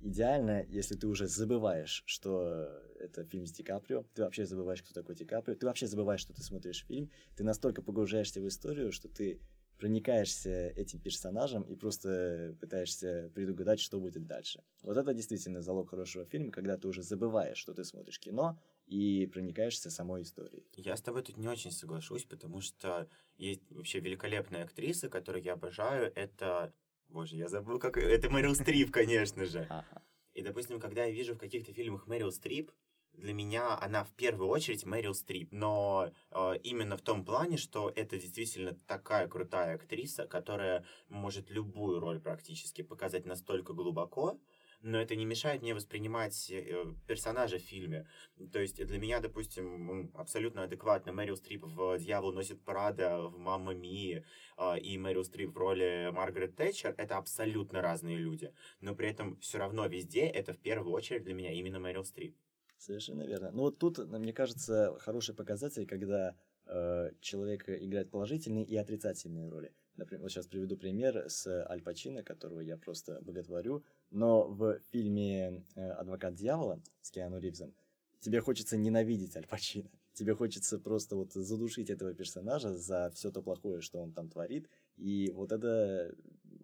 идеально, 0.00 0.64
если 0.68 0.94
ты 0.94 1.06
уже 1.06 1.26
забываешь, 1.26 2.02
что 2.06 2.68
это 2.98 3.24
фильм 3.24 3.46
с 3.46 3.52
Ди 3.52 3.62
Каприо, 3.62 4.04
ты 4.14 4.22
вообще 4.22 4.46
забываешь, 4.46 4.82
кто 4.82 4.94
такой 4.94 5.14
Ди 5.14 5.24
Каприо, 5.24 5.54
ты 5.54 5.66
вообще 5.66 5.86
забываешь, 5.86 6.20
что 6.20 6.32
ты 6.32 6.42
смотришь 6.42 6.84
фильм, 6.86 7.10
ты 7.36 7.44
настолько 7.44 7.82
погружаешься 7.82 8.40
в 8.40 8.48
историю, 8.48 8.92
что 8.92 9.08
ты 9.08 9.40
проникаешься 9.78 10.68
этим 10.76 11.00
персонажем 11.00 11.62
и 11.62 11.74
просто 11.74 12.54
пытаешься 12.60 13.30
предугадать, 13.34 13.80
что 13.80 13.98
будет 13.98 14.26
дальше. 14.26 14.62
Вот 14.82 14.96
это 14.96 15.14
действительно 15.14 15.62
залог 15.62 15.90
хорошего 15.90 16.26
фильма, 16.26 16.52
когда 16.52 16.76
ты 16.76 16.86
уже 16.86 17.02
забываешь, 17.02 17.56
что 17.56 17.72
ты 17.72 17.84
смотришь 17.84 18.20
кино, 18.20 18.58
и 18.86 19.26
проникаешься 19.26 19.88
самой 19.88 20.22
историей. 20.22 20.66
Я 20.76 20.96
с 20.96 21.00
тобой 21.00 21.22
тут 21.22 21.38
не 21.38 21.48
очень 21.48 21.70
соглашусь, 21.70 22.24
потому 22.24 22.60
что 22.60 23.08
есть 23.38 23.62
вообще 23.70 24.00
великолепная 24.00 24.64
актриса, 24.64 25.08
которую 25.08 25.42
я 25.44 25.54
обожаю. 25.54 26.12
Это... 26.14 26.74
Боже, 27.10 27.36
я 27.36 27.48
забыл, 27.48 27.78
как... 27.78 27.98
Это 27.98 28.30
Мэрил 28.30 28.54
Стрип, 28.54 28.90
конечно 28.92 29.44
же. 29.44 29.66
Ага. 29.68 30.02
И, 30.32 30.42
допустим, 30.42 30.80
когда 30.80 31.04
я 31.04 31.10
вижу 31.10 31.34
в 31.34 31.38
каких-то 31.38 31.72
фильмах 31.72 32.06
Мэрил 32.06 32.30
Стрип, 32.30 32.70
для 33.12 33.34
меня 33.34 33.76
она 33.78 34.04
в 34.04 34.12
первую 34.12 34.48
очередь 34.48 34.86
Мэрил 34.86 35.14
Стрип. 35.14 35.52
Но 35.52 36.12
э, 36.30 36.52
именно 36.62 36.96
в 36.96 37.02
том 37.02 37.24
плане, 37.24 37.56
что 37.56 37.92
это 37.94 38.18
действительно 38.18 38.74
такая 38.86 39.26
крутая 39.28 39.74
актриса, 39.74 40.26
которая 40.26 40.84
может 41.08 41.50
любую 41.50 42.00
роль 42.00 42.20
практически 42.20 42.82
показать 42.82 43.26
настолько 43.26 43.72
глубоко, 43.72 44.40
но 44.82 45.00
это 45.00 45.16
не 45.16 45.24
мешает 45.24 45.62
мне 45.62 45.74
воспринимать 45.74 46.50
э, 46.50 46.84
персонажа 47.06 47.58
в 47.58 47.62
фильме. 47.62 48.06
То 48.52 48.60
есть 48.60 48.84
для 48.84 48.98
меня, 48.98 49.20
допустим, 49.20 50.10
абсолютно 50.14 50.64
адекватно 50.64 51.12
Мэрил 51.12 51.36
Стрип 51.36 51.64
в 51.64 51.98
«Дьявол 51.98 52.32
носит 52.32 52.62
Прада», 52.62 53.22
в 53.22 53.38
«Мамма 53.38 53.74
Мии» 53.74 54.24
э, 54.56 54.78
и 54.80 54.98
Мэрил 54.98 55.24
Стрип 55.24 55.54
в 55.54 55.58
роли 55.58 56.10
Маргарет 56.12 56.56
Тэтчер— 56.56 56.94
это 56.96 57.16
абсолютно 57.16 57.82
разные 57.82 58.16
люди. 58.16 58.52
Но 58.80 58.94
при 58.94 59.10
этом 59.10 59.38
все 59.40 59.58
равно 59.58 59.86
везде 59.86 60.22
это 60.26 60.52
в 60.52 60.58
первую 60.58 60.94
очередь 60.94 61.24
для 61.24 61.34
меня 61.34 61.52
именно 61.52 61.78
Мэрил 61.78 62.04
Стрип. 62.04 62.36
Совершенно 62.78 63.26
верно. 63.26 63.50
Ну 63.50 63.62
вот 63.62 63.78
тут, 63.78 63.98
мне 63.98 64.32
кажется, 64.32 64.96
хороший 65.00 65.34
показатель, 65.34 65.86
когда 65.86 66.34
э, 66.64 67.10
человек 67.20 67.68
играет 67.68 68.10
положительные 68.10 68.64
и 68.64 68.76
отрицательные 68.76 69.50
роли. 69.50 69.74
Например, 69.96 70.22
вот 70.22 70.32
сейчас 70.32 70.46
приведу 70.46 70.78
пример 70.78 71.28
с 71.28 71.46
Аль 71.68 71.82
Пачино, 71.82 72.22
которого 72.22 72.60
я 72.60 72.78
просто 72.78 73.20
боготворю, 73.20 73.84
но 74.10 74.48
в 74.48 74.78
фильме 74.90 75.64
э, 75.74 75.90
«Адвокат 75.90 76.34
дьявола» 76.34 76.80
с 77.00 77.10
Киану 77.10 77.38
Ривзом 77.38 77.74
тебе 78.20 78.40
хочется 78.40 78.76
ненавидеть 78.76 79.36
Аль 79.36 79.46
Пачино. 79.46 79.90
Тебе 80.12 80.34
хочется 80.34 80.78
просто 80.78 81.16
вот 81.16 81.32
задушить 81.32 81.88
этого 81.88 82.12
персонажа 82.12 82.76
за 82.76 83.10
все 83.14 83.30
то 83.30 83.42
плохое, 83.42 83.80
что 83.80 84.00
он 84.00 84.12
там 84.12 84.28
творит. 84.28 84.68
И 84.96 85.30
вот 85.34 85.52
это, 85.52 86.14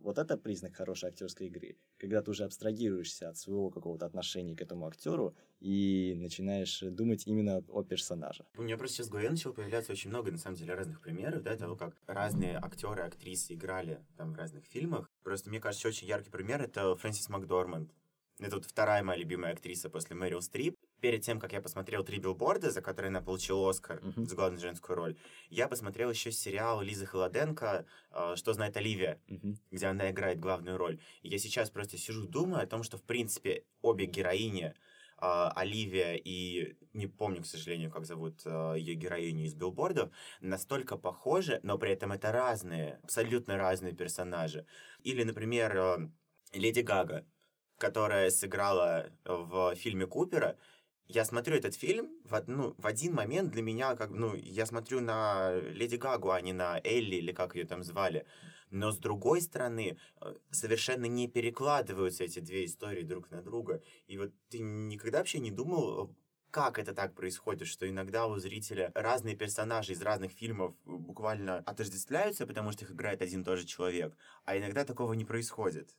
вот 0.00 0.18
это 0.18 0.36
признак 0.36 0.74
хорошей 0.74 1.08
актерской 1.08 1.46
игры. 1.46 1.76
Когда 1.96 2.20
ты 2.22 2.32
уже 2.32 2.44
абстрагируешься 2.44 3.30
от 3.30 3.38
своего 3.38 3.70
какого-то 3.70 4.04
отношения 4.04 4.54
к 4.54 4.60
этому 4.60 4.86
актеру 4.86 5.34
и 5.60 6.14
начинаешь 6.18 6.80
думать 6.80 7.26
именно 7.26 7.64
о 7.68 7.82
персонаже. 7.82 8.44
У 8.58 8.62
меня 8.62 8.76
просто 8.76 8.96
сейчас 8.96 9.06
в 9.06 9.10
голове 9.10 9.30
начало 9.30 9.52
появляться 9.52 9.92
очень 9.92 10.10
много, 10.10 10.30
на 10.32 10.38
самом 10.38 10.56
деле, 10.56 10.74
разных 10.74 11.00
примеров, 11.00 11.42
да, 11.42 11.56
того, 11.56 11.76
как 11.76 11.96
разные 12.06 12.58
актеры, 12.58 13.04
актрисы 13.04 13.54
играли 13.54 14.04
там 14.16 14.32
в 14.32 14.36
разных 14.36 14.66
фильмах. 14.66 15.05
Просто, 15.26 15.50
мне 15.50 15.58
кажется, 15.58 15.88
очень 15.88 16.06
яркий 16.06 16.30
пример— 16.30 16.62
это 16.62 16.94
Фрэнсис 16.94 17.28
Макдорманд. 17.28 17.90
Это 18.38 18.54
вот 18.54 18.64
вторая 18.64 19.02
моя 19.02 19.18
любимая 19.18 19.54
актриса 19.54 19.90
после 19.90 20.14
Мэрил 20.14 20.40
Стрип. 20.40 20.76
Перед 21.00 21.22
тем, 21.22 21.40
как 21.40 21.52
я 21.52 21.60
посмотрел 21.60 22.04
«Три 22.04 22.20
билборда», 22.20 22.70
за 22.70 22.80
которые 22.80 23.08
она 23.08 23.20
получила 23.20 23.68
Оскар 23.68 24.00
Мгм. 24.04 24.24
за 24.24 24.36
главную 24.36 24.60
женскую 24.60 24.94
роль, 24.94 25.16
я 25.50 25.66
посмотрел 25.66 26.10
еще 26.10 26.30
сериал 26.30 26.80
Лизы 26.80 27.06
Холоденко 27.06 27.86
э, 28.12 28.36
«Что 28.36 28.52
знает 28.52 28.76
Оливия», 28.76 29.20
Мгм. 29.26 29.58
где 29.72 29.86
она 29.86 30.12
играет 30.12 30.38
главную 30.38 30.76
роль. 30.76 31.00
И 31.22 31.28
я 31.28 31.38
сейчас 31.38 31.70
просто 31.70 31.98
сижу, 31.98 32.28
думаю 32.28 32.62
о 32.62 32.66
том, 32.68 32.84
что, 32.84 32.96
в 32.96 33.02
принципе, 33.02 33.64
обе 33.82 34.06
героини, 34.06 34.74
Оливия 35.18 36.14
и 36.14 36.76
не 36.92 37.06
помню, 37.06 37.42
к 37.42 37.46
сожалению, 37.46 37.90
как 37.90 38.04
зовут 38.06 38.42
а, 38.44 38.74
ее 38.74 38.94
героиню 38.94 39.44
из 39.44 39.54
билбордов, 39.54 40.10
настолько 40.40 40.96
похожи, 40.96 41.60
но 41.62 41.78
при 41.78 41.92
этом 41.92 42.12
это 42.12 42.32
разные, 42.32 43.00
абсолютно 43.02 43.56
разные 43.56 43.94
персонажи. 43.94 44.66
Или, 45.02 45.22
например, 45.24 45.76
а, 45.78 46.10
Леди 46.52 46.80
Гага, 46.80 47.26
которая 47.78 48.30
сыграла 48.30 49.10
в 49.24 49.74
фильме 49.74 50.06
Купера. 50.06 50.56
Я 51.08 51.24
смотрю 51.24 51.56
этот 51.56 51.74
фильм, 51.74 52.10
в, 52.24 52.34
од- 52.34 52.48
ну, 52.48 52.74
в 52.78 52.86
один 52.86 53.14
момент 53.14 53.52
для 53.52 53.62
меня, 53.62 53.94
как, 53.94 54.10
ну, 54.10 54.34
я 54.34 54.66
смотрю 54.66 55.00
на 55.00 55.54
Леди 55.54 55.96
Гагу, 55.96 56.30
а 56.30 56.40
не 56.40 56.52
на 56.52 56.80
Элли, 56.82 57.16
или 57.16 57.32
как 57.32 57.54
ее 57.54 57.64
там 57.64 57.84
звали. 57.84 58.26
Но 58.70 58.92
с 58.92 58.98
другой 58.98 59.40
стороны 59.40 59.98
э, 60.20 60.34
совершенно 60.50 61.06
не 61.06 61.28
перекладываются 61.28 62.24
эти 62.24 62.40
две 62.40 62.64
истории 62.64 63.02
друг 63.02 63.30
на 63.30 63.42
друга. 63.42 63.82
И 64.06 64.18
вот 64.18 64.32
ты 64.48 64.58
никогда 64.58 65.18
вообще 65.18 65.38
не 65.38 65.50
думал, 65.50 66.14
как 66.50 66.78
это 66.78 66.94
так 66.94 67.14
происходит, 67.14 67.68
что 67.68 67.88
иногда 67.88 68.26
у 68.26 68.38
зрителя 68.38 68.90
разные 68.94 69.36
персонажи 69.36 69.92
из 69.92 70.02
разных 70.02 70.32
фильмов 70.32 70.74
буквально 70.84 71.58
отождествляются, 71.58 72.46
потому 72.46 72.72
что 72.72 72.84
их 72.84 72.92
играет 72.92 73.22
один 73.22 73.42
и 73.42 73.44
тот 73.44 73.58
же 73.58 73.66
человек, 73.66 74.16
а 74.44 74.56
иногда 74.56 74.84
такого 74.84 75.12
не 75.12 75.24
происходит. 75.24 75.94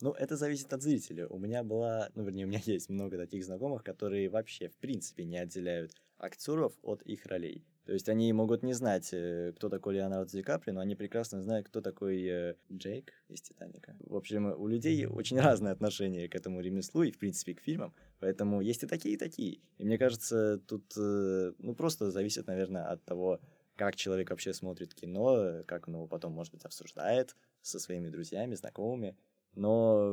Ну, 0.00 0.12
это 0.12 0.36
зависит 0.36 0.72
от 0.72 0.82
зрителя. 0.82 1.26
У 1.26 1.38
меня 1.38 1.64
была, 1.64 2.10
ну, 2.14 2.24
вернее, 2.24 2.44
у 2.44 2.48
меня 2.48 2.60
есть 2.66 2.88
много 2.88 3.16
таких 3.16 3.44
знакомых, 3.44 3.82
которые 3.82 4.28
вообще, 4.28 4.68
в 4.68 4.76
принципе, 4.76 5.24
не 5.24 5.38
отделяют 5.38 5.92
актеров 6.18 6.72
от 6.82 7.02
их 7.02 7.26
ролей. 7.26 7.64
То 7.86 7.92
есть 7.92 8.08
они 8.08 8.32
могут 8.32 8.64
не 8.64 8.72
знать, 8.72 9.10
э, 9.12 9.52
кто 9.54 9.68
такой 9.68 9.94
Леонардо 9.94 10.28
Ди 10.32 10.42
Капри, 10.42 10.72
но 10.72 10.80
они 10.80 10.96
прекрасно 10.96 11.40
знают, 11.40 11.68
кто 11.68 11.80
такой 11.80 12.20
э, 12.26 12.54
Джейк 12.72 13.12
из 13.28 13.40
«Титаника». 13.42 13.96
В 14.00 14.16
общем, 14.16 14.46
у 14.46 14.66
людей 14.66 15.06
очень 15.06 15.38
разное 15.38 15.70
отношение 15.70 16.28
к 16.28 16.34
этому 16.34 16.60
ремеслу 16.60 17.04
и, 17.04 17.12
в 17.12 17.18
принципе, 17.18 17.54
к 17.54 17.60
фильмам. 17.60 17.94
Поэтому 18.18 18.60
есть 18.60 18.82
и 18.82 18.88
такие, 18.88 19.14
и 19.14 19.16
такие. 19.16 19.60
И 19.78 19.84
мне 19.84 19.98
кажется, 19.98 20.58
тут, 20.66 20.94
э, 20.96 21.52
ну, 21.58 21.76
просто 21.76 22.10
зависит, 22.10 22.48
наверное, 22.48 22.86
от 22.86 23.04
того, 23.04 23.38
как 23.76 23.94
человек 23.94 24.30
вообще 24.30 24.52
смотрит 24.52 24.92
кино, 24.92 25.62
как 25.66 25.86
он 25.86 25.94
его 25.94 26.08
потом, 26.08 26.32
может 26.32 26.52
быть, 26.52 26.64
обсуждает 26.64 27.36
со 27.62 27.78
своими 27.78 28.08
друзьями, 28.08 28.56
знакомыми. 28.56 29.16
Но 29.54 30.12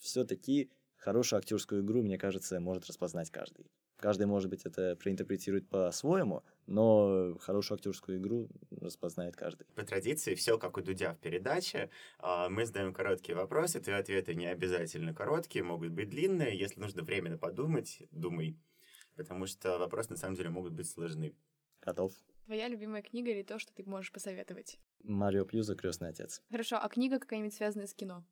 все-таки 0.00 0.68
хорошую 0.96 1.38
актерскую 1.38 1.82
игру, 1.82 2.02
мне 2.02 2.18
кажется, 2.18 2.58
может 2.58 2.86
распознать 2.86 3.30
каждый. 3.30 3.70
Каждый, 3.96 4.26
может 4.26 4.50
быть, 4.50 4.66
это 4.66 4.96
проинтерпретирует 4.96 5.68
по-своему, 5.68 6.42
но 6.66 7.36
хорошую 7.40 7.76
актерскую 7.76 8.18
игру 8.18 8.48
распознает 8.80 9.36
каждый. 9.36 9.66
По 9.74 9.84
традиции, 9.84 10.34
все 10.34 10.58
как 10.58 10.76
у 10.76 10.82
Дудя 10.82 11.14
в 11.14 11.18
передаче. 11.18 11.90
А, 12.18 12.48
мы 12.48 12.66
задаем 12.66 12.92
короткие 12.92 13.36
вопросы, 13.36 13.80
твои 13.80 13.96
ответы 13.96 14.34
не 14.34 14.46
обязательно 14.46 15.14
короткие, 15.14 15.64
могут 15.64 15.90
быть 15.90 16.10
длинные. 16.10 16.58
Если 16.58 16.80
нужно 16.80 17.02
временно 17.02 17.38
подумать, 17.38 18.02
думай. 18.10 18.58
Потому 19.16 19.46
что 19.46 19.78
вопросы 19.78 20.10
на 20.10 20.16
самом 20.16 20.34
деле 20.34 20.50
могут 20.50 20.72
быть 20.72 20.88
сложны. 20.88 21.34
Готов. 21.80 22.12
Твоя 22.46 22.68
любимая 22.68 23.02
книга 23.02 23.30
или 23.30 23.42
то, 23.42 23.58
что 23.58 23.72
ты 23.72 23.84
можешь 23.84 24.12
посоветовать? 24.12 24.78
Марио 25.02 25.44
Пьюза 25.44 25.76
«Крестный 25.76 26.08
отец». 26.08 26.42
Хорошо, 26.50 26.78
а 26.80 26.88
книга 26.88 27.18
какая-нибудь 27.18 27.54
связанная 27.54 27.86
с 27.86 27.94
кино? 27.94 28.24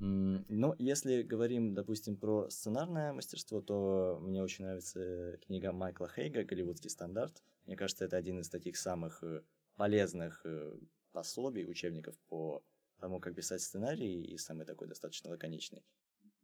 Ну, 0.00 0.74
если 0.78 1.20
говорим, 1.20 1.74
допустим, 1.74 2.16
про 2.16 2.48
сценарное 2.48 3.12
мастерство, 3.12 3.60
то 3.60 4.18
мне 4.22 4.42
очень 4.42 4.64
нравится 4.64 5.36
книга 5.46 5.72
Майкла 5.72 6.08
Хейга 6.08 6.42
«Голливудский 6.42 6.88
стандарт». 6.88 7.42
Мне 7.66 7.76
кажется, 7.76 8.06
это 8.06 8.16
один 8.16 8.40
из 8.40 8.48
таких 8.48 8.78
самых 8.78 9.22
э, 9.22 9.42
полезных 9.76 10.40
э, 10.46 10.74
пособий, 11.12 11.68
учебников 11.68 12.18
по 12.28 12.64
тому, 12.98 13.20
как 13.20 13.34
писать 13.34 13.60
сценарий, 13.60 14.22
и 14.22 14.38
самый 14.38 14.64
такой 14.64 14.88
достаточно 14.88 15.28
лаконичный. 15.28 15.84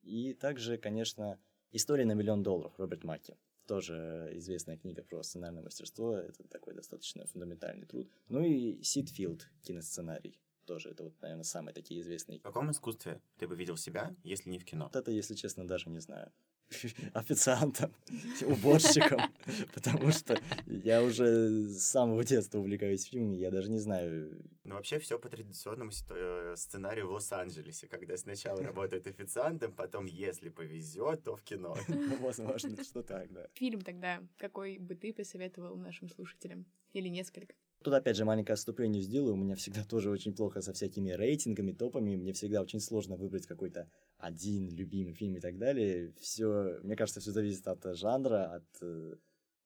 И 0.02 0.34
также, 0.34 0.76
конечно, 0.76 1.40
«История 1.72 2.04
на 2.04 2.12
миллион 2.12 2.42
долларов» 2.42 2.78
Роберт 2.78 3.04
Маки. 3.04 3.38
Тоже 3.66 4.32
известная 4.34 4.76
книга 4.76 5.02
про 5.02 5.22
сценарное 5.22 5.62
мастерство, 5.62 6.14
это 6.14 6.44
такой 6.44 6.74
достаточно 6.74 7.24
фундаментальный 7.24 7.86
труд. 7.86 8.10
Ну 8.28 8.44
и 8.44 8.82
Сидфилд, 8.82 9.48
киносценарий 9.62 10.38
тоже. 10.66 10.90
Это 10.90 11.04
вот, 11.04 11.20
наверное, 11.22 11.44
самые 11.44 11.74
такие 11.74 12.00
известные. 12.00 12.38
В 12.40 12.42
каком 12.42 12.70
искусстве 12.70 13.20
ты 13.38 13.48
бы 13.48 13.56
видел 13.56 13.76
себя, 13.76 14.14
если 14.22 14.50
не 14.50 14.58
в 14.58 14.64
кино? 14.64 14.84
Вот 14.84 14.96
это, 14.96 15.10
если 15.10 15.34
честно, 15.34 15.66
даже 15.66 15.88
не 15.88 16.00
знаю. 16.00 16.32
официантом, 17.14 17.92
уборщиком, 18.42 19.20
потому 19.74 20.10
что 20.10 20.38
я 20.66 21.02
уже 21.02 21.68
с 21.68 21.82
самого 21.82 22.24
детства 22.24 22.58
увлекаюсь 22.58 23.04
фильмами, 23.04 23.36
я 23.36 23.50
даже 23.50 23.70
не 23.70 23.78
знаю. 23.78 24.42
Ну, 24.64 24.74
вообще 24.74 24.98
все 24.98 25.18
по 25.18 25.28
традиционному 25.28 25.92
э, 26.10 26.54
сценарию 26.56 27.06
в 27.06 27.12
Лос-Анджелесе, 27.12 27.86
когда 27.86 28.16
сначала 28.16 28.62
работает 28.62 29.06
официантом, 29.06 29.72
потом, 29.72 30.06
если 30.06 30.48
повезет, 30.48 31.22
то 31.22 31.36
в 31.36 31.42
кино. 31.42 31.76
Возможно, 32.20 32.82
что 32.82 33.02
так, 33.02 33.32
да. 33.32 33.46
Фильм 33.54 33.82
тогда 33.82 34.22
какой 34.38 34.78
бы 34.78 34.96
ты 34.96 35.12
посоветовал 35.12 35.76
нашим 35.76 36.08
слушателям? 36.08 36.66
Или 36.92 37.08
несколько? 37.08 37.54
Тут 37.86 37.94
опять 37.94 38.16
же 38.16 38.24
маленькое 38.24 38.54
отступление 38.54 39.00
сделаю. 39.00 39.34
У 39.34 39.36
меня 39.36 39.54
всегда 39.54 39.84
тоже 39.88 40.10
очень 40.10 40.34
плохо 40.34 40.60
со 40.60 40.72
всякими 40.72 41.12
рейтингами, 41.12 41.70
топами. 41.70 42.16
Мне 42.16 42.32
всегда 42.32 42.60
очень 42.60 42.80
сложно 42.80 43.16
выбрать 43.16 43.46
какой-то 43.46 43.88
один 44.18 44.68
любимый 44.70 45.12
фильм 45.12 45.36
и 45.36 45.40
так 45.40 45.56
далее. 45.56 46.12
Все, 46.18 46.80
мне 46.82 46.96
кажется, 46.96 47.20
все 47.20 47.30
зависит 47.30 47.68
от 47.68 47.96
жанра, 47.96 48.56
от 48.56 48.64
э, 48.82 49.14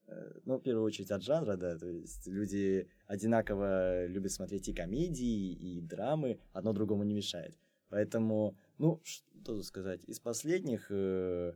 э, 0.09 0.33
ну, 0.45 0.59
в 0.59 0.61
первую 0.61 0.85
очередь 0.85 1.11
от 1.11 1.23
жанра, 1.23 1.57
да, 1.57 1.79
то 1.79 1.89
есть 1.89 2.27
люди 2.27 2.91
одинаково 3.07 4.05
любят 4.05 4.33
смотреть 4.33 4.69
и 4.69 4.75
комедии, 4.75 5.53
и 5.53 5.81
драмы, 5.81 6.41
одно 6.53 6.75
другому 6.75 7.05
не 7.05 7.15
мешает. 7.15 7.57
Поэтому, 7.89 8.55
ну, 8.77 9.01
что 9.03 9.25
тут 9.47 9.65
сказать, 9.65 10.05
из 10.05 10.21
последних 10.21 10.89
э, 10.91 11.55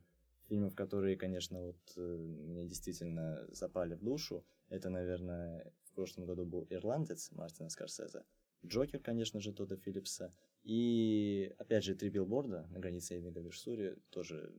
фильмов, 0.48 0.74
которые, 0.74 1.18
конечно, 1.18 1.60
вот 1.60 1.76
э, 1.98 2.00
мне 2.00 2.64
действительно 2.64 3.46
запали 3.50 3.96
в 3.96 4.02
душу, 4.02 4.46
это, 4.70 4.88
наверное, 4.88 5.70
в 5.94 5.96
прошлом 5.96 6.26
году 6.26 6.44
был 6.44 6.66
«Ирландец» 6.70 7.30
Мартина 7.30 7.70
Скорсезе, 7.70 8.24
Джокер, 8.66 8.98
конечно 8.98 9.40
же, 9.40 9.52
Тодда 9.52 9.76
Филлипса. 9.76 10.34
И, 10.64 11.54
опять 11.58 11.84
же, 11.84 11.94
«Три 11.94 12.08
билборда» 12.08 12.66
на 12.70 12.80
границе 12.80 13.16
Эвига 13.16 13.40
Версури. 13.40 13.96
Тоже 14.10 14.52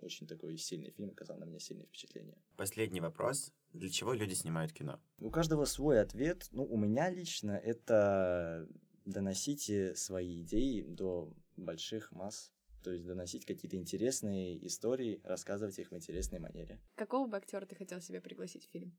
очень 0.00 0.26
такой 0.26 0.56
сильный 0.56 0.90
фильм, 0.92 1.10
оказал 1.10 1.36
на 1.36 1.44
меня 1.44 1.58
сильное 1.58 1.84
впечатление. 1.84 2.38
Последний 2.56 3.00
вопрос. 3.00 3.52
Для 3.74 3.90
чего 3.90 4.14
люди 4.14 4.32
снимают 4.32 4.72
кино? 4.72 4.98
У 5.18 5.30
каждого 5.30 5.66
свой 5.66 6.00
ответ. 6.00 6.48
Ну, 6.52 6.64
у 6.64 6.78
меня 6.78 7.10
лично 7.10 7.50
это 7.50 8.66
доносить 9.04 9.70
свои 9.98 10.40
идеи 10.42 10.82
до 10.82 11.34
больших 11.56 12.12
масс. 12.12 12.50
То 12.82 12.92
есть 12.92 13.04
доносить 13.04 13.44
какие-то 13.44 13.76
интересные 13.76 14.64
истории, 14.66 15.20
рассказывать 15.24 15.78
их 15.78 15.90
в 15.90 15.94
интересной 15.94 16.38
манере. 16.38 16.80
Какого 16.94 17.26
бы 17.26 17.36
актера 17.36 17.66
ты 17.66 17.74
хотел 17.74 18.00
себе 18.00 18.20
пригласить 18.22 18.64
в 18.64 18.70
фильм? 18.70 18.96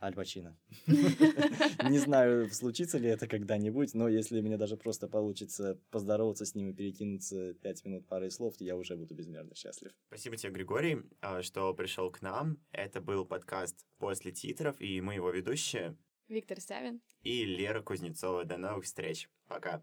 Аль 0.00 0.14
Пачино. 0.14 0.56
Не 0.86 1.98
знаю, 1.98 2.50
случится 2.50 2.98
ли 2.98 3.08
это 3.08 3.26
когда-нибудь, 3.26 3.94
но 3.94 4.08
если 4.08 4.40
мне 4.40 4.56
даже 4.56 4.76
просто 4.76 5.08
получится 5.08 5.80
поздороваться 5.90 6.44
с 6.44 6.54
ним 6.54 6.70
и 6.70 6.74
перекинуться 6.74 7.54
пять 7.54 7.84
минут 7.84 8.06
парой 8.06 8.30
слов, 8.30 8.56
то 8.56 8.64
я 8.64 8.76
уже 8.76 8.96
буду 8.96 9.14
безмерно 9.14 9.54
счастлив. 9.54 9.92
Спасибо 10.08 10.36
тебе, 10.36 10.52
Григорий, 10.52 11.02
а, 11.20 11.42
что 11.42 11.72
пришел 11.74 12.10
к 12.10 12.22
нам. 12.22 12.58
Это 12.72 13.00
был 13.00 13.24
подкаст 13.24 13.86
«После 13.98 14.32
титров», 14.32 14.80
и 14.80 15.00
мы 15.00 15.14
его 15.14 15.30
ведущие. 15.30 15.96
Виктор 16.28 16.60
Савин. 16.60 17.00
И 17.22 17.44
Лера 17.44 17.82
Кузнецова. 17.82 18.44
До 18.44 18.56
новых 18.56 18.84
встреч. 18.84 19.28
Пока. 19.46 19.82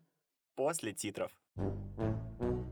После 0.55 0.93
титров. 0.93 1.31
thank 1.55 2.41
you 2.41 2.70